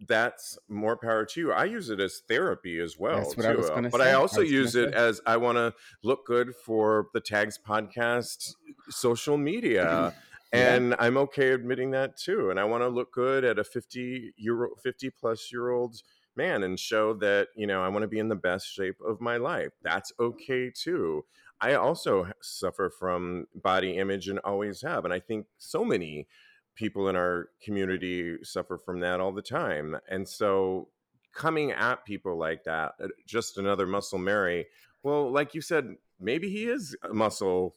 that's 0.08 0.58
more 0.68 0.96
power 0.96 1.24
to 1.24 1.40
you. 1.40 1.52
I 1.52 1.64
use 1.64 1.90
it 1.90 2.00
as 2.00 2.22
therapy 2.28 2.78
as 2.78 2.98
well. 2.98 3.20
I 3.20 3.52
too, 3.52 3.56
was 3.56 3.70
uh, 3.70 3.88
but. 3.90 4.00
I 4.00 4.10
I 4.10 4.14
also 4.14 4.36
gonna 4.36 4.48
use 4.48 4.76
it 4.76 4.92
say. 4.92 4.96
as 4.96 5.20
I 5.26 5.36
want 5.36 5.56
to 5.58 5.74
look 6.02 6.26
good 6.26 6.54
for 6.54 7.08
the 7.14 7.20
Tags 7.20 7.58
podcast 7.58 8.54
social 8.90 9.36
media. 9.36 10.14
Yeah. 10.54 10.74
And 10.74 10.94
I'm 10.98 11.16
okay 11.16 11.52
admitting 11.52 11.92
that 11.92 12.18
too. 12.18 12.50
And 12.50 12.60
I 12.60 12.64
want 12.64 12.82
to 12.82 12.88
look 12.88 13.10
good 13.10 13.42
at 13.42 13.58
a 13.58 13.64
50 13.64 14.34
year 14.36 14.68
50 14.82 15.08
plus 15.08 15.50
year 15.50 15.70
old 15.70 16.02
man 16.36 16.62
and 16.62 16.78
show 16.78 17.14
that, 17.14 17.48
you 17.56 17.66
know, 17.66 17.82
I 17.82 17.88
want 17.88 18.02
to 18.02 18.06
be 18.06 18.18
in 18.18 18.28
the 18.28 18.36
best 18.36 18.70
shape 18.70 18.96
of 19.00 19.18
my 19.18 19.38
life. 19.38 19.70
That's 19.82 20.12
okay 20.20 20.70
too. 20.70 21.24
I 21.58 21.72
also 21.74 22.26
suffer 22.42 22.90
from 22.90 23.46
body 23.54 23.96
image 23.96 24.28
and 24.28 24.40
always 24.40 24.82
have. 24.82 25.06
And 25.06 25.14
I 25.14 25.20
think 25.20 25.46
so 25.56 25.86
many 25.86 26.26
people 26.74 27.08
in 27.08 27.16
our 27.16 27.48
community 27.62 28.36
suffer 28.42 28.78
from 28.78 29.00
that 29.00 29.20
all 29.20 29.32
the 29.32 29.42
time. 29.42 29.96
And 30.08 30.28
so 30.28 30.88
coming 31.34 31.72
at 31.72 32.04
people 32.04 32.38
like 32.38 32.64
that, 32.64 32.92
uh, 33.02 33.08
just 33.26 33.58
another 33.58 33.86
muscle 33.86 34.18
Mary, 34.18 34.66
well, 35.02 35.30
like 35.30 35.54
you 35.54 35.60
said, 35.60 35.96
maybe 36.20 36.48
he 36.48 36.66
is 36.66 36.96
a 37.02 37.12
muscle, 37.12 37.74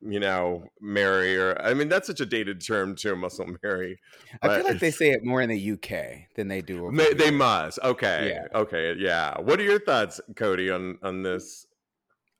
you 0.00 0.20
know, 0.20 0.64
Mary, 0.80 1.36
or 1.36 1.60
I 1.60 1.74
mean, 1.74 1.88
that's 1.88 2.06
such 2.06 2.20
a 2.20 2.26
dated 2.26 2.64
term 2.64 2.94
too, 2.94 3.16
muscle 3.16 3.46
Mary. 3.62 3.98
I 4.40 4.56
feel 4.56 4.64
like 4.64 4.80
they 4.80 4.90
say 4.90 5.10
it 5.10 5.24
more 5.24 5.42
in 5.42 5.48
the 5.48 5.72
UK 5.72 6.34
than 6.36 6.48
they 6.48 6.60
do. 6.60 6.90
They 7.16 7.30
must. 7.30 7.78
Okay. 7.82 8.32
Yeah. 8.34 8.58
Okay. 8.58 8.94
Yeah. 8.98 9.40
What 9.40 9.60
are 9.60 9.64
your 9.64 9.80
thoughts, 9.80 10.20
Cody, 10.36 10.70
on 10.70 10.98
on 11.02 11.22
this? 11.22 11.66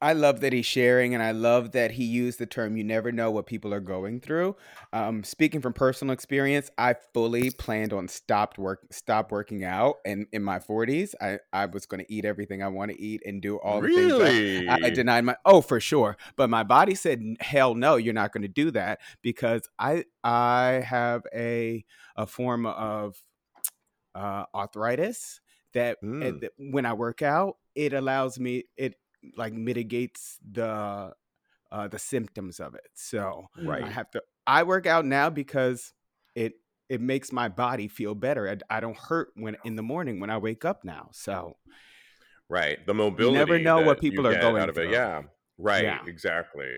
I 0.03 0.13
love 0.15 0.41
that 0.41 0.53
he's 0.53 0.67
sharing, 0.67 1.15
and 1.15 1.23
I 1.23 1.31
love 1.31 1.73
that 1.73 1.93
he 1.93 2.05
used 2.05 2.39
the 2.41 2.47
term 2.47 2.77
"you 2.77 2.85
never 2.85 3.13
know 3.13 3.31
what 3.31 3.47
people 3.47 3.73
are 3.73 3.81
going 3.81 4.21
through." 4.21 4.57
Um, 4.93 5.23
speaking 5.25 5.61
from 5.63 5.73
personal 5.73 6.13
experience, 6.13 6.71
I 6.77 6.95
fully 7.15 7.51
planned 7.53 7.93
on 7.93 8.09
stopped 8.09 8.59
work, 8.59 8.87
stop 8.91 9.31
working 9.33 9.65
out, 9.65 9.97
and 10.05 10.27
in 10.33 10.43
my 10.43 10.59
forties, 10.59 11.15
I 11.21 11.39
I 11.53 11.67
was 11.67 11.87
going 11.87 12.05
to 12.05 12.13
eat 12.13 12.25
everything 12.25 12.63
I 12.63 12.69
want 12.69 12.91
to 12.91 13.01
eat 13.01 13.23
and 13.25 13.41
do 13.41 13.57
all 13.59 13.81
the 13.81 13.89
things. 13.89 14.19
I, 14.21 14.35
I 14.85 14.91
denied 14.91 15.25
my 15.25 15.37
oh 15.45 15.61
for 15.63 15.81
sure, 15.81 16.17
but 16.37 16.51
my 16.51 16.65
body 16.65 16.95
said 16.97 17.23
hell 17.41 17.75
no, 17.75 17.97
you're 17.97 18.13
not 18.15 18.33
going 18.33 18.43
to 18.43 18.49
do 18.49 18.71
that 18.73 19.01
because 19.23 19.63
I 19.79 20.05
I 20.25 20.83
have 20.87 21.23
a 21.35 21.85
a 22.17 22.27
form 22.27 22.67
of 22.67 23.17
uh, 24.15 24.45
arthritis 24.55 25.41
that, 25.75 25.99
Mm. 26.03 26.41
that 26.41 26.53
when 26.59 26.85
I 26.87 26.93
work 26.93 27.23
out, 27.23 27.57
it 27.75 27.93
allows 27.95 28.39
me 28.39 28.65
it 28.77 28.97
like 29.37 29.53
mitigates 29.53 30.39
the 30.51 31.13
uh, 31.71 31.89
the 31.89 31.99
symptoms 31.99 32.61
of 32.61 32.75
it. 32.75 32.89
So 32.95 33.47
Right. 33.63 33.85
I 33.85 33.89
have 33.89 34.11
to 34.13 34.23
I 34.47 34.63
work 34.65 34.87
out 34.87 35.05
now 35.07 35.31
because 35.31 35.93
it 36.35 36.55
it 36.89 37.01
makes 37.01 37.33
my 37.33 37.49
body 37.49 37.89
feel 37.89 38.15
better. 38.15 38.49
I, 38.49 38.77
I 38.77 38.81
don't 38.81 38.97
hurt 38.97 39.29
when 39.35 39.57
in 39.65 39.77
the 39.77 39.83
morning 39.83 40.21
when 40.21 40.31
I 40.31 40.39
wake 40.39 40.65
up 40.65 40.85
now. 40.85 41.09
So 41.13 41.57
Right. 42.49 42.85
The 42.87 42.93
mobility. 42.95 43.33
You 43.33 43.39
never 43.39 43.59
know 43.59 43.81
what 43.81 44.01
people 44.01 44.27
are 44.27 44.39
going 44.39 44.61
out 44.63 44.69
of 44.69 44.77
it. 44.77 44.83
through. 44.83 44.93
Yeah. 44.93 45.23
Right. 45.57 45.85
Yeah. 45.85 46.01
Exactly. 46.07 46.71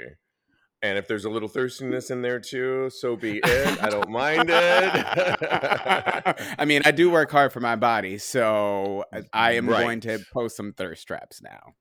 And 0.82 0.98
if 0.98 1.08
there's 1.08 1.24
a 1.24 1.30
little 1.30 1.48
thirstiness 1.48 2.10
in 2.10 2.20
there 2.20 2.38
too, 2.38 2.90
so 2.90 3.16
be 3.16 3.40
it. 3.42 3.82
I 3.82 3.88
don't 3.88 4.10
mind 4.10 4.50
it. 4.50 4.54
I 6.58 6.64
mean, 6.66 6.82
I 6.84 6.90
do 6.90 7.10
work 7.10 7.30
hard 7.30 7.52
for 7.54 7.60
my 7.60 7.74
body, 7.74 8.18
so 8.18 9.04
I- 9.12 9.22
I 9.32 9.52
am 9.56 9.66
Right. 9.68 9.82
going 9.82 10.00
to 10.00 10.18
post 10.32 10.56
some 10.56 10.72
thirst 10.74 11.06
traps 11.06 11.40
now. 11.42 11.72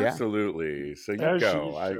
Yeah. 0.00 0.08
Absolutely. 0.08 0.94
So 0.96 1.12
you 1.12 1.20
As 1.22 1.40
go. 1.40 1.70
you 1.70 1.76
I, 1.76 1.96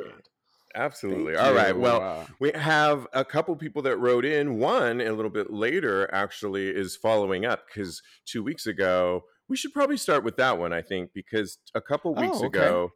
absolutely. 0.74 1.34
Thank 1.34 1.46
All 1.46 1.54
right. 1.54 1.74
you. 1.74 1.80
Well, 1.80 2.02
Uh, 2.02 2.26
we 2.40 2.50
have 2.54 3.06
a 3.12 3.24
couple 3.24 3.54
people 3.56 3.82
that 3.82 3.96
wrote 3.96 4.24
in. 4.24 4.58
One 4.58 5.00
a 5.00 5.12
little 5.12 5.30
bit 5.30 5.52
later 5.52 6.12
actually 6.12 6.68
is 6.68 6.96
following 6.96 7.44
up 7.44 7.66
because 7.66 8.02
two 8.26 8.42
weeks 8.42 8.66
ago 8.66 9.22
we 9.48 9.56
should 9.56 9.72
probably 9.74 9.96
start 9.98 10.24
with 10.24 10.36
that 10.36 10.58
one. 10.58 10.72
I 10.72 10.80
think 10.82 11.10
because 11.14 11.58
a 11.74 11.80
couple 11.80 12.14
weeks 12.14 12.38
Oh, 12.40 12.46
okay. 12.46 12.58
ago, 12.60 12.90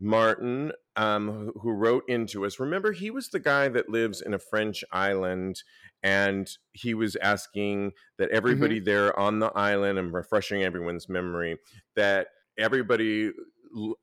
Martin, 0.00 0.70
um, 0.94 1.28
who- 1.28 1.60
who 1.60 1.70
wrote 1.72 2.04
into 2.08 2.46
us. 2.46 2.60
Remember, 2.60 2.92
he 2.92 3.10
was 3.10 3.28
the 3.30 3.40
guy 3.40 3.68
that 3.68 3.88
lives 3.88 4.20
in 4.20 4.32
a 4.32 4.38
French 4.38 4.84
island, 4.92 5.60
and 6.04 6.48
he 6.72 6.94
was 6.94 7.16
asking 7.16 7.92
that 8.16 8.30
everybody 8.30 8.78
there 8.78 9.18
on 9.18 9.40
the 9.40 9.50
island 9.56 9.98
and 9.98 10.12
refreshing 10.14 10.62
everyone's 10.62 11.08
memory 11.08 11.58
that 11.96 12.28
everybody 12.56 13.32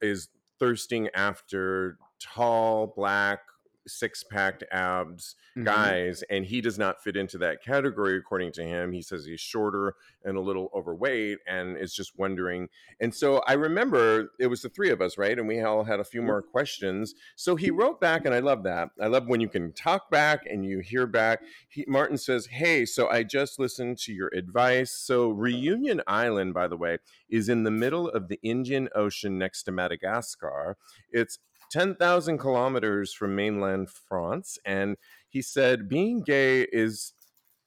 is 0.01 0.27
thirsting 0.59 1.09
after 1.13 1.97
tall, 2.19 2.87
black, 2.87 3.39
six 3.87 4.23
packed 4.23 4.63
abs 4.71 5.35
Mhm. 5.55 5.65
guys, 5.65 6.23
and 6.29 6.45
he 6.45 6.59
does 6.61 6.77
not 6.77 7.01
fit 7.03 7.15
into 7.15 7.37
that 7.37 7.63
category 7.63 8.17
according 8.17 8.51
to 8.53 8.63
him. 8.63 8.91
He 8.91 9.01
says 9.01 9.25
he's 9.25 9.39
shorter 9.39 9.95
and 10.23 10.35
a 10.37 10.41
little 10.41 10.69
overweight, 10.73 11.39
and 11.47 11.77
is 11.77 11.93
just 11.93 12.17
wondering. 12.17 12.67
And 12.99 13.13
so 13.13 13.37
I 13.47 13.53
remember 13.53 14.31
it 14.39 14.47
was 14.47 14.61
the 14.61 14.69
three 14.69 14.89
of 14.89 15.01
us, 15.01 15.17
right? 15.17 15.37
And 15.37 15.47
we 15.47 15.61
all 15.61 15.83
had 15.83 15.99
a 15.99 16.03
few 16.03 16.21
more 16.21 16.41
questions. 16.41 17.15
So 17.35 17.55
he 17.55 17.71
wrote 17.71 18.01
back, 18.01 18.25
and 18.25 18.33
I 18.33 18.39
love 18.39 18.63
that. 18.63 18.89
I 18.99 19.07
love 19.07 19.27
when 19.27 19.39
you 19.39 19.47
can 19.49 19.71
talk 19.73 20.09
back 20.11 20.45
and 20.45 20.65
you 20.65 20.79
hear 20.79 21.07
back. 21.07 21.41
He, 21.69 21.85
Martin 21.87 22.17
says, 22.17 22.47
"Hey, 22.47 22.85
so 22.85 23.07
I 23.09 23.23
just 23.23 23.59
listened 23.59 23.97
to 23.99 24.13
your 24.13 24.29
advice. 24.33 24.91
So 24.91 25.29
Reunion 25.29 26.01
Island, 26.07 26.53
by 26.53 26.67
the 26.67 26.77
way, 26.77 26.97
is 27.29 27.49
in 27.49 27.63
the 27.63 27.71
middle 27.71 28.09
of 28.09 28.27
the 28.27 28.39
Indian 28.43 28.89
Ocean 28.95 29.37
next 29.37 29.63
to 29.63 29.71
Madagascar. 29.71 30.77
It's 31.11 31.39
10,000 31.71 32.37
kilometers 32.37 33.13
from 33.13 33.35
mainland 33.35 33.89
France. 33.89 34.57
And 34.65 34.97
he 35.29 35.41
said, 35.41 35.89
being 35.89 36.21
gay 36.23 36.61
is, 36.71 37.13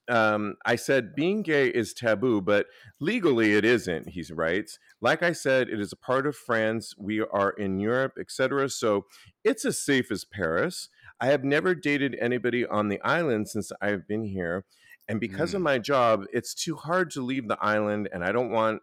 um, 0.08 0.54
I 0.64 0.76
said, 0.76 1.14
being 1.14 1.42
gay 1.42 1.68
is 1.68 1.92
taboo, 1.92 2.40
but 2.40 2.66
legally 2.98 3.54
it 3.54 3.64
isn't, 3.64 4.08
he 4.10 4.24
writes. 4.32 4.78
Like 5.02 5.22
I 5.22 5.32
said, 5.32 5.68
it 5.68 5.80
is 5.80 5.92
a 5.92 5.96
part 5.96 6.26
of 6.26 6.34
France. 6.34 6.94
We 6.98 7.20
are 7.20 7.50
in 7.50 7.78
Europe, 7.78 8.14
etc. 8.18 8.70
So 8.70 9.04
it's 9.44 9.66
as 9.66 9.78
safe 9.84 10.10
as 10.10 10.24
Paris. 10.24 10.88
I 11.20 11.26
have 11.26 11.44
never 11.44 11.74
dated 11.74 12.16
anybody 12.20 12.64
on 12.64 12.88
the 12.88 13.00
island 13.02 13.48
since 13.48 13.70
I've 13.82 14.06
been 14.08 14.24
here. 14.24 14.64
And 15.08 15.20
because 15.20 15.52
of 15.54 15.60
Mm. 15.60 15.64
my 15.64 15.78
job, 15.78 16.24
it's 16.32 16.54
too 16.54 16.76
hard 16.76 17.10
to 17.12 17.22
leave 17.22 17.48
the 17.48 17.58
island, 17.62 18.08
and 18.12 18.22
I 18.24 18.32
don't 18.32 18.50
want 18.50 18.82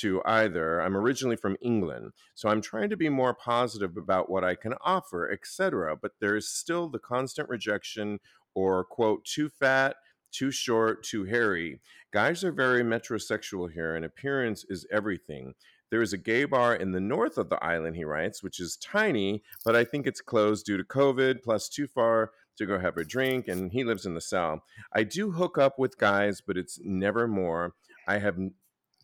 to 0.00 0.22
either. 0.24 0.80
I'm 0.80 0.96
originally 0.96 1.36
from 1.36 1.56
England, 1.60 2.12
so 2.34 2.48
I'm 2.48 2.60
trying 2.60 2.90
to 2.90 2.96
be 2.96 3.08
more 3.08 3.34
positive 3.34 3.96
about 3.96 4.30
what 4.30 4.44
I 4.44 4.54
can 4.54 4.74
offer, 4.84 5.30
etc. 5.30 5.96
But 5.96 6.12
there 6.20 6.36
is 6.36 6.48
still 6.48 6.88
the 6.88 6.98
constant 6.98 7.48
rejection 7.48 8.20
or 8.54 8.84
quote 8.84 9.24
too 9.24 9.48
fat, 9.48 9.96
too 10.32 10.50
short, 10.50 11.02
too 11.02 11.24
hairy. 11.24 11.80
Guys 12.12 12.44
are 12.44 12.52
very 12.52 12.82
metrosexual 12.82 13.70
here, 13.72 13.94
and 13.94 14.04
appearance 14.04 14.64
is 14.68 14.86
everything. 14.90 15.54
There 15.90 16.02
is 16.02 16.12
a 16.12 16.18
gay 16.18 16.44
bar 16.44 16.74
in 16.74 16.92
the 16.92 17.00
north 17.00 17.38
of 17.38 17.48
the 17.48 17.62
island, 17.64 17.96
he 17.96 18.04
writes, 18.04 18.42
which 18.42 18.58
is 18.58 18.76
tiny, 18.76 19.42
but 19.64 19.76
I 19.76 19.84
think 19.84 20.06
it's 20.06 20.20
closed 20.20 20.66
due 20.66 20.76
to 20.76 20.84
COVID, 20.84 21.42
plus 21.42 21.68
too 21.68 21.86
far 21.86 22.32
to 22.58 22.66
go 22.66 22.78
have 22.78 22.96
a 22.96 23.04
drink, 23.04 23.48
and 23.48 23.70
he 23.70 23.84
lives 23.84 24.06
in 24.06 24.14
the 24.14 24.20
south. 24.20 24.60
I 24.92 25.04
do 25.04 25.32
hook 25.32 25.58
up 25.58 25.78
with 25.78 25.98
guys, 25.98 26.40
but 26.40 26.56
it's 26.56 26.80
never 26.82 27.28
more. 27.28 27.74
I 28.08 28.18
have 28.18 28.36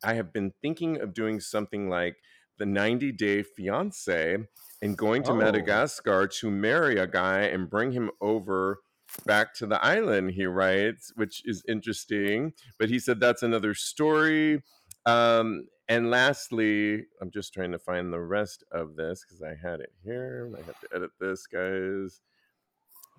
I 0.04 0.14
have 0.14 0.32
been 0.32 0.52
thinking 0.62 1.00
of 1.00 1.14
doing 1.14 1.40
something 1.40 1.88
like 1.88 2.16
the 2.58 2.66
90 2.66 3.12
Day 3.12 3.42
Fiance 3.42 4.38
and 4.82 4.98
going 4.98 5.22
to 5.24 5.32
Oh. 5.32 5.36
Madagascar 5.36 6.26
to 6.26 6.50
marry 6.50 6.98
a 6.98 7.06
guy 7.06 7.42
and 7.42 7.70
bring 7.70 7.92
him 7.92 8.10
over 8.20 8.78
back 9.26 9.54
to 9.54 9.66
the 9.66 9.82
island, 9.84 10.30
he 10.32 10.46
writes, 10.46 11.12
which 11.16 11.42
is 11.46 11.62
interesting. 11.68 12.52
But 12.78 12.88
he 12.88 12.98
said 12.98 13.20
that's 13.20 13.42
another 13.42 13.74
story. 13.74 14.62
Um, 15.06 15.68
and 15.88 16.10
lastly, 16.10 17.04
I'm 17.20 17.30
just 17.30 17.52
trying 17.52 17.72
to 17.72 17.78
find 17.78 18.12
the 18.12 18.20
rest 18.20 18.64
of 18.70 18.96
this 18.96 19.24
because 19.24 19.42
I 19.42 19.54
had 19.60 19.80
it 19.80 19.92
here. 20.04 20.50
I 20.56 20.62
have 20.64 20.80
to 20.80 20.88
edit 20.94 21.10
this, 21.20 21.46
guys. 21.46 22.20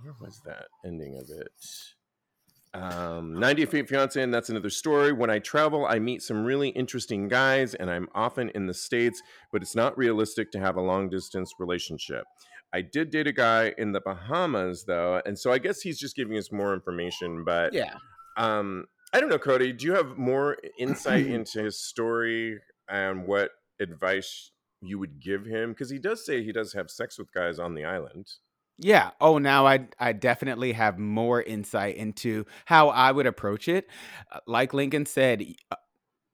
Where 0.02 0.15
was 0.19 0.41
that 0.46 0.65
ending 0.86 1.17
of 1.17 1.30
it? 1.30 1.52
Um, 2.74 3.40
90 3.40 3.66
Feet 3.68 3.88
Fiance, 3.90 4.20
and 4.22 4.34
that's 4.34 4.50
another 4.50 4.70
story. 4.72 5.12
When 5.14 5.30
I 5.30 5.38
travel, 5.40 5.86
I 5.86 6.00
meet 6.00 6.24
some 6.24 6.44
really 6.44 6.70
interesting 6.70 7.28
guys, 7.28 7.76
and 7.76 7.90
I'm 7.90 8.08
often 8.16 8.50
in 8.56 8.66
the 8.66 8.74
States, 8.74 9.22
but 9.52 9.62
it's 9.62 9.76
not 9.76 9.96
realistic 9.98 10.52
to 10.52 10.60
have 10.60 10.76
a 10.76 10.82
long 10.82 11.08
distance 11.10 11.54
relationship. 11.60 12.26
I 12.74 12.82
did 12.82 13.12
date 13.12 13.28
a 13.28 13.32
guy 13.32 13.76
in 13.78 13.92
the 13.92 14.02
Bahamas, 14.02 14.86
though, 14.86 15.22
and 15.26 15.38
so 15.38 15.52
I 15.52 15.60
guess 15.60 15.82
he's 15.82 16.00
just 16.00 16.16
giving 16.16 16.36
us 16.38 16.52
more 16.52 16.74
information. 16.74 17.44
But 17.44 17.74
Yeah. 17.74 17.94
um, 18.38 18.86
I 19.14 19.20
don't 19.20 19.30
know, 19.30 19.38
Cody. 19.38 19.72
Do 19.74 19.86
you 19.86 19.94
have 19.94 20.18
more 20.18 20.58
insight 20.80 21.28
into 21.28 21.64
his 21.64 21.80
story 21.80 22.60
and 22.90 23.28
what 23.28 23.52
advice 23.80 24.50
you 24.82 24.98
would 24.98 25.20
give 25.22 25.46
him? 25.46 25.70
Because 25.74 25.92
he 25.92 26.00
does 26.00 26.26
say 26.26 26.44
he 26.44 26.52
does 26.52 26.74
have 26.74 26.90
sex 26.90 27.20
with 27.20 27.32
guys 27.32 27.60
on 27.60 27.76
the 27.76 27.86
island. 27.86 28.28
Yeah. 28.78 29.12
Oh, 29.22 29.38
now 29.38 29.68
I 29.68 29.88
I 30.00 30.14
definitely 30.14 30.74
have 30.74 30.98
more 30.98 31.42
insight 31.42 31.96
into 31.96 32.46
how 32.66 32.90
I 32.90 33.12
would 33.12 33.28
approach 33.28 33.68
it. 33.68 33.88
Uh, 34.32 34.40
Like 34.48 34.74
Lincoln 34.74 35.06
said, 35.06 35.44
uh, 35.72 35.76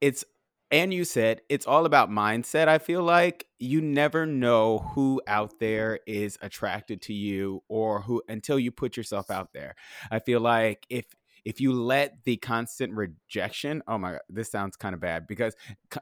it's 0.02 0.26
and 0.72 0.94
you 0.94 1.06
said 1.06 1.42
it's 1.50 1.68
all 1.68 1.86
about 1.86 2.10
mindset. 2.12 2.68
I 2.68 2.80
feel 2.80 3.04
like 3.04 3.48
you 3.60 3.82
never 3.82 4.26
know 4.26 4.80
who 4.96 5.22
out 5.28 5.60
there 5.60 6.00
is 6.08 6.38
attracted 6.42 7.02
to 7.04 7.14
you 7.14 7.64
or 7.70 8.02
who 8.04 8.24
until 8.30 8.60
you 8.60 8.72
put 8.72 8.98
yourself 8.98 9.32
out 9.32 9.54
there. 9.54 9.76
I 10.12 10.20
feel 10.20 10.42
like 10.42 10.86
if 10.90 11.06
if 11.46 11.62
you 11.62 11.74
let 11.74 12.24
the 12.26 12.38
constant 12.38 12.94
rejection, 12.94 13.84
oh 13.88 13.98
my 13.98 14.14
god, 14.14 14.22
this 14.30 14.52
sounds 14.52 14.78
kind 14.78 14.94
of 14.96 15.02
bad 15.02 15.28
because 15.28 15.56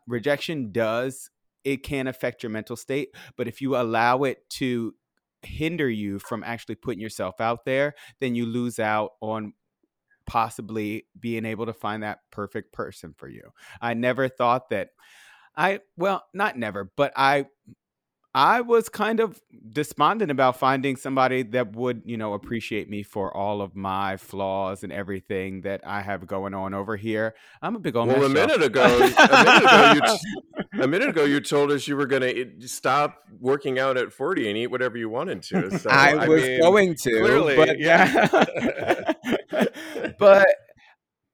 rejection 0.08 0.72
does 0.72 1.30
it 1.64 1.84
can 1.84 2.08
affect 2.08 2.44
your 2.44 2.50
mental 2.52 2.76
state, 2.78 3.10
but 3.38 3.48
if 3.48 3.62
you 3.62 3.76
allow 3.76 4.24
it 4.24 4.50
to 4.52 4.96
hinder 5.48 5.90
you 5.90 6.20
from 6.20 6.44
actually 6.44 6.76
putting 6.76 7.00
yourself 7.00 7.40
out 7.42 7.66
there, 7.66 7.94
then 8.20 8.36
you 8.36 8.46
lose 8.46 8.80
out 8.80 9.12
on 9.22 9.54
possibly 10.26 11.08
being 11.20 11.46
able 11.46 11.66
to 11.66 11.74
find 11.74 12.04
that 12.04 12.20
perfect 12.32 12.74
person 12.74 13.14
for 13.18 13.28
you. 13.28 13.52
I 13.82 13.94
never 13.94 14.28
thought 14.28 14.70
that 14.70 14.90
I 15.56 15.80
well, 15.96 16.24
not 16.34 16.58
never, 16.58 16.92
but 16.96 17.14
I 17.16 17.48
I 18.36 18.62
was 18.62 18.88
kind 18.88 19.20
of 19.20 19.42
despondent 19.72 20.30
about 20.30 20.58
finding 20.58 20.96
somebody 20.96 21.42
that 21.42 21.76
would, 21.76 22.04
you 22.06 22.18
know, 22.18 22.34
appreciate 22.34 22.88
me 22.88 23.02
for 23.02 23.36
all 23.36 23.64
of 23.64 23.76
my 23.76 24.18
flaws 24.18 24.84
and 24.84 24.94
everything 24.94 25.62
that 25.62 25.82
I 25.84 26.02
have 26.02 26.28
going 26.28 26.54
on 26.54 26.76
over 26.76 26.96
here. 26.98 27.34
I'm 27.64 27.76
a 27.76 27.80
big 27.80 27.96
old 27.96 28.10
Well, 28.10 28.24
a 28.26 28.30
minute 28.30 28.62
ago, 28.62 28.84
a 28.86 29.00
minute 29.00 29.64
ago, 29.64 29.94
you 29.96 30.02
a 30.80 30.88
minute 30.88 31.10
ago, 31.10 31.24
you 31.26 31.40
told 31.40 31.72
us 31.72 31.88
you 31.88 31.96
were 31.96 32.06
going 32.06 32.22
to 32.22 32.42
eh, 32.42 32.46
stop 32.62 33.24
working 33.40 33.80
out 33.80 33.98
at 33.98 34.12
40 34.12 34.48
and 34.50 34.58
eat 34.58 34.68
whatever 34.68 34.98
you 34.98 35.10
wanted 35.10 35.44
to. 35.44 35.68
So 35.78 35.90
I 35.90 36.28
was 36.28 36.44
mean, 36.44 36.60
going 36.60 36.96
to, 36.96 37.10
clearly, 37.10 37.56
but 37.56 37.80
yeah. 37.80 39.14
but 40.20 40.48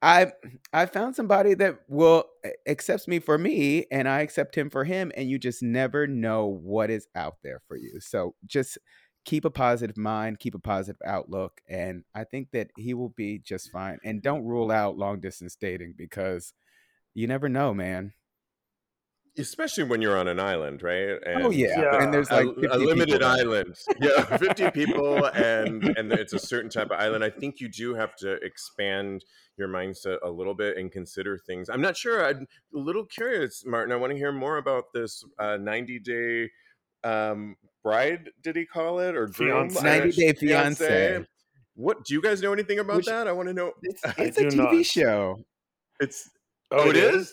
I 0.01 0.33
I 0.73 0.85
found 0.85 1.15
somebody 1.15 1.53
that 1.55 1.79
will 1.87 2.25
eh, 2.43 2.49
accepts 2.67 3.07
me 3.07 3.19
for 3.19 3.37
me, 3.37 3.85
and 3.91 4.07
I 4.07 4.19
accept 4.21 4.55
him 4.55 4.69
for 4.69 4.83
him, 4.83 5.11
and 5.15 5.29
you 5.29 5.39
just 5.39 5.63
never 5.63 6.07
know 6.07 6.45
what 6.45 6.89
is 6.89 7.07
out 7.15 7.35
there 7.43 7.61
for 7.67 7.77
you. 7.77 7.99
So 8.01 8.35
just 8.45 8.77
keep 9.23 9.45
a 9.45 9.49
positive 9.49 9.95
mind, 9.97 10.39
keep 10.39 10.55
a 10.55 10.59
positive 10.59 10.99
outlook, 11.05 11.61
and 11.69 12.03
I 12.13 12.25
think 12.25 12.49
that 12.51 12.71
he 12.75 12.93
will 12.93 13.13
be 13.15 13.39
just 13.39 13.71
fine. 13.71 13.99
And 14.03 14.21
don't 14.21 14.45
rule 14.45 14.71
out 14.71 14.97
long 14.97 15.21
distance 15.21 15.55
dating 15.55 15.93
because 15.97 16.53
you 17.13 17.27
never 17.27 17.47
know, 17.47 17.73
man. 17.73 18.13
Especially 19.37 19.83
when 19.85 20.01
you're 20.01 20.17
on 20.17 20.27
an 20.27 20.39
island, 20.39 20.83
right? 20.83 21.17
oh 21.37 21.49
yeah. 21.51 21.79
Yeah. 21.79 22.03
and 22.03 22.13
there's 22.13 22.29
a, 22.29 22.35
like 22.43 22.57
a 22.57 22.61
50 22.61 22.77
limited 22.85 23.13
people 23.21 23.27
island. 23.27 23.75
Yeah, 23.99 24.23
50 24.37 24.71
people 24.71 25.25
and 25.25 25.83
and 25.97 26.11
it's 26.11 26.33
a 26.33 26.39
certain 26.39 26.69
type 26.69 26.87
of 26.91 26.99
island. 26.99 27.23
I 27.23 27.29
think 27.29 27.59
you 27.59 27.67
do 27.69 27.95
have 27.95 28.15
to 28.17 28.33
expand 28.43 29.23
your 29.57 29.67
mindset 29.67 30.17
a 30.23 30.29
little 30.29 30.53
bit 30.55 30.77
and 30.77 30.91
consider 30.91 31.37
things. 31.37 31.69
I'm 31.69 31.81
not 31.81 31.95
sure. 31.97 32.25
I'm 32.25 32.47
a 32.75 32.79
little 32.79 33.05
curious, 33.05 33.63
Martin. 33.65 33.91
I 33.91 33.95
want 33.97 34.11
to 34.11 34.17
hear 34.17 34.31
more 34.31 34.57
about 34.57 34.85
this 34.93 35.23
uh, 35.39 35.57
90 35.57 35.99
day 35.99 36.49
um, 37.03 37.55
bride. 37.83 38.29
Did 38.41 38.55
he 38.55 38.65
call 38.65 38.99
it 38.99 39.15
or 39.15 39.27
groom? 39.27 39.69
Fiancé. 39.69 39.83
90 39.83 40.11
Day 40.11 40.33
Fiancé. 40.41 40.77
Fiancé. 40.89 41.25
What 41.75 42.05
do 42.05 42.13
you 42.13 42.21
guys 42.21 42.41
know 42.41 42.53
anything 42.53 42.79
about 42.79 42.97
Which- 42.97 43.05
that? 43.07 43.27
I 43.27 43.31
want 43.31 43.47
to 43.49 43.53
know. 43.53 43.73
It's, 43.81 44.01
it's 44.17 44.37
a 44.37 44.43
TV 44.45 44.55
not. 44.55 44.85
show. 44.85 45.39
It's 45.99 46.29
Oh, 46.71 46.85
oh, 46.85 46.89
it 46.89 46.95
is. 46.95 47.31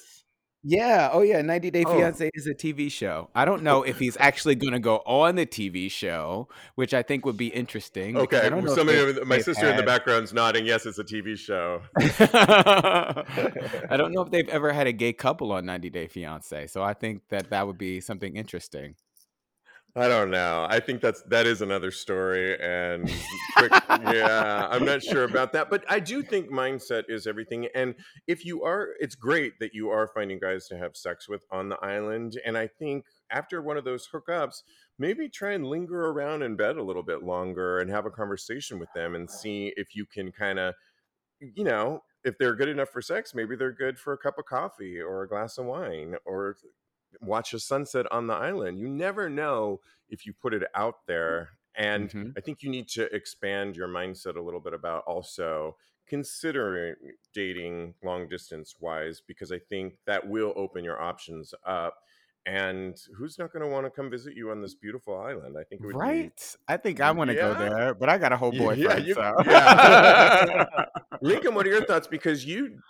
Yeah. 0.62 1.08
Oh, 1.12 1.22
yeah. 1.22 1.40
90 1.40 1.70
Day 1.70 1.84
Oh. 1.86 1.96
Fiance 1.96 2.30
is 2.34 2.46
a 2.46 2.54
TV 2.54 2.90
show. 2.90 3.30
I 3.34 3.44
don't 3.46 3.62
know 3.62 3.82
if 3.82 3.98
he's 3.98 4.16
actually 4.20 4.56
going 4.56 4.74
to 4.74 4.78
go 4.78 4.98
on 5.06 5.36
the 5.36 5.46
TV 5.46 5.90
show, 5.90 6.48
which 6.74 6.92
I 6.92 7.02
think 7.02 7.24
would 7.24 7.38
be 7.38 7.46
interesting. 7.48 8.12
because 8.14 8.26
Okay, 8.26 8.46
I 8.46 8.50
don't 8.50 8.64
know 8.64 8.70
if 8.72 8.76
somebody, 8.76 8.98
they've- 8.98 9.16
over- 9.16 9.24
my 9.24 9.36
they've 9.36 9.44
sister 9.44 9.64
in 9.66 9.70
the 9.76 9.82
had- 9.82 9.86
background's 9.86 10.32
nodding. 10.34 10.66
Yes, 10.66 10.84
it's 10.84 10.98
a 10.98 11.04
TV 11.04 11.36
show. 11.38 11.80
I 11.98 13.96
don't 13.96 14.12
know 14.12 14.22
if 14.22 14.30
they've 14.30 14.48
ever 14.48 14.72
had 14.72 14.86
a 14.86 14.92
gay 14.92 15.12
couple 15.12 15.52
on 15.52 15.64
90 15.66 15.90
Day 15.90 16.06
Fiance, 16.06 16.66
so 16.68 16.82
I 16.82 16.94
think 16.94 17.22
that 17.30 17.50
that 17.50 17.66
would 17.66 17.78
be 17.78 18.00
something 18.00 18.36
interesting. 18.36 18.94
I 19.96 20.06
don't 20.06 20.30
know. 20.30 20.66
I 20.68 20.78
think 20.78 21.00
that's 21.00 21.22
that 21.22 21.46
is 21.46 21.62
another 21.62 21.90
story, 21.90 22.56
and 22.60 23.10
quick, 23.56 23.72
yeah, 23.72 24.68
I'm 24.70 24.84
not 24.84 25.02
sure 25.02 25.24
about 25.24 25.52
that. 25.54 25.68
But 25.68 25.84
I 25.88 25.98
do 25.98 26.22
think 26.22 26.48
mindset 26.48 27.04
is 27.08 27.26
everything. 27.26 27.66
And 27.74 27.96
if 28.28 28.44
you 28.44 28.62
are, 28.62 28.90
it's 29.00 29.16
great 29.16 29.58
that 29.58 29.74
you 29.74 29.90
are 29.90 30.06
finding 30.06 30.38
guys 30.38 30.68
to 30.68 30.78
have 30.78 30.96
sex 30.96 31.28
with 31.28 31.44
on 31.50 31.68
the 31.68 31.78
island. 31.84 32.38
And 32.46 32.56
I 32.56 32.68
think 32.68 33.04
after 33.32 33.62
one 33.62 33.76
of 33.76 33.84
those 33.84 34.08
hookups, 34.14 34.62
maybe 34.98 35.28
try 35.28 35.52
and 35.52 35.66
linger 35.66 36.10
around 36.10 36.42
in 36.42 36.56
bed 36.56 36.76
a 36.76 36.82
little 36.82 37.02
bit 37.02 37.24
longer 37.24 37.80
and 37.80 37.90
have 37.90 38.06
a 38.06 38.10
conversation 38.10 38.78
with 38.78 38.92
them 38.94 39.16
and 39.16 39.28
see 39.28 39.72
if 39.76 39.96
you 39.96 40.06
can 40.06 40.30
kind 40.30 40.60
of, 40.60 40.74
you 41.40 41.64
know, 41.64 42.02
if 42.22 42.38
they're 42.38 42.54
good 42.54 42.68
enough 42.68 42.90
for 42.90 43.02
sex, 43.02 43.34
maybe 43.34 43.56
they're 43.56 43.72
good 43.72 43.98
for 43.98 44.12
a 44.12 44.18
cup 44.18 44.38
of 44.38 44.44
coffee 44.44 45.00
or 45.00 45.22
a 45.22 45.28
glass 45.28 45.58
of 45.58 45.64
wine 45.64 46.14
or 46.24 46.56
watch 47.20 47.52
a 47.54 47.58
sunset 47.60 48.06
on 48.12 48.26
the 48.26 48.34
island. 48.34 48.78
You 48.78 48.88
never 48.88 49.28
know 49.28 49.80
if 50.08 50.26
you 50.26 50.32
put 50.32 50.54
it 50.54 50.62
out 50.74 51.06
there 51.06 51.50
And 51.76 52.10
Mhm. 52.10 52.32
I 52.36 52.40
think 52.40 52.62
you 52.64 52.68
need 52.68 52.88
to 52.90 53.04
expand 53.14 53.76
your 53.76 53.86
mindset 53.86 54.34
a 54.36 54.40
little 54.40 54.58
bit 54.58 54.74
about 54.74 55.04
also 55.04 55.76
considering 56.08 56.96
dating 57.32 57.94
long 58.02 58.28
distance 58.28 58.74
wise, 58.80 59.22
because 59.26 59.52
I 59.52 59.60
think 59.60 59.94
that 60.04 60.26
will 60.26 60.52
open 60.56 60.82
your 60.84 61.00
options 61.00 61.54
up. 61.64 61.94
And 62.44 63.00
who's 63.16 63.38
not 63.38 63.52
going 63.52 63.62
to 63.62 63.68
want 63.68 63.86
to 63.86 63.90
come 63.90 64.10
visit 64.10 64.34
you 64.34 64.50
on 64.50 64.60
this 64.60 64.74
beautiful 64.74 65.16
island? 65.16 65.56
I 65.56 65.62
think 65.62 65.82
it 65.82 65.86
would 65.86 65.92
be 65.92 65.98
Right. 65.98 66.56
I 66.66 66.76
think 66.76 67.00
I 67.00 67.12
want 67.12 67.28
to 67.30 67.36
go 67.36 67.54
there, 67.54 67.94
but 67.94 68.08
I 68.08 68.18
got 68.18 68.32
a 68.32 68.36
whole 68.36 68.52
Yeah, 68.52 68.60
boyfriend. 68.64 69.06
you- 69.06 69.14
so. 69.14 69.34
yeah. 69.46 70.86
Lincoln, 71.22 71.54
what 71.54 71.66
are 71.66 71.70
your 71.70 71.84
thoughts? 71.84 72.08
Because 72.08 72.44
you, 72.44 72.80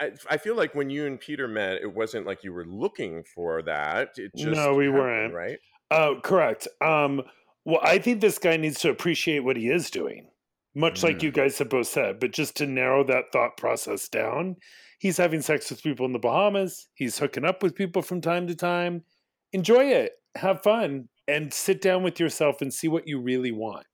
I, 0.00 0.10
I 0.28 0.36
feel 0.36 0.54
like 0.56 0.74
when 0.74 0.90
you 0.90 1.06
and 1.06 1.18
Peter 1.20 1.46
met, 1.48 1.80
it 1.82 1.94
wasn't 1.94 2.26
like 2.26 2.44
you 2.44 2.52
were 2.52 2.64
looking 2.66 3.22
for 3.34 3.62
that. 3.62 4.10
It 4.16 4.32
just 4.36 4.50
No, 4.56 4.74
we 4.74 4.86
happened, 4.86 4.94
weren't. 5.02 5.34
right? 5.34 5.58
Oh, 5.90 6.20
correct. 6.22 6.68
Um, 6.80 7.22
well, 7.64 7.80
I 7.82 7.98
think 7.98 8.20
this 8.20 8.38
guy 8.38 8.56
needs 8.56 8.80
to 8.80 8.90
appreciate 8.90 9.40
what 9.40 9.56
he 9.56 9.68
is 9.70 9.90
doing, 9.90 10.30
much 10.74 11.02
like 11.02 11.18
Mm. 11.18 11.22
you 11.24 11.30
guys 11.32 11.58
have 11.58 11.68
both 11.68 11.88
said. 11.88 12.20
But 12.20 12.32
just 12.32 12.56
to 12.56 12.66
narrow 12.66 13.04
that 13.04 13.32
thought 13.32 13.56
process 13.56 14.08
down, 14.08 14.56
he's 14.98 15.16
having 15.16 15.42
sex 15.42 15.68
with 15.70 15.82
people 15.82 16.06
in 16.06 16.12
the 16.12 16.18
Bahamas. 16.18 16.88
He's 16.94 17.18
hooking 17.18 17.44
up 17.44 17.62
with 17.62 17.74
people 17.74 18.02
from 18.02 18.20
time 18.20 18.46
to 18.46 18.54
time. 18.54 19.04
Enjoy 19.52 19.84
it, 19.86 20.12
have 20.36 20.62
fun, 20.62 21.08
and 21.26 21.52
sit 21.52 21.80
down 21.82 22.02
with 22.02 22.18
yourself 22.20 22.60
and 22.62 22.72
see 22.72 22.88
what 22.88 23.06
you 23.08 23.20
really 23.20 23.52
want. 23.52 23.86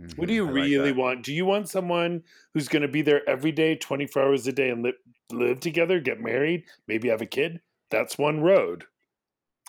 Mm-hmm. 0.00 0.20
What 0.20 0.28
do 0.28 0.34
you 0.34 0.48
I 0.48 0.50
really 0.50 0.92
that. 0.92 0.96
want? 0.96 1.22
Do 1.22 1.32
you 1.32 1.44
want 1.44 1.68
someone 1.68 2.22
who's 2.54 2.68
going 2.68 2.82
to 2.82 2.88
be 2.88 3.02
there 3.02 3.28
every 3.28 3.52
day, 3.52 3.76
24 3.76 4.22
hours 4.22 4.46
a 4.46 4.52
day, 4.52 4.70
and 4.70 4.82
li- 4.82 4.94
live 5.30 5.60
together, 5.60 6.00
get 6.00 6.20
married, 6.20 6.64
maybe 6.88 7.08
have 7.08 7.20
a 7.20 7.26
kid? 7.26 7.60
That's 7.90 8.16
one 8.18 8.40
road. 8.40 8.84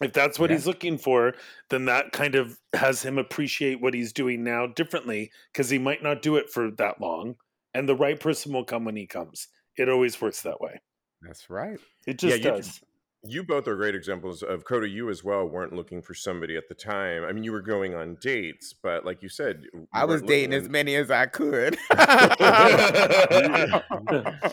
If 0.01 0.13
that's 0.13 0.39
what 0.39 0.49
Yeah. 0.49 0.55
he's 0.55 0.65
looking 0.65 0.97
for, 0.97 1.35
then 1.69 1.85
that 1.85 2.11
kind 2.13 2.35
of 2.35 2.57
has 2.73 3.03
him 3.03 3.17
appreciate 3.17 3.79
what 3.81 3.93
he's 3.93 4.11
doing 4.13 4.43
now 4.43 4.65
differently 4.65 5.29
because 5.51 5.69
he 5.69 5.77
might 5.77 6.01
not 6.01 6.21
do 6.21 6.35
it 6.37 6.49
for 6.49 6.71
that 6.71 6.99
long. 6.99 7.35
And 7.73 7.87
the 7.87 7.95
right 7.95 8.19
person 8.19 8.53
will 8.53 8.63
come 8.65 8.85
when 8.85 8.95
he 8.95 9.05
comes. 9.05 9.49
It 9.77 9.89
always 9.89 10.19
works 10.21 10.41
that 10.43 10.61
way. 10.61 10.79
That's 11.21 11.49
right. 11.49 11.79
It 12.07 12.17
just 12.17 12.37
you- 12.37 12.43
does. 12.43 12.81
You 13.25 13.41
both 13.43 13.69
are 13.69 13.75
great 13.77 13.95
examples 13.95 14.43
of 14.43 14.65
Cody. 14.65 14.89
You 14.91 15.09
as 15.09 15.23
well 15.23 15.45
weren't 15.47 15.71
looking 15.71 16.01
for 16.01 16.13
somebody 16.13 16.57
at 16.57 16.67
the 16.67 16.75
time. 16.75 17.23
I 17.23 17.31
mean, 17.31 17.45
you 17.45 17.53
were 17.53 17.61
going 17.61 17.95
on 17.95 18.17
dates, 18.19 18.73
but 18.73 19.05
like 19.05 19.23
you 19.23 19.29
said, 19.29 19.63
you 19.73 19.87
I 19.93 20.03
was 20.03 20.21
dating 20.21 20.51
looking 20.51 20.65
as 20.65 20.69
many 20.69 20.95
as 20.95 21.09
I 21.09 21.27
could. 21.27 21.77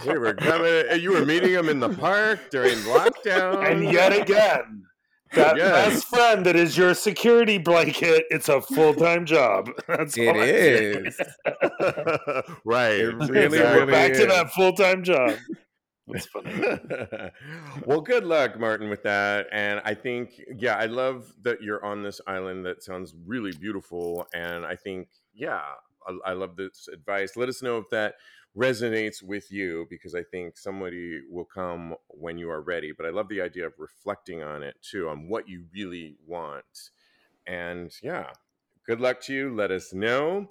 we 0.06 0.18
were 0.18 0.34
coming. 0.34 0.84
Eh, 0.88 0.94
you 0.94 1.10
were 1.12 1.26
meeting 1.26 1.52
them 1.52 1.68
in 1.68 1.80
the 1.80 1.88
park 1.88 2.48
during 2.52 2.76
lockdown. 2.78 3.68
and 3.68 3.82
yet 3.92 4.12
again, 4.12 4.84
that 5.32 5.56
Yes. 5.56 5.94
best 5.94 6.06
friend 6.06 6.46
that 6.46 6.54
is 6.54 6.76
your 6.78 6.94
security 6.94 7.58
blanket, 7.58 8.24
it's 8.30 8.48
a 8.48 8.60
full 8.60 8.94
time 8.94 9.26
job. 9.26 9.68
That's 9.88 10.16
It 10.16 10.28
all 10.28 10.40
is. 10.40 11.18
right. 12.64 12.92
It 13.00 13.08
It's- 13.14 13.28
really, 13.28 13.58
we're 13.58 13.80
really 13.80 13.90
back 13.92 14.12
to 14.12 14.26
that 14.26 14.52
full 14.52 14.74
time 14.74 15.02
job. 15.02 15.34
That's 16.12 16.26
funny. 16.26 16.52
well, 17.86 18.00
good 18.00 18.24
luck, 18.24 18.58
Martin, 18.58 18.90
with 18.90 19.02
that. 19.04 19.46
And 19.52 19.80
I 19.84 19.94
think, 19.94 20.40
yeah, 20.56 20.76
I 20.76 20.86
love 20.86 21.32
that 21.42 21.62
you're 21.62 21.84
on 21.84 22.02
this 22.02 22.20
island 22.26 22.66
that 22.66 22.82
sounds 22.82 23.14
really 23.26 23.52
beautiful. 23.52 24.26
And 24.34 24.66
I 24.66 24.76
think, 24.76 25.08
yeah, 25.34 25.62
I, 26.06 26.30
I 26.30 26.32
love 26.32 26.56
this 26.56 26.88
advice. 26.92 27.36
Let 27.36 27.48
us 27.48 27.62
know 27.62 27.78
if 27.78 27.90
that 27.90 28.14
resonates 28.56 29.22
with 29.22 29.52
you 29.52 29.86
because 29.90 30.14
I 30.14 30.22
think 30.24 30.58
somebody 30.58 31.20
will 31.30 31.44
come 31.44 31.94
when 32.08 32.38
you 32.38 32.50
are 32.50 32.62
ready. 32.62 32.92
But 32.92 33.06
I 33.06 33.10
love 33.10 33.28
the 33.28 33.40
idea 33.42 33.66
of 33.66 33.74
reflecting 33.78 34.42
on 34.42 34.62
it 34.62 34.76
too, 34.82 35.08
on 35.08 35.28
what 35.28 35.48
you 35.48 35.64
really 35.72 36.16
want. 36.26 36.90
And 37.46 37.92
yeah, 38.02 38.26
good 38.86 39.00
luck 39.00 39.20
to 39.22 39.34
you. 39.34 39.54
Let 39.54 39.70
us 39.70 39.92
know. 39.92 40.48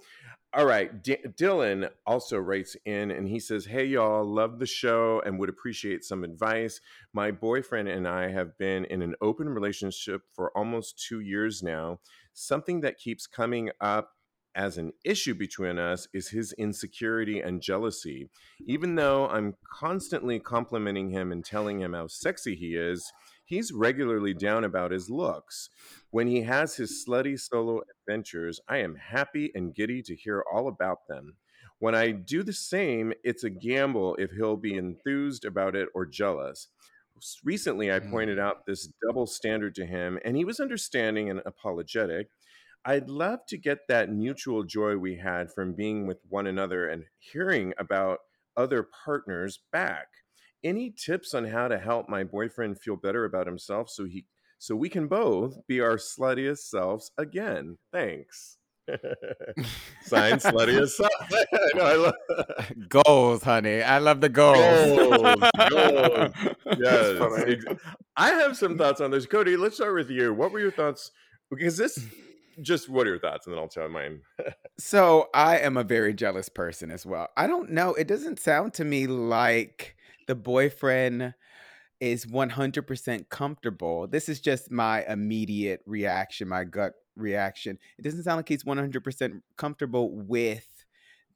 All 0.51 0.65
right. 0.65 1.03
D- 1.03 1.17
Dylan 1.37 1.91
also 2.07 2.37
writes 2.37 2.75
in 2.85 3.11
and 3.11 3.27
he 3.27 3.39
says, 3.39 3.65
Hey, 3.65 3.85
y'all, 3.85 4.25
love 4.25 4.57
the 4.57 4.65
show 4.65 5.21
and 5.23 5.37
would 5.37 5.49
appreciate 5.49 6.03
some 6.03 6.23
advice. 6.23 6.81
My 7.13 7.29
boyfriend 7.29 7.87
and 7.87 8.07
I 8.07 8.29
have 8.29 8.57
been 8.57 8.85
in 8.85 9.03
an 9.03 9.13
open 9.21 9.47
relationship 9.47 10.23
for 10.33 10.55
almost 10.57 11.05
two 11.07 11.19
years 11.19 11.61
now. 11.61 11.99
Something 12.33 12.81
that 12.81 12.97
keeps 12.97 13.27
coming 13.27 13.69
up 13.79 14.13
as 14.55 14.79
an 14.79 14.91
issue 15.05 15.35
between 15.35 15.77
us 15.77 16.07
is 16.13 16.29
his 16.29 16.51
insecurity 16.53 17.39
and 17.39 17.61
jealousy. 17.61 18.29
Even 18.65 18.95
though 18.95 19.27
I'm 19.27 19.55
constantly 19.71 20.39
complimenting 20.39 21.11
him 21.11 21.31
and 21.31 21.45
telling 21.45 21.79
him 21.79 21.93
how 21.93 22.07
sexy 22.07 22.55
he 22.55 22.75
is, 22.75 23.11
he's 23.49 23.73
regularly 23.73 24.33
down 24.33 24.63
about 24.63 24.91
his 24.91 25.09
looks. 25.09 25.69
When 26.11 26.27
he 26.27 26.43
has 26.43 26.75
his 26.75 27.03
slutty 27.03 27.39
solo 27.39 27.81
adventures, 27.89 28.61
I 28.67 28.77
am 28.77 28.95
happy 28.95 29.51
and 29.55 29.73
giddy 29.73 30.03
to 30.03 30.15
hear 30.15 30.43
all 30.51 30.67
about 30.67 31.07
them. 31.07 31.35
When 31.79 31.95
I 31.95 32.11
do 32.11 32.43
the 32.43 32.53
same, 32.53 33.11
it's 33.23 33.43
a 33.43 33.49
gamble 33.49 34.15
if 34.15 34.31
he'll 34.31 34.55
be 34.55 34.77
enthused 34.77 35.45
about 35.45 35.75
it 35.75 35.89
or 35.95 36.05
jealous. 36.05 36.67
Recently, 37.43 37.91
I 37.91 37.99
pointed 37.99 38.37
hmm. 38.37 38.43
out 38.43 38.65
this 38.65 38.89
double 39.05 39.25
standard 39.25 39.75
to 39.75 39.85
him, 39.85 40.19
and 40.23 40.37
he 40.37 40.45
was 40.45 40.59
understanding 40.59 41.29
and 41.29 41.41
apologetic. 41.45 42.29
I'd 42.85 43.09
love 43.09 43.45
to 43.47 43.57
get 43.57 43.87
that 43.87 44.11
mutual 44.11 44.63
joy 44.63 44.95
we 44.97 45.17
had 45.17 45.51
from 45.51 45.73
being 45.73 46.05
with 46.05 46.19
one 46.29 46.47
another 46.47 46.87
and 46.87 47.05
hearing 47.17 47.73
about 47.77 48.19
other 48.55 48.83
partners 48.83 49.59
back. 49.71 50.07
Any 50.63 50.91
tips 50.91 51.33
on 51.33 51.45
how 51.45 51.67
to 51.69 51.77
help 51.77 52.09
my 52.09 52.23
boyfriend 52.23 52.79
feel 52.79 52.97
better 52.97 53.25
about 53.25 53.47
himself 53.47 53.89
so 53.89 54.05
he 54.05 54.25
so 54.57 54.75
we 54.75 54.89
can 54.89 55.07
both 55.07 55.65
be 55.67 55.79
our 55.79 55.95
sluttiest 55.95 56.69
selves 56.69 57.11
again? 57.17 57.77
Thanks. 57.93 58.57
Signed, 60.03 60.41
sluttiest 60.41 60.89
self. 60.89 61.11
I 61.31 61.77
know, 61.77 61.85
I 61.85 61.95
love 61.95 62.13
goals, 62.89 63.43
honey. 63.43 63.81
I 63.81 63.99
love 63.99 64.19
the 64.19 64.29
goals. 64.29 64.57
Goals, 64.57 65.43
goals. 65.69 66.31
Yes. 66.77 67.77
I 68.17 68.29
have 68.31 68.57
some 68.57 68.77
thoughts 68.77 68.99
on 68.99 69.11
this. 69.11 69.25
Cody, 69.25 69.55
let's 69.55 69.75
start 69.75 69.95
with 69.95 70.09
you. 70.09 70.33
What 70.33 70.51
were 70.51 70.59
your 70.59 70.71
thoughts? 70.71 71.11
Because 71.49 71.77
this, 71.77 72.05
just 72.61 72.89
what 72.89 73.07
are 73.07 73.11
your 73.11 73.19
thoughts? 73.19 73.47
And 73.47 73.55
then 73.55 73.61
I'll 73.61 73.69
tell 73.69 73.87
mine. 73.87 74.21
So 74.77 75.29
I 75.33 75.59
am 75.59 75.77
a 75.77 75.83
very 75.83 76.13
jealous 76.13 76.49
person 76.49 76.91
as 76.91 77.05
well. 77.05 77.29
I 77.37 77.47
don't 77.47 77.71
know. 77.71 77.93
It 77.93 78.07
doesn't 78.07 78.39
sound 78.39 78.73
to 78.73 78.83
me 78.83 79.07
like 79.07 79.95
the 80.29 80.35
boyfriend 80.35 81.33
is 81.99 82.27
100% 82.27 83.29
comfortable. 83.29 84.07
This 84.07 84.29
is 84.29 84.39
just 84.39 84.69
my 84.69 85.03
immediate 85.05 85.81
reaction, 85.87 86.47
my 86.47 86.65
gut 86.65 86.93
reaction. 87.15 87.79
It 87.97 88.03
doesn't 88.03 88.23
sound 88.23 88.37
like 88.37 88.47
he's 88.47 88.63
100% 88.63 89.41
comfortable 89.57 90.11
with 90.15 90.67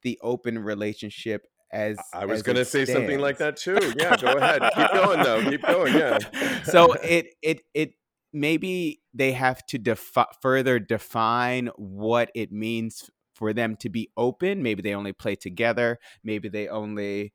the 0.02 0.16
open 0.22 0.60
relationship 0.60 1.48
as 1.72 1.98
I 2.12 2.24
was 2.24 2.42
going 2.42 2.54
to 2.54 2.64
say 2.64 2.84
something 2.84 3.18
like 3.18 3.38
that 3.38 3.56
too. 3.56 3.78
Yeah, 3.98 4.16
go 4.16 4.34
ahead. 4.34 4.62
Keep 4.76 4.92
going 4.92 5.22
though. 5.24 5.50
Keep 5.50 5.66
going. 5.66 5.92
Yeah. 5.92 6.18
so 6.62 6.92
it 6.92 7.34
it 7.42 7.62
it 7.74 7.94
maybe 8.32 9.00
they 9.12 9.32
have 9.32 9.66
to 9.66 9.78
defi- 9.78 10.22
further 10.40 10.78
define 10.78 11.70
what 11.76 12.30
it 12.32 12.52
means 12.52 13.10
for 13.34 13.52
them 13.52 13.74
to 13.74 13.88
be 13.88 14.08
open 14.16 14.62
maybe 14.62 14.80
they 14.80 14.94
only 14.94 15.12
play 15.12 15.34
together 15.34 15.98
maybe 16.22 16.48
they 16.48 16.68
only 16.68 17.32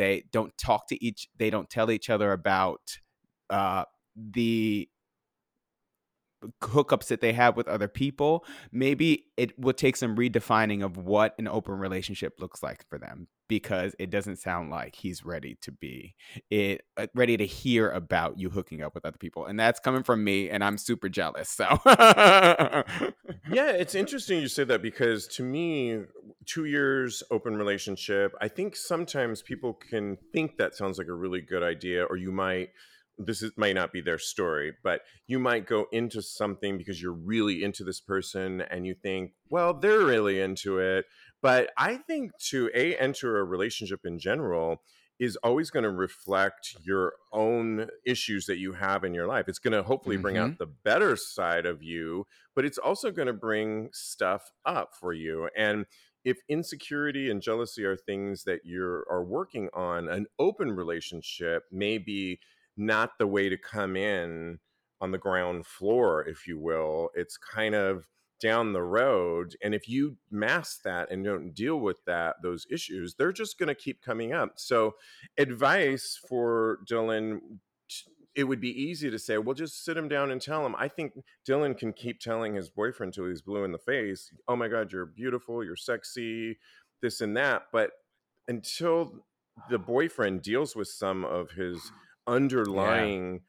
they 0.00 0.24
don't 0.32 0.56
talk 0.56 0.88
to 0.88 1.04
each 1.04 1.28
they 1.36 1.50
don't 1.50 1.68
tell 1.68 1.90
each 1.90 2.08
other 2.08 2.32
about 2.32 2.80
uh 3.50 3.84
the 4.16 4.88
hookups 6.62 7.06
that 7.08 7.20
they 7.20 7.32
have 7.32 7.56
with 7.56 7.68
other 7.68 7.88
people 7.88 8.44
maybe 8.72 9.26
it 9.36 9.58
will 9.58 9.72
take 9.72 9.96
some 9.96 10.16
redefining 10.16 10.84
of 10.84 10.96
what 10.96 11.34
an 11.38 11.46
open 11.46 11.74
relationship 11.74 12.40
looks 12.40 12.62
like 12.62 12.86
for 12.88 12.98
them 12.98 13.28
because 13.48 13.94
it 13.98 14.10
doesn't 14.10 14.36
sound 14.36 14.70
like 14.70 14.94
he's 14.94 15.24
ready 15.24 15.56
to 15.60 15.72
be 15.72 16.14
it 16.50 16.82
uh, 16.96 17.06
ready 17.14 17.36
to 17.36 17.46
hear 17.46 17.90
about 17.90 18.38
you 18.38 18.50
hooking 18.50 18.82
up 18.82 18.94
with 18.94 19.04
other 19.04 19.18
people 19.18 19.44
and 19.44 19.58
that's 19.58 19.80
coming 19.80 20.02
from 20.02 20.24
me 20.24 20.48
and 20.48 20.64
i'm 20.64 20.78
super 20.78 21.08
jealous 21.08 21.48
so 21.48 21.66
Yeah, 23.52 23.70
it's 23.72 23.96
interesting 23.96 24.40
you 24.40 24.48
say 24.48 24.64
that 24.64 24.80
because 24.80 25.26
to 25.28 25.42
me, 25.42 26.02
two 26.46 26.66
years 26.66 27.22
open 27.30 27.56
relationship, 27.56 28.32
I 28.40 28.46
think 28.46 28.76
sometimes 28.76 29.42
people 29.42 29.74
can 29.74 30.18
think 30.32 30.56
that 30.58 30.76
sounds 30.76 30.98
like 30.98 31.08
a 31.08 31.14
really 31.14 31.40
good 31.40 31.62
idea, 31.62 32.04
or 32.04 32.16
you 32.16 32.30
might. 32.30 32.70
This 33.22 33.42
is, 33.42 33.52
might 33.56 33.74
not 33.74 33.92
be 33.92 34.00
their 34.00 34.18
story, 34.18 34.72
but 34.82 35.02
you 35.26 35.38
might 35.38 35.66
go 35.66 35.86
into 35.92 36.22
something 36.22 36.78
because 36.78 37.00
you're 37.02 37.12
really 37.12 37.62
into 37.62 37.84
this 37.84 38.00
person 38.00 38.62
and 38.62 38.86
you 38.86 38.94
think, 38.94 39.32
well, 39.50 39.74
they're 39.74 40.04
really 40.04 40.40
into 40.40 40.78
it. 40.78 41.04
But 41.42 41.70
I 41.76 41.96
think 41.96 42.32
to 42.48 42.70
a 42.74 42.96
enter 42.96 43.38
a 43.38 43.44
relationship 43.44 44.00
in 44.04 44.18
general 44.18 44.82
is 45.18 45.36
always 45.44 45.70
going 45.70 45.82
to 45.82 45.90
reflect 45.90 46.74
your 46.82 47.12
own 47.30 47.88
issues 48.06 48.46
that 48.46 48.56
you 48.56 48.72
have 48.72 49.04
in 49.04 49.12
your 49.12 49.26
life. 49.26 49.48
It's 49.48 49.58
going 49.58 49.74
to 49.74 49.82
hopefully 49.82 50.16
bring 50.16 50.38
out 50.38 50.52
mm-hmm. 50.52 50.64
the 50.64 50.72
better 50.82 51.14
side 51.14 51.66
of 51.66 51.82
you, 51.82 52.26
but 52.56 52.64
it's 52.64 52.78
also 52.78 53.10
going 53.10 53.26
to 53.26 53.34
bring 53.34 53.90
stuff 53.92 54.50
up 54.64 54.92
for 54.98 55.12
you. 55.12 55.50
And 55.54 55.84
if 56.24 56.38
insecurity 56.48 57.30
and 57.30 57.42
jealousy 57.42 57.84
are 57.84 57.96
things 57.96 58.44
that 58.44 58.60
you're 58.64 59.04
are 59.10 59.22
working 59.22 59.68
on, 59.74 60.08
an 60.08 60.26
open 60.38 60.72
relationship 60.72 61.64
may 61.70 61.98
be 61.98 62.40
not 62.80 63.18
the 63.18 63.26
way 63.26 63.48
to 63.48 63.56
come 63.56 63.96
in 63.96 64.58
on 65.00 65.12
the 65.12 65.18
ground 65.18 65.66
floor, 65.66 66.26
if 66.26 66.46
you 66.46 66.58
will. 66.58 67.10
It's 67.14 67.36
kind 67.36 67.74
of 67.74 68.06
down 68.40 68.72
the 68.72 68.82
road 68.82 69.54
and 69.62 69.74
if 69.74 69.86
you 69.86 70.16
mask 70.30 70.82
that 70.82 71.10
and 71.10 71.22
don't 71.24 71.52
deal 71.52 71.78
with 71.78 72.02
that 72.06 72.36
those 72.42 72.66
issues 72.70 73.14
they're 73.14 73.32
just 73.32 73.58
going 73.58 73.68
to 73.68 73.74
keep 73.74 74.00
coming 74.00 74.32
up 74.32 74.54
so 74.56 74.94
advice 75.36 76.18
for 76.26 76.78
dylan 76.90 77.38
it 78.34 78.44
would 78.44 78.60
be 78.60 78.70
easy 78.70 79.10
to 79.10 79.18
say 79.18 79.36
well 79.36 79.54
just 79.54 79.84
sit 79.84 79.96
him 79.96 80.08
down 80.08 80.30
and 80.30 80.40
tell 80.40 80.64
him 80.64 80.74
i 80.78 80.88
think 80.88 81.12
dylan 81.46 81.76
can 81.76 81.92
keep 81.92 82.18
telling 82.18 82.54
his 82.54 82.70
boyfriend 82.70 83.12
till 83.12 83.28
he's 83.28 83.42
blue 83.42 83.62
in 83.62 83.72
the 83.72 83.78
face 83.78 84.32
oh 84.48 84.56
my 84.56 84.68
god 84.68 84.90
you're 84.90 85.04
beautiful 85.04 85.62
you're 85.62 85.76
sexy 85.76 86.56
this 87.02 87.20
and 87.20 87.36
that 87.36 87.64
but 87.72 87.90
until 88.48 89.22
the 89.68 89.78
boyfriend 89.78 90.40
deals 90.40 90.74
with 90.74 90.88
some 90.88 91.26
of 91.26 91.50
his 91.50 91.92
underlying 92.30 93.40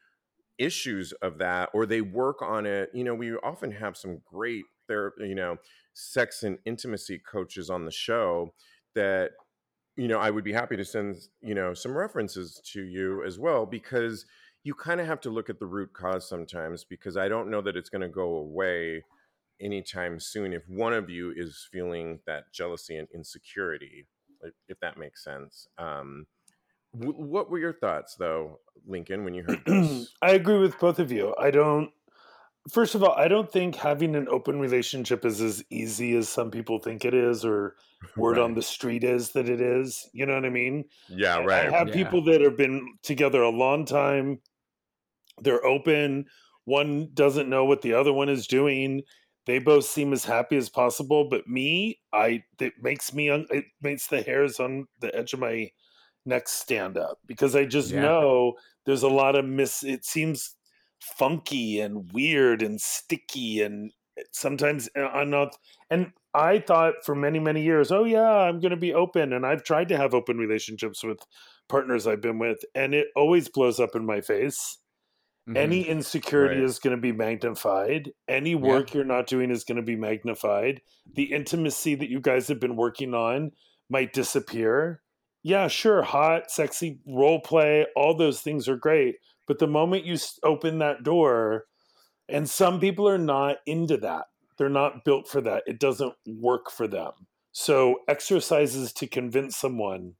yeah. 0.57 0.65
issues 0.65 1.13
of 1.21 1.37
that 1.37 1.69
or 1.73 1.85
they 1.85 2.01
work 2.01 2.41
on 2.41 2.65
it 2.65 2.89
you 2.93 3.03
know 3.03 3.13
we 3.13 3.33
often 3.35 3.71
have 3.71 3.95
some 3.95 4.19
great 4.25 4.65
there 4.87 5.13
you 5.19 5.35
know 5.35 5.55
sex 5.93 6.43
and 6.43 6.57
intimacy 6.65 7.19
coaches 7.19 7.69
on 7.69 7.85
the 7.85 7.91
show 7.91 8.53
that 8.95 9.31
you 9.95 10.07
know 10.07 10.19
i 10.19 10.29
would 10.29 10.43
be 10.43 10.51
happy 10.51 10.75
to 10.75 10.83
send 10.83 11.15
you 11.41 11.53
know 11.53 11.73
some 11.73 11.95
references 11.95 12.59
to 12.65 12.81
you 12.81 13.23
as 13.23 13.37
well 13.37 13.65
because 13.65 14.25
you 14.63 14.73
kind 14.73 14.99
of 14.99 15.07
have 15.07 15.21
to 15.21 15.29
look 15.29 15.49
at 15.49 15.59
the 15.59 15.65
root 15.65 15.93
cause 15.93 16.27
sometimes 16.27 16.83
because 16.83 17.17
i 17.17 17.27
don't 17.27 17.49
know 17.49 17.61
that 17.61 17.77
it's 17.77 17.89
going 17.89 18.01
to 18.01 18.09
go 18.09 18.37
away 18.37 19.03
anytime 19.59 20.19
soon 20.19 20.53
if 20.53 20.63
one 20.67 20.93
of 20.93 21.09
you 21.09 21.31
is 21.35 21.67
feeling 21.71 22.19
that 22.25 22.51
jealousy 22.51 22.97
and 22.97 23.07
insecurity 23.13 24.07
if 24.67 24.79
that 24.79 24.97
makes 24.97 25.23
sense 25.23 25.67
um, 25.77 26.25
w- 26.97 27.13
what 27.13 27.49
were 27.49 27.59
your 27.59 27.73
thoughts 27.73 28.15
though 28.15 28.59
lincoln 28.85 29.23
when 29.23 29.33
you 29.33 29.43
heard 29.43 29.61
this 29.65 30.13
i 30.21 30.31
agree 30.31 30.59
with 30.59 30.79
both 30.79 30.99
of 30.99 31.11
you 31.11 31.33
i 31.39 31.51
don't 31.51 31.91
first 32.69 32.95
of 32.95 33.03
all, 33.03 33.13
I 33.13 33.27
don't 33.27 33.51
think 33.51 33.75
having 33.75 34.15
an 34.15 34.27
open 34.29 34.59
relationship 34.59 35.25
is 35.25 35.41
as 35.41 35.63
easy 35.69 36.15
as 36.15 36.29
some 36.29 36.51
people 36.51 36.79
think 36.79 37.05
it 37.05 37.13
is, 37.13 37.43
or 37.43 37.75
word 38.17 38.37
right. 38.37 38.43
on 38.43 38.53
the 38.53 38.61
street 38.61 39.03
is 39.03 39.31
that 39.31 39.49
it 39.49 39.61
is. 39.61 40.09
You 40.13 40.25
know 40.25 40.35
what 40.35 40.45
I 40.45 40.49
mean? 40.49 40.85
Yeah, 41.09 41.37
right. 41.39 41.67
I 41.67 41.77
have 41.77 41.89
yeah. 41.89 41.93
people 41.93 42.23
that 42.25 42.41
have 42.41 42.57
been 42.57 42.87
together 43.03 43.41
a 43.41 43.49
long 43.49 43.85
time. 43.85 44.39
They're 45.41 45.65
open. 45.65 46.25
One 46.65 47.09
doesn't 47.13 47.49
know 47.49 47.65
what 47.65 47.81
the 47.81 47.93
other 47.93 48.13
one 48.13 48.29
is 48.29 48.47
doing. 48.47 49.01
They 49.47 49.57
both 49.57 49.85
seem 49.85 50.13
as 50.13 50.23
happy 50.23 50.55
as 50.55 50.69
possible, 50.69 51.27
but 51.27 51.47
me, 51.47 51.99
I 52.13 52.43
it 52.59 52.73
makes 52.79 53.11
me 53.11 53.31
un, 53.31 53.47
it 53.49 53.65
makes 53.81 54.05
the 54.05 54.21
hairs 54.21 54.59
on 54.59 54.85
the 54.99 55.13
edge 55.15 55.33
of 55.33 55.39
my 55.39 55.71
neck 56.25 56.47
stand 56.47 56.97
up 56.97 57.19
because 57.25 57.55
I 57.55 57.65
just 57.65 57.91
yeah. 57.91 58.01
know 58.01 58.53
there's 58.85 59.03
a 59.03 59.09
lot 59.09 59.35
of 59.35 59.45
miss. 59.45 59.83
It 59.83 60.05
seems 60.05 60.55
funky 61.01 61.79
and 61.79 62.11
weird 62.13 62.61
and 62.61 62.79
sticky 62.79 63.61
and 63.61 63.91
eh, 64.17 64.23
sometimes 64.31 64.89
eh, 64.95 65.01
I'm 65.01 65.29
not 65.29 65.57
and 65.89 66.11
I 66.33 66.59
thought 66.59 66.93
for 67.03 67.15
many 67.15 67.39
many 67.39 67.63
years 67.63 67.91
oh 67.91 68.03
yeah 68.03 68.29
I'm 68.29 68.59
going 68.59 68.71
to 68.71 68.77
be 68.77 68.93
open 68.93 69.33
and 69.33 69.45
I've 69.45 69.63
tried 69.63 69.89
to 69.89 69.97
have 69.97 70.13
open 70.13 70.37
relationships 70.37 71.03
with 71.03 71.19
partners 71.67 72.05
I've 72.05 72.21
been 72.21 72.39
with 72.39 72.59
and 72.75 72.93
it 72.93 73.07
always 73.15 73.49
blows 73.49 73.79
up 73.79 73.95
in 73.95 74.05
my 74.05 74.21
face 74.21 74.77
mm-hmm. 75.49 75.57
any 75.57 75.81
insecurity 75.81 76.61
right. 76.61 76.63
is 76.63 76.77
going 76.77 76.95
to 76.95 77.01
be 77.01 77.11
magnified 77.11 78.11
any 78.27 78.53
work 78.53 78.91
yeah. 78.91 78.97
you're 78.97 79.05
not 79.05 79.27
doing 79.27 79.49
is 79.49 79.63
going 79.63 79.77
to 79.77 79.81
be 79.81 79.95
magnified 79.95 80.81
the 81.15 81.33
intimacy 81.33 81.95
that 81.95 82.09
you 82.09 82.19
guys 82.19 82.47
have 82.47 82.59
been 82.59 82.75
working 82.75 83.15
on 83.15 83.51
might 83.89 84.13
disappear 84.13 85.01
yeah 85.43 85.67
sure 85.67 86.01
hot 86.01 86.51
sexy 86.51 86.99
role 87.07 87.39
play 87.39 87.85
all 87.95 88.15
those 88.15 88.41
things 88.41 88.67
are 88.67 88.75
great 88.75 89.15
but 89.51 89.59
the 89.59 89.67
moment 89.67 90.05
you 90.05 90.15
open 90.43 90.79
that 90.79 91.03
door, 91.03 91.65
and 92.29 92.49
some 92.49 92.79
people 92.79 93.05
are 93.09 93.17
not 93.17 93.57
into 93.65 93.97
that, 93.97 94.27
they're 94.57 94.69
not 94.69 95.03
built 95.03 95.27
for 95.27 95.41
that. 95.41 95.63
It 95.67 95.77
doesn't 95.77 96.13
work 96.25 96.71
for 96.71 96.87
them. 96.87 97.11
So, 97.51 97.97
exercises 98.07 98.93
to 98.93 99.07
convince 99.07 99.57
someone 99.57 100.13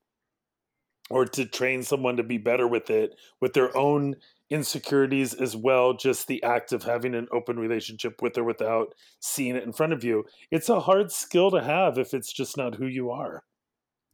or 1.09 1.23
to 1.27 1.45
train 1.45 1.83
someone 1.83 2.17
to 2.17 2.23
be 2.23 2.39
better 2.39 2.67
with 2.67 2.89
it, 2.89 3.15
with 3.39 3.53
their 3.53 3.73
own 3.77 4.17
insecurities 4.49 5.33
as 5.33 5.55
well, 5.55 5.93
just 5.93 6.27
the 6.27 6.43
act 6.43 6.73
of 6.73 6.83
having 6.83 7.15
an 7.15 7.29
open 7.31 7.57
relationship 7.57 8.21
with 8.21 8.37
or 8.37 8.43
without 8.43 8.93
seeing 9.21 9.55
it 9.55 9.63
in 9.63 9.71
front 9.71 9.93
of 9.93 10.03
you. 10.03 10.25
It's 10.51 10.67
a 10.67 10.81
hard 10.81 11.09
skill 11.09 11.51
to 11.51 11.63
have 11.63 11.97
if 11.97 12.13
it's 12.13 12.33
just 12.33 12.57
not 12.57 12.75
who 12.75 12.85
you 12.85 13.11
are. 13.11 13.43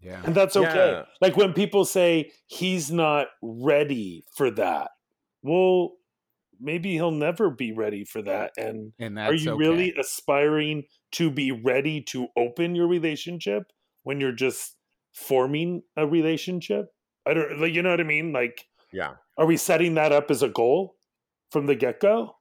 Yeah. 0.02 0.22
And 0.24 0.36
that's 0.36 0.56
okay. 0.56 0.92
Yeah. 0.92 1.06
Like 1.22 1.38
when 1.38 1.54
people 1.54 1.86
say 1.86 2.32
he's 2.46 2.92
not 2.92 3.28
ready 3.42 4.26
for 4.36 4.52
that, 4.52 4.92
well, 5.42 5.94
maybe 6.60 6.94
he'll 6.94 7.12
never 7.12 7.50
be 7.50 7.72
ready 7.72 8.04
for 8.04 8.22
that. 8.22 8.52
And, 8.58 8.94
and 9.00 9.18
are 9.18 9.34
you 9.34 9.52
okay. 9.52 9.60
really 9.60 9.94
aspiring 10.00 10.84
to 11.14 11.32
be 11.32 11.52
ready 11.52 12.02
to 12.10 12.28
open 12.36 12.76
your 12.76 12.88
relationship 12.88 13.72
when 14.04 14.20
you're 14.20 14.32
just 14.32 14.76
forming 15.14 15.84
a 15.96 16.06
relationship? 16.08 16.88
I 17.26 17.34
don't 17.34 17.60
like 17.60 17.74
you 17.74 17.82
know 17.82 17.90
what 17.90 18.00
I 18.00 18.04
mean? 18.04 18.32
Like 18.32 18.68
yeah. 18.94 19.16
Are 19.38 19.46
we 19.46 19.58
setting 19.58 19.96
that 19.96 20.12
up 20.12 20.32
as 20.32 20.42
a 20.42 20.50
goal 20.50 20.96
from 21.52 21.66
the 21.66 21.76
get-go? 21.76 22.36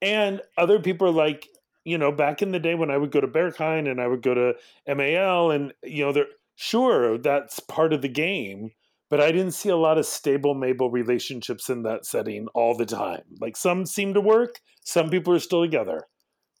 And 0.00 0.40
other 0.56 0.78
people 0.78 1.08
are 1.08 1.12
like, 1.12 1.48
you 1.84 1.98
know, 1.98 2.12
back 2.12 2.40
in 2.40 2.52
the 2.52 2.60
day 2.60 2.74
when 2.74 2.90
I 2.90 2.96
would 2.96 3.10
go 3.10 3.20
to 3.20 3.28
Berghain 3.28 3.90
and 3.90 4.00
I 4.00 4.06
would 4.06 4.22
go 4.22 4.34
to 4.34 4.54
MAL 4.94 5.50
and 5.50 5.74
you 5.82 6.04
know, 6.04 6.12
they're 6.12 6.26
sure 6.54 7.18
that's 7.18 7.60
part 7.60 7.92
of 7.92 8.02
the 8.02 8.08
game 8.08 8.70
but 9.10 9.20
I 9.20 9.30
didn't 9.30 9.52
see 9.52 9.68
a 9.68 9.76
lot 9.76 9.96
of 9.96 10.06
stable 10.06 10.54
Mabel 10.54 10.90
relationships 10.90 11.70
in 11.70 11.82
that 11.82 12.04
setting 12.04 12.48
all 12.54 12.76
the 12.76 12.84
time. 12.84 13.22
Like 13.40 13.56
some 13.56 13.86
seem 13.86 14.14
to 14.14 14.20
work, 14.20 14.60
some 14.82 15.08
people 15.08 15.32
are 15.34 15.38
still 15.38 15.62
together. 15.62 16.02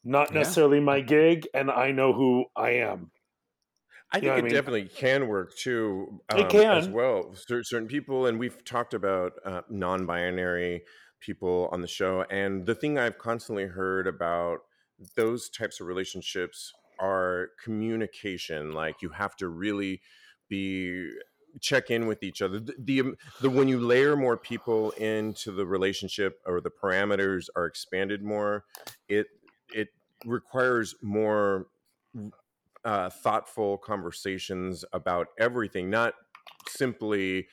Not 0.04 0.30
yeah. 0.30 0.38
necessarily 0.38 0.78
my 0.78 1.00
gig, 1.00 1.48
and 1.54 1.70
I 1.70 1.90
know 1.90 2.12
who 2.12 2.44
I 2.54 2.70
am. 2.72 3.10
I 4.12 4.20
think 4.20 4.30
it 4.30 4.38
I 4.38 4.42
mean? 4.42 4.52
definitely 4.52 4.88
can 4.88 5.26
work 5.26 5.56
too. 5.56 6.20
Um, 6.28 6.38
it 6.38 6.48
can 6.48 6.76
as 6.76 6.88
well. 6.88 7.34
Certain 7.34 7.88
people, 7.88 8.26
and 8.26 8.38
we've 8.38 8.62
talked 8.64 8.94
about 8.94 9.32
uh, 9.44 9.62
non-binary 9.70 10.82
people 11.20 11.68
on 11.72 11.80
the 11.80 11.88
show, 11.88 12.24
and 12.30 12.66
the 12.66 12.74
thing 12.74 12.98
I've 12.98 13.18
constantly 13.18 13.64
heard 13.64 14.06
about 14.06 14.60
those 15.16 15.48
types 15.48 15.80
of 15.80 15.88
relationships 15.88 16.72
are 16.98 17.50
communication. 17.62 18.72
Like 18.72 19.02
you 19.02 19.10
have 19.10 19.36
to 19.36 19.48
really 19.48 20.00
be 20.48 21.10
check 21.60 21.90
in 21.90 22.06
with 22.06 22.22
each 22.22 22.42
other. 22.42 22.60
The, 22.60 22.74
the, 22.78 23.00
um, 23.00 23.16
the 23.40 23.50
when 23.50 23.68
you 23.68 23.78
layer 23.78 24.16
more 24.16 24.36
people 24.36 24.90
into 24.92 25.52
the 25.52 25.66
relationship 25.66 26.40
or 26.46 26.60
the 26.60 26.70
parameters 26.70 27.46
are 27.56 27.66
expanded 27.66 28.22
more, 28.22 28.64
it 29.08 29.26
it 29.72 29.88
requires 30.24 30.94
more 31.02 31.66
uh, 32.84 33.10
thoughtful 33.10 33.78
conversations 33.78 34.84
about 34.92 35.28
everything, 35.38 35.90
not 35.90 36.14
simply 36.68 37.46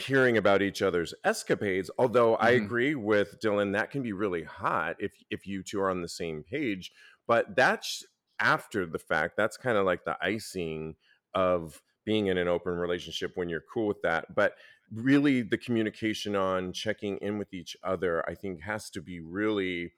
hearing 0.00 0.36
about 0.36 0.60
each 0.60 0.82
other's 0.82 1.14
escapades 1.24 1.88
although 1.98 2.32
mm-hmm. 2.32 2.46
i 2.46 2.50
agree 2.50 2.96
with 2.96 3.38
dylan 3.40 3.72
that 3.72 3.90
can 3.92 4.02
be 4.02 4.12
really 4.12 4.42
hot 4.42 4.96
if 4.98 5.12
if 5.30 5.46
you 5.46 5.62
two 5.62 5.80
are 5.80 5.88
on 5.88 6.02
the 6.02 6.08
same 6.08 6.42
page 6.42 6.90
but 7.28 7.54
that's 7.54 8.04
after 8.40 8.86
the 8.86 8.98
fact 8.98 9.36
that's 9.36 9.56
kind 9.56 9.76
of 9.76 9.84
like 9.86 10.04
the 10.04 10.16
icing 10.22 10.96
of 11.34 11.82
being 12.04 12.28
in 12.28 12.38
an 12.38 12.48
open 12.48 12.74
relationship 12.74 13.32
when 13.34 13.48
you're 13.48 13.64
cool 13.72 13.86
with 13.86 14.00
that. 14.02 14.34
But 14.34 14.54
really, 14.92 15.42
the 15.42 15.58
communication 15.58 16.34
on 16.34 16.72
checking 16.72 17.18
in 17.18 17.38
with 17.38 17.52
each 17.52 17.76
other, 17.82 18.26
I 18.28 18.34
think, 18.34 18.62
has 18.62 18.88
to 18.90 19.02
be 19.02 19.20
really, 19.20 19.92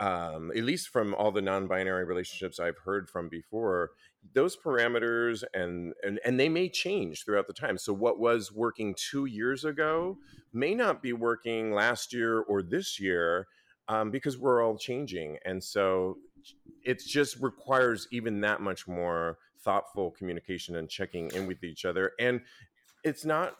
um, 0.00 0.50
at 0.56 0.64
least 0.64 0.88
from 0.88 1.14
all 1.14 1.30
the 1.30 1.42
non-binary 1.42 2.04
relationships 2.04 2.58
I've 2.58 2.78
heard 2.78 3.08
from 3.08 3.28
before, 3.28 3.90
those 4.34 4.56
parameters 4.56 5.44
and 5.54 5.94
and 6.02 6.18
and 6.24 6.40
they 6.40 6.48
may 6.48 6.68
change 6.68 7.24
throughout 7.24 7.46
the 7.46 7.52
time. 7.52 7.78
So 7.78 7.92
what 7.92 8.18
was 8.18 8.50
working 8.50 8.96
two 8.96 9.26
years 9.26 9.64
ago 9.64 10.18
may 10.52 10.74
not 10.74 11.00
be 11.00 11.12
working 11.12 11.72
last 11.72 12.12
year 12.12 12.40
or 12.40 12.62
this 12.62 12.98
year. 12.98 13.46
Um, 13.88 14.10
because 14.10 14.36
we're 14.36 14.64
all 14.64 14.76
changing. 14.76 15.38
And 15.44 15.62
so 15.62 16.18
it 16.84 17.02
just 17.04 17.40
requires 17.40 18.06
even 18.10 18.40
that 18.40 18.60
much 18.60 18.86
more 18.86 19.38
thoughtful 19.62 20.12
communication 20.12 20.76
and 20.76 20.88
checking 20.88 21.30
in 21.32 21.46
with 21.46 21.64
each 21.64 21.84
other. 21.84 22.12
And 22.20 22.40
it's 23.02 23.24
not 23.24 23.56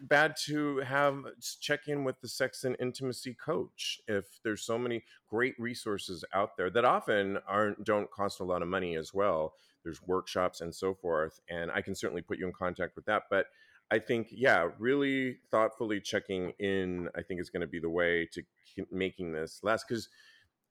bad 0.00 0.34
to 0.46 0.78
have 0.78 1.24
check 1.60 1.88
in 1.88 2.04
with 2.04 2.20
the 2.20 2.28
sex 2.28 2.64
and 2.64 2.76
intimacy 2.80 3.34
coach 3.34 4.00
if 4.08 4.24
there's 4.42 4.62
so 4.62 4.78
many 4.78 5.04
great 5.28 5.54
resources 5.58 6.24
out 6.34 6.56
there 6.56 6.70
that 6.70 6.84
often 6.84 7.38
aren't 7.46 7.82
don't 7.84 8.10
cost 8.10 8.40
a 8.40 8.44
lot 8.44 8.62
of 8.62 8.68
money 8.68 8.96
as 8.96 9.12
well 9.12 9.52
there's 9.84 10.00
workshops 10.06 10.60
and 10.60 10.74
so 10.74 10.94
forth 10.94 11.40
and 11.48 11.70
i 11.70 11.80
can 11.80 11.94
certainly 11.94 12.22
put 12.22 12.38
you 12.38 12.46
in 12.46 12.52
contact 12.52 12.96
with 12.96 13.04
that 13.04 13.24
but 13.30 13.46
i 13.90 13.98
think 13.98 14.28
yeah 14.30 14.68
really 14.78 15.36
thoughtfully 15.50 16.00
checking 16.00 16.50
in 16.58 17.08
i 17.14 17.22
think 17.22 17.40
is 17.40 17.50
going 17.50 17.60
to 17.60 17.66
be 17.66 17.78
the 17.78 17.90
way 17.90 18.26
to 18.32 18.42
making 18.90 19.32
this 19.32 19.60
last 19.62 19.86
because 19.86 20.08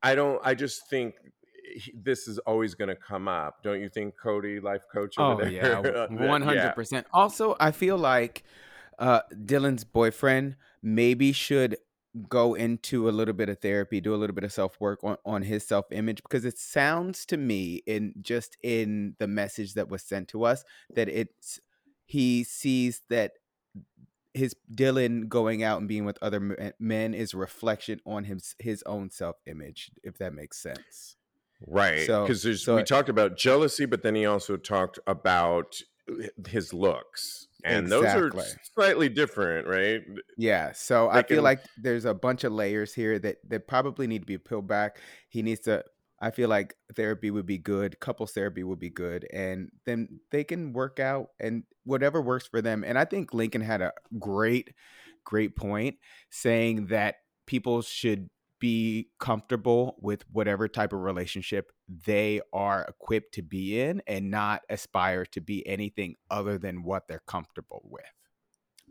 i 0.04 0.16
don't 0.16 0.40
i 0.44 0.54
just 0.54 0.90
think 0.90 1.16
this 1.94 2.28
is 2.28 2.40
always 2.40 2.76
going 2.76 2.90
to 2.90 2.96
come 2.96 3.28
up, 3.28 3.62
don't 3.64 3.82
you 3.82 3.90
think, 3.90 4.16
Cody, 4.22 4.60
life 4.60 4.84
coach? 4.92 5.16
oh 5.18 5.44
yeah, 5.44 5.80
one 6.10 6.42
hundred 6.42 6.74
percent. 6.74 7.08
Also, 7.14 7.56
I 7.60 7.72
feel 7.72 7.98
like 7.98 8.44
uh, 9.00 9.22
Dylan's 9.34 9.84
boyfriend 9.84 10.56
maybe 10.82 11.32
should 11.32 11.78
go 12.30 12.56
into 12.56 13.08
a 13.08 13.12
little 13.12 13.34
bit 13.34 13.50
of 13.50 13.60
therapy, 13.60 14.02
do 14.02 14.16
a 14.16 14.18
little 14.18 14.34
bit 14.34 14.44
of 14.44 14.52
self 14.52 14.80
work 14.80 15.04
on, 15.04 15.18
on 15.26 15.44
his 15.44 15.66
self 15.66 15.86
image 15.92 16.22
because 16.24 16.46
it 16.46 16.58
sounds 16.58 17.26
to 17.28 17.38
me 17.38 17.82
in 17.86 18.14
just 18.22 18.58
in 18.64 19.16
the 19.20 19.28
message 19.28 19.74
that 19.76 19.90
was 19.90 20.02
sent 20.02 20.28
to 20.30 20.44
us 20.44 20.64
that 20.96 21.10
it's 21.10 21.60
he 22.06 22.44
sees 22.44 23.02
that 23.10 23.34
his 24.38 24.56
Dylan 24.74 25.28
going 25.28 25.64
out 25.64 25.80
and 25.80 25.88
being 25.88 26.06
with 26.06 26.18
other 26.22 26.56
eh, 26.60 26.72
men 26.80 27.14
is 27.14 27.34
a 27.34 27.38
reflection 27.38 28.00
on 28.06 28.24
his 28.26 28.56
his 28.60 28.84
own 28.86 29.10
self 29.10 29.38
image, 29.46 29.92
if 30.04 30.18
that 30.20 30.34
makes 30.34 30.62
sense. 30.62 31.16
Right. 31.66 32.02
Because 32.02 32.44
so, 32.44 32.54
so 32.54 32.76
we 32.76 32.84
talked 32.84 33.10
about 33.10 33.38
jealousy, 33.38 33.86
but 33.86 34.04
then 34.04 34.14
he 34.16 34.26
also 34.26 34.58
talked 34.58 35.00
about 35.08 35.82
eh, 36.10 36.28
his 36.48 36.74
looks 36.74 37.48
and 37.64 37.88
exactly. 37.88 38.30
those 38.30 38.54
are 38.54 38.60
slightly 38.76 39.10
different 39.10 39.68
right 39.68 40.02
yeah 40.38 40.72
so 40.74 41.10
i 41.10 41.24
feel 41.24 41.42
like 41.42 41.60
there's 41.78 42.06
a 42.06 42.14
bunch 42.14 42.44
of 42.44 42.52
layers 42.52 42.94
here 42.94 43.18
that 43.20 43.38
that 43.48 43.68
probably 43.68 44.08
need 44.08 44.20
to 44.20 44.26
be 44.26 44.38
peeled 44.38 44.68
back 44.68 45.00
he 45.30 45.42
needs 45.42 45.62
to 45.62 45.84
i 46.20 46.32
feel 46.32 46.50
like 46.50 46.76
therapy 46.96 47.32
would 47.32 47.46
be 47.46 47.58
good 47.58 48.00
couples 48.00 48.32
therapy 48.32 48.64
would 48.64 48.80
be 48.80 48.90
good 48.90 49.28
and 49.32 49.70
then 49.86 50.20
they 50.32 50.44
can 50.44 50.74
work 50.74 51.00
out 51.00 51.30
and 51.40 51.64
whatever 51.84 52.22
works 52.22 52.48
for 52.48 52.62
them 52.62 52.84
and 52.84 52.98
i 52.98 53.06
think 53.06 53.34
lincoln 53.34 53.62
had 53.62 53.82
a 53.82 53.92
great 54.20 54.74
great 55.24 55.56
point 55.56 55.98
saying 56.30 56.88
that 56.88 57.16
people 57.46 57.82
should 57.82 58.30
be 58.60 59.10
comfortable 59.20 59.98
with 60.02 60.24
whatever 60.32 60.68
type 60.68 60.94
of 60.94 61.00
relationship 61.00 61.72
they 62.06 62.42
are 62.54 62.86
equipped 62.88 63.34
to 63.34 63.42
be 63.42 63.80
in 63.80 64.02
and 64.08 64.32
not 64.32 64.62
aspire 64.70 65.26
to 65.26 65.42
be 65.42 65.66
anything 65.68 66.16
other 66.30 66.58
than 66.58 66.84
what 66.84 67.08
they're 67.08 67.22
comfortable 67.28 67.82
with. 67.86 68.04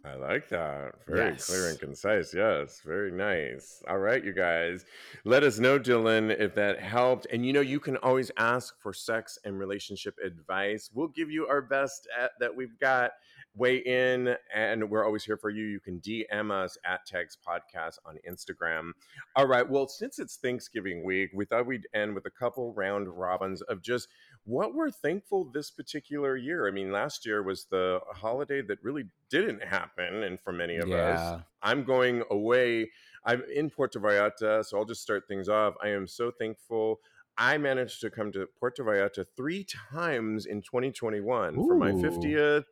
I 0.07 0.15
like 0.15 0.49
that. 0.51 0.93
Very 1.09 1.33
yes. 1.33 1.47
clear 1.47 1.71
and 1.71 1.81
concise. 1.81 2.33
Yes, 2.33 2.81
very 2.85 3.11
nice. 3.11 3.83
All 3.89 3.99
right, 3.99 4.25
you 4.25 4.33
guys. 4.33 4.85
Let 5.25 5.43
us 5.43 5.59
know, 5.59 5.79
Dylan, 5.79 6.39
if 6.39 6.55
that 6.55 6.81
helped. 6.81 7.27
And 7.33 7.45
you 7.45 7.53
know, 7.53 7.61
you 7.61 7.81
can 7.81 7.97
always 7.99 8.31
ask 8.37 8.81
for 8.81 8.93
sex 8.93 9.39
and 9.45 9.59
relationship 9.59 10.15
advice. 10.25 10.91
We'll 10.95 11.09
give 11.09 11.31
you 11.31 11.47
our 11.49 11.61
best 11.61 12.07
at, 12.21 12.31
that 12.39 12.55
we've 12.55 12.79
got 12.79 13.13
weigh 13.57 13.79
in 13.79 14.37
and 14.55 14.89
we're 14.91 15.05
always 15.05 15.25
here 15.25 15.39
for 15.39 15.49
you 15.49 15.65
you 15.65 15.81
can 15.81 15.99
dm 16.01 16.51
us 16.51 16.77
at 16.85 17.07
tags 17.07 17.39
podcast 17.47 17.97
on 18.05 18.19
instagram 18.29 18.91
all 19.35 19.47
right 19.47 19.69
well 19.69 19.89
since 19.89 20.19
it's 20.19 20.37
thanksgiving 20.37 21.03
week 21.03 21.31
we 21.35 21.47
thought 21.47 21.67
we'd 21.67 21.89
end 21.95 22.15
with 22.15 22.27
a 22.27 22.31
couple 22.31 22.75
round 22.75 23.09
robins 23.09 23.63
of 23.63 23.81
just 23.81 24.09
what 24.47 24.75
we're 24.75 24.91
thankful 24.91 25.45
this 25.53 25.71
particular 25.71 26.37
year 26.37 26.67
i 26.67 26.71
mean 26.71 26.91
last 26.93 27.27
year 27.27 27.43
was 27.43 27.67
the 27.71 28.01
holiday 28.15 28.63
that 28.63 28.79
really 28.83 29.05
didn't 29.29 29.63
happen 29.63 30.23
and 30.23 30.41
for 30.41 30.53
many 30.53 30.77
of 30.77 30.89
yeah. 30.89 30.97
us 30.97 31.43
i'm 31.63 31.85
going 31.85 32.23
away 32.31 32.89
i'm 33.25 33.43
in 33.55 33.69
puerto 33.69 33.99
vallarta 33.99 34.65
so 34.65 34.79
i'll 34.79 34.85
just 34.85 35.03
start 35.03 35.27
things 35.29 35.49
off 35.49 35.75
i 35.83 35.89
am 35.89 36.07
so 36.07 36.31
thankful 36.31 36.99
I 37.39 37.59
managed 37.59 38.01
to 38.01 38.09
come 38.09 38.33
to 38.33 38.49
Puerto 38.59 38.83
Vallarta 38.83 39.27
three 39.37 39.63
times 39.93 40.47
in 40.47 40.63
2021 40.63 41.59
Ooh. 41.59 41.67
for 41.67 41.77
my 41.77 41.93
50th, 41.93 42.65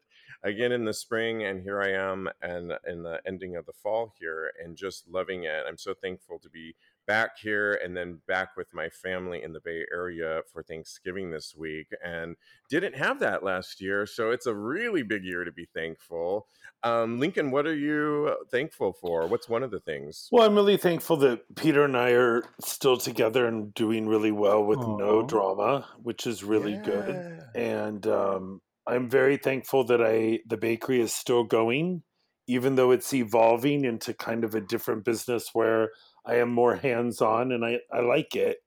again 0.44 0.72
in 0.72 0.84
the 0.84 0.92
spring 0.92 1.42
and 1.42 1.62
here 1.62 1.82
i 1.82 1.90
am 1.90 2.28
and 2.42 2.72
in 2.86 3.02
the 3.02 3.20
ending 3.26 3.56
of 3.56 3.66
the 3.66 3.72
fall 3.72 4.12
here 4.18 4.52
and 4.62 4.76
just 4.76 5.08
loving 5.08 5.44
it 5.44 5.64
i'm 5.66 5.78
so 5.78 5.94
thankful 5.94 6.38
to 6.38 6.48
be 6.48 6.74
back 7.06 7.38
here 7.40 7.78
and 7.84 7.96
then 7.96 8.18
back 8.26 8.56
with 8.56 8.68
my 8.72 8.88
family 8.88 9.42
in 9.42 9.52
the 9.52 9.60
bay 9.60 9.84
area 9.92 10.40
for 10.52 10.62
thanksgiving 10.62 11.30
this 11.30 11.54
week 11.56 11.88
and 12.04 12.36
didn't 12.70 12.94
have 12.94 13.20
that 13.20 13.42
last 13.42 13.80
year 13.80 14.06
so 14.06 14.30
it's 14.30 14.46
a 14.46 14.54
really 14.54 15.02
big 15.02 15.24
year 15.24 15.44
to 15.44 15.52
be 15.52 15.66
thankful 15.74 16.46
um, 16.82 17.18
lincoln 17.18 17.50
what 17.50 17.66
are 17.66 17.74
you 17.74 18.34
thankful 18.50 18.92
for 18.92 19.26
what's 19.26 19.48
one 19.48 19.62
of 19.62 19.70
the 19.70 19.80
things 19.80 20.28
well 20.32 20.46
i'm 20.46 20.54
really 20.54 20.76
thankful 20.76 21.16
that 21.16 21.42
peter 21.56 21.84
and 21.84 21.96
i 21.96 22.10
are 22.10 22.44
still 22.60 22.96
together 22.96 23.46
and 23.46 23.74
doing 23.74 24.08
really 24.08 24.32
well 24.32 24.64
with 24.64 24.78
Aww. 24.78 24.98
no 24.98 25.22
drama 25.22 25.86
which 26.02 26.26
is 26.26 26.42
really 26.42 26.72
yeah. 26.72 26.82
good 26.82 27.40
and 27.54 28.06
um, 28.06 28.60
I'm 28.86 29.08
very 29.08 29.36
thankful 29.36 29.84
that 29.84 30.02
I 30.02 30.40
the 30.46 30.56
bakery 30.56 31.00
is 31.00 31.12
still 31.12 31.44
going, 31.44 32.02
even 32.46 32.74
though 32.74 32.90
it's 32.90 33.14
evolving 33.14 33.84
into 33.84 34.14
kind 34.14 34.44
of 34.44 34.54
a 34.54 34.60
different 34.60 35.04
business 35.04 35.50
where 35.52 35.90
I 36.26 36.36
am 36.36 36.50
more 36.50 36.76
hands 36.76 37.20
on 37.20 37.52
and 37.52 37.64
I, 37.64 37.80
I 37.92 38.00
like 38.00 38.34
it. 38.36 38.58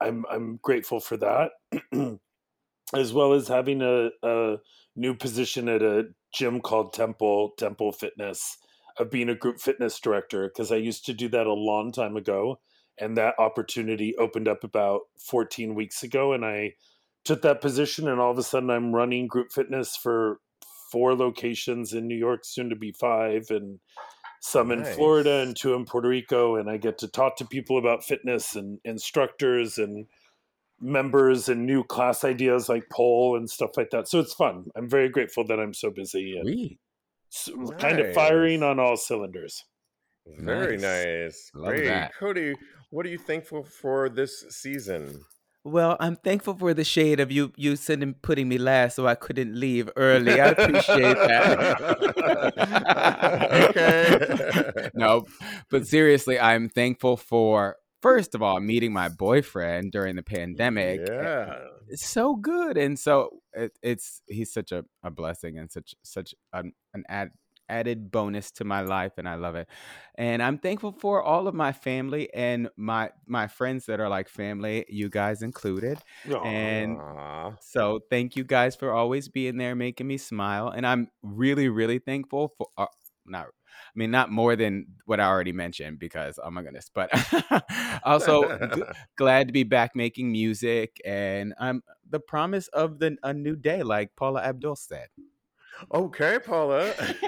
I'm 0.00 0.24
I'm 0.30 0.58
grateful 0.62 1.00
for 1.00 1.16
that. 1.18 1.52
as 2.94 3.12
well 3.12 3.32
as 3.32 3.48
having 3.48 3.82
a, 3.82 4.10
a 4.22 4.56
new 4.96 5.14
position 5.14 5.68
at 5.68 5.82
a 5.82 6.04
gym 6.32 6.60
called 6.60 6.92
Temple 6.92 7.52
Temple 7.56 7.92
Fitness 7.92 8.58
of 8.98 9.10
being 9.10 9.28
a 9.30 9.34
group 9.34 9.58
fitness 9.58 9.98
director 9.98 10.48
because 10.48 10.70
I 10.70 10.76
used 10.76 11.06
to 11.06 11.14
do 11.14 11.28
that 11.30 11.46
a 11.46 11.52
long 11.52 11.92
time 11.92 12.16
ago 12.16 12.60
and 12.98 13.16
that 13.16 13.38
opportunity 13.38 14.14
opened 14.16 14.48
up 14.48 14.64
about 14.64 15.02
14 15.18 15.74
weeks 15.74 16.02
ago 16.02 16.32
and 16.34 16.44
I 16.44 16.74
took 17.24 17.40
that 17.42 17.62
position 17.62 18.08
and 18.08 18.20
all 18.20 18.32
of 18.32 18.38
a 18.38 18.42
sudden 18.42 18.68
I'm 18.70 18.94
running 18.94 19.26
group 19.28 19.50
fitness 19.50 19.96
for 19.96 20.40
four 20.92 21.16
locations 21.16 21.94
in 21.94 22.06
New 22.06 22.16
York, 22.16 22.44
soon 22.44 22.68
to 22.68 22.76
be 22.76 22.92
five, 22.92 23.50
and 23.50 23.80
some 24.40 24.68
nice. 24.68 24.86
in 24.86 24.94
Florida 24.94 25.40
and 25.40 25.56
two 25.56 25.74
in 25.74 25.86
Puerto 25.86 26.08
Rico. 26.08 26.56
And 26.56 26.68
I 26.70 26.76
get 26.76 26.98
to 26.98 27.08
talk 27.08 27.36
to 27.36 27.46
people 27.46 27.78
about 27.78 28.04
fitness 28.04 28.54
and 28.54 28.78
instructors 28.84 29.78
and 29.78 30.06
members 30.80 31.48
and 31.48 31.64
new 31.64 31.84
class 31.84 32.24
ideas 32.24 32.68
like 32.68 32.88
pole 32.90 33.36
and 33.36 33.48
stuff 33.48 33.70
like 33.76 33.90
that. 33.90 34.08
So 34.08 34.20
it's 34.20 34.34
fun. 34.34 34.66
I'm 34.76 34.88
very 34.88 35.08
grateful 35.08 35.46
that 35.46 35.58
I'm 35.58 35.74
so 35.74 35.90
busy 35.90 36.36
and 36.36 36.76
so, 37.30 37.52
nice. 37.54 37.80
kind 37.80 38.00
of 38.00 38.12
firing 38.14 38.62
on 38.62 38.78
all 38.78 38.96
cylinders. 38.96 39.64
Very 40.26 40.76
nice. 40.76 41.50
nice. 41.54 41.68
Great. 41.68 41.86
That. 41.86 42.12
Cody, 42.18 42.54
what 42.90 43.06
are 43.06 43.08
you 43.08 43.18
thankful 43.18 43.64
for 43.64 44.08
this 44.08 44.44
season? 44.50 45.24
Well, 45.64 45.96
I'm 46.00 46.16
thankful 46.16 46.54
for 46.54 46.74
the 46.74 46.82
shade 46.82 47.20
of 47.20 47.30
you 47.30 47.52
you 47.56 47.76
sending 47.76 48.14
putting 48.14 48.48
me 48.48 48.58
last 48.58 48.96
so 48.96 49.06
I 49.06 49.14
couldn't 49.14 49.54
leave 49.54 49.88
early. 49.94 50.40
I 50.40 50.48
appreciate 50.48 51.14
that. 51.14 51.80
okay. 53.70 54.90
no, 54.94 55.24
but 55.70 55.86
seriously, 55.86 56.40
I'm 56.40 56.68
thankful 56.68 57.16
for 57.16 57.76
first 58.00 58.34
of 58.34 58.42
all 58.42 58.58
meeting 58.58 58.92
my 58.92 59.08
boyfriend 59.08 59.92
during 59.92 60.16
the 60.16 60.24
pandemic. 60.24 61.02
Yeah. 61.08 61.58
It's 61.88 62.06
so 62.06 62.34
good 62.34 62.76
and 62.76 62.98
so 62.98 63.28
it, 63.52 63.72
it's 63.82 64.20
he's 64.26 64.52
such 64.52 64.72
a, 64.72 64.84
a 65.04 65.12
blessing 65.12 65.58
and 65.58 65.70
such 65.70 65.94
such 66.02 66.34
an, 66.52 66.72
an 66.92 67.04
ad, 67.08 67.30
added 67.72 68.10
bonus 68.10 68.50
to 68.52 68.64
my 68.64 68.82
life 68.82 69.12
and 69.18 69.28
I 69.28 69.36
love 69.36 69.56
it. 69.56 69.68
And 70.16 70.42
I'm 70.42 70.58
thankful 70.58 70.92
for 70.92 71.22
all 71.22 71.48
of 71.48 71.54
my 71.54 71.72
family 71.72 72.32
and 72.34 72.68
my 72.76 73.10
my 73.26 73.46
friends 73.48 73.86
that 73.86 74.00
are 74.00 74.08
like 74.08 74.28
family, 74.28 74.84
you 74.88 75.08
guys 75.08 75.42
included. 75.42 75.98
Aww. 76.28 76.46
And 76.46 76.98
so 77.60 78.00
thank 78.10 78.36
you 78.36 78.44
guys 78.44 78.76
for 78.76 78.92
always 78.92 79.28
being 79.28 79.56
there 79.56 79.74
making 79.74 80.06
me 80.06 80.18
smile 80.18 80.68
and 80.68 80.86
I'm 80.86 81.08
really 81.22 81.68
really 81.68 81.98
thankful 81.98 82.54
for 82.58 82.68
uh, 82.76 82.86
not 83.26 83.46
I 83.46 83.98
mean, 83.98 84.10
not 84.10 84.30
more 84.30 84.56
than 84.56 84.86
what 85.06 85.20
I 85.20 85.24
already 85.26 85.52
mentioned 85.52 85.98
because 85.98 86.38
oh 86.42 86.50
my 86.50 86.62
goodness, 86.62 86.90
but 86.94 87.10
also 88.04 88.48
g- 88.74 88.82
glad 89.16 89.48
to 89.48 89.52
be 89.52 89.64
back 89.64 89.94
making 89.94 90.30
music 90.32 91.00
and 91.04 91.54
I'm 91.58 91.82
the 92.08 92.20
promise 92.20 92.68
of 92.68 92.98
the 92.98 93.16
a 93.22 93.32
new 93.32 93.56
day, 93.56 93.82
like 93.82 94.14
Paula 94.16 94.42
Abdul 94.42 94.76
said. 94.76 95.08
Okay, 95.92 96.38
Paula. 96.44 96.92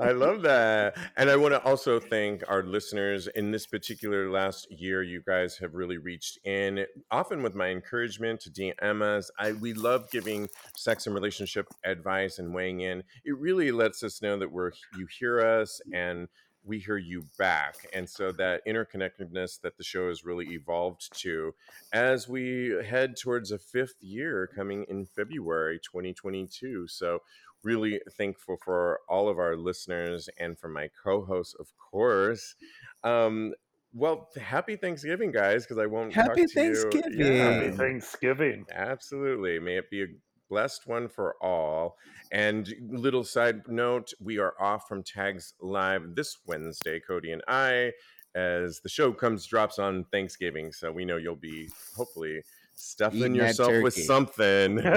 I 0.00 0.12
love 0.12 0.42
that. 0.42 0.96
And 1.16 1.30
I 1.30 1.36
want 1.36 1.54
to 1.54 1.62
also 1.62 2.00
thank 2.00 2.42
our 2.48 2.62
listeners 2.62 3.28
in 3.28 3.50
this 3.50 3.66
particular 3.66 4.30
last 4.30 4.66
year. 4.70 5.02
You 5.02 5.22
guys 5.26 5.56
have 5.58 5.74
really 5.74 5.98
reached 5.98 6.38
in, 6.44 6.84
often 7.10 7.42
with 7.42 7.54
my 7.54 7.68
encouragement 7.68 8.40
to 8.40 8.50
DM 8.50 9.02
us. 9.02 9.30
I, 9.38 9.52
we 9.52 9.72
love 9.74 10.10
giving 10.10 10.48
sex 10.76 11.06
and 11.06 11.14
relationship 11.14 11.66
advice 11.84 12.38
and 12.38 12.54
weighing 12.54 12.80
in. 12.80 13.02
It 13.24 13.38
really 13.38 13.70
lets 13.70 14.02
us 14.02 14.22
know 14.22 14.38
that 14.38 14.50
we're 14.50 14.72
you 14.96 15.06
hear 15.18 15.40
us 15.40 15.80
and 15.92 16.28
we 16.68 16.78
hear 16.78 16.98
you 16.98 17.24
back. 17.38 17.86
And 17.92 18.08
so 18.08 18.30
that 18.32 18.66
interconnectedness 18.66 19.60
that 19.62 19.76
the 19.76 19.84
show 19.84 20.08
has 20.08 20.24
really 20.24 20.52
evolved 20.52 21.08
to 21.20 21.54
as 21.92 22.28
we 22.28 22.74
head 22.86 23.16
towards 23.16 23.50
a 23.50 23.58
fifth 23.58 23.96
year 24.00 24.48
coming 24.54 24.84
in 24.88 25.06
February 25.06 25.80
2022. 25.82 26.86
So 26.86 27.22
really 27.64 28.00
thankful 28.12 28.56
for 28.64 29.00
all 29.08 29.28
of 29.28 29.38
our 29.38 29.56
listeners 29.56 30.28
and 30.38 30.58
for 30.58 30.68
my 30.68 30.88
co-hosts, 31.02 31.54
of 31.58 31.66
course. 31.78 32.54
Um, 33.02 33.54
well, 33.94 34.28
happy 34.40 34.76
Thanksgiving, 34.76 35.32
guys, 35.32 35.64
because 35.64 35.78
I 35.78 35.86
won't 35.86 36.12
happy 36.12 36.46
Thanksgiving. 36.46 37.18
Yeah. 37.18 37.52
Happy 37.52 37.70
Thanksgiving. 37.70 38.66
Absolutely. 38.70 39.58
May 39.58 39.78
it 39.78 39.90
be 39.90 40.02
a 40.02 40.06
blessed 40.48 40.86
one 40.86 41.08
for 41.08 41.36
all. 41.42 41.96
And 42.32 42.72
little 42.90 43.24
side 43.24 43.66
note, 43.68 44.12
we 44.20 44.38
are 44.38 44.54
off 44.60 44.88
from 44.88 45.02
Tags 45.02 45.54
Live 45.60 46.14
this 46.14 46.38
Wednesday, 46.46 47.00
Cody 47.00 47.32
and 47.32 47.42
I, 47.48 47.92
as 48.34 48.80
the 48.80 48.88
show 48.88 49.12
comes 49.12 49.46
drops 49.46 49.78
on 49.78 50.04
Thanksgiving. 50.12 50.72
So 50.72 50.92
we 50.92 51.04
know 51.04 51.16
you'll 51.16 51.36
be 51.36 51.68
hopefully 51.96 52.42
stuffing 52.78 53.18
Eating 53.20 53.34
yourself 53.34 53.82
with 53.82 53.94
something. 53.94 54.78
I 54.86 54.92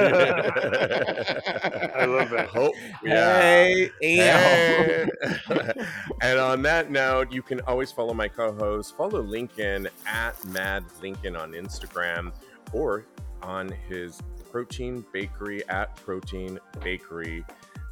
love 2.06 2.30
that. 2.30 2.50
Hope, 2.50 2.76
yeah. 3.04 3.42
Hey, 3.42 3.90
hey. 4.02 5.10
and 6.22 6.40
on 6.40 6.62
that 6.62 6.92
note, 6.92 7.32
you 7.32 7.42
can 7.42 7.60
always 7.62 7.92
follow 7.92 8.14
my 8.14 8.28
co-host. 8.28 8.96
Follow 8.96 9.22
Lincoln 9.22 9.88
at 10.06 10.44
Mad 10.46 10.84
Lincoln 11.02 11.36
on 11.36 11.54
Instagram 11.54 12.32
or 12.72 13.08
on 13.42 13.70
his 13.90 14.22
Protein 14.52 15.06
Bakery 15.14 15.68
at 15.70 15.96
Protein 15.96 16.60
Bakery. 16.84 17.46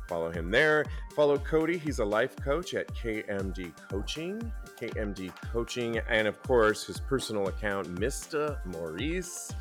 Follow 0.07 0.31
him 0.31 0.49
there. 0.49 0.85
Follow 1.15 1.37
Cody. 1.37 1.77
He's 1.77 1.99
a 1.99 2.05
life 2.05 2.35
coach 2.35 2.73
at 2.73 2.87
KMD 2.93 3.71
Coaching. 3.89 4.51
KMD 4.79 5.31
Coaching, 5.51 5.99
and 6.09 6.27
of 6.27 6.41
course 6.41 6.85
his 6.85 6.99
personal 6.99 7.47
account, 7.47 7.93
Mr. 7.95 8.57
Maurice. 8.65 9.51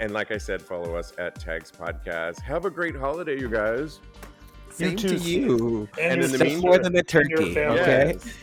And 0.00 0.12
like 0.12 0.30
I 0.30 0.38
said, 0.38 0.62
follow 0.62 0.94
us 0.94 1.12
at 1.18 1.38
Tags 1.38 1.70
Podcast. 1.70 2.40
Have 2.40 2.64
a 2.64 2.70
great 2.70 2.96
holiday, 2.96 3.38
you 3.38 3.48
guys. 3.48 4.00
Same 4.70 4.96
too, 4.96 5.08
to 5.08 5.16
you. 5.16 5.88
And 6.00 6.22
in 6.22 6.32
the 6.32 6.38
meantime- 6.38 6.60
more 6.60 6.78
than 6.78 6.92
the 6.92 7.02
turkey. 7.02 7.34
Okay. 7.58 8.14
Yes. 8.16 8.34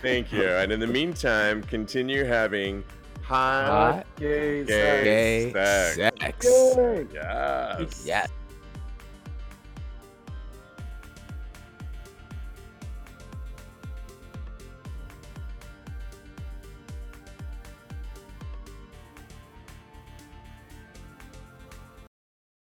Thank 0.00 0.32
you. 0.32 0.44
And 0.46 0.72
in 0.72 0.80
the 0.80 0.86
meantime, 0.86 1.62
continue 1.64 2.24
having 2.24 2.82
hot, 3.24 3.66
Hot 3.66 4.06
gay, 4.16 4.64
Gay 4.64 5.52
sex. 5.52 5.96
sex. 5.96 6.46
Yay. 6.46 7.06
Yes. 7.12 8.02
Yes. 8.04 8.28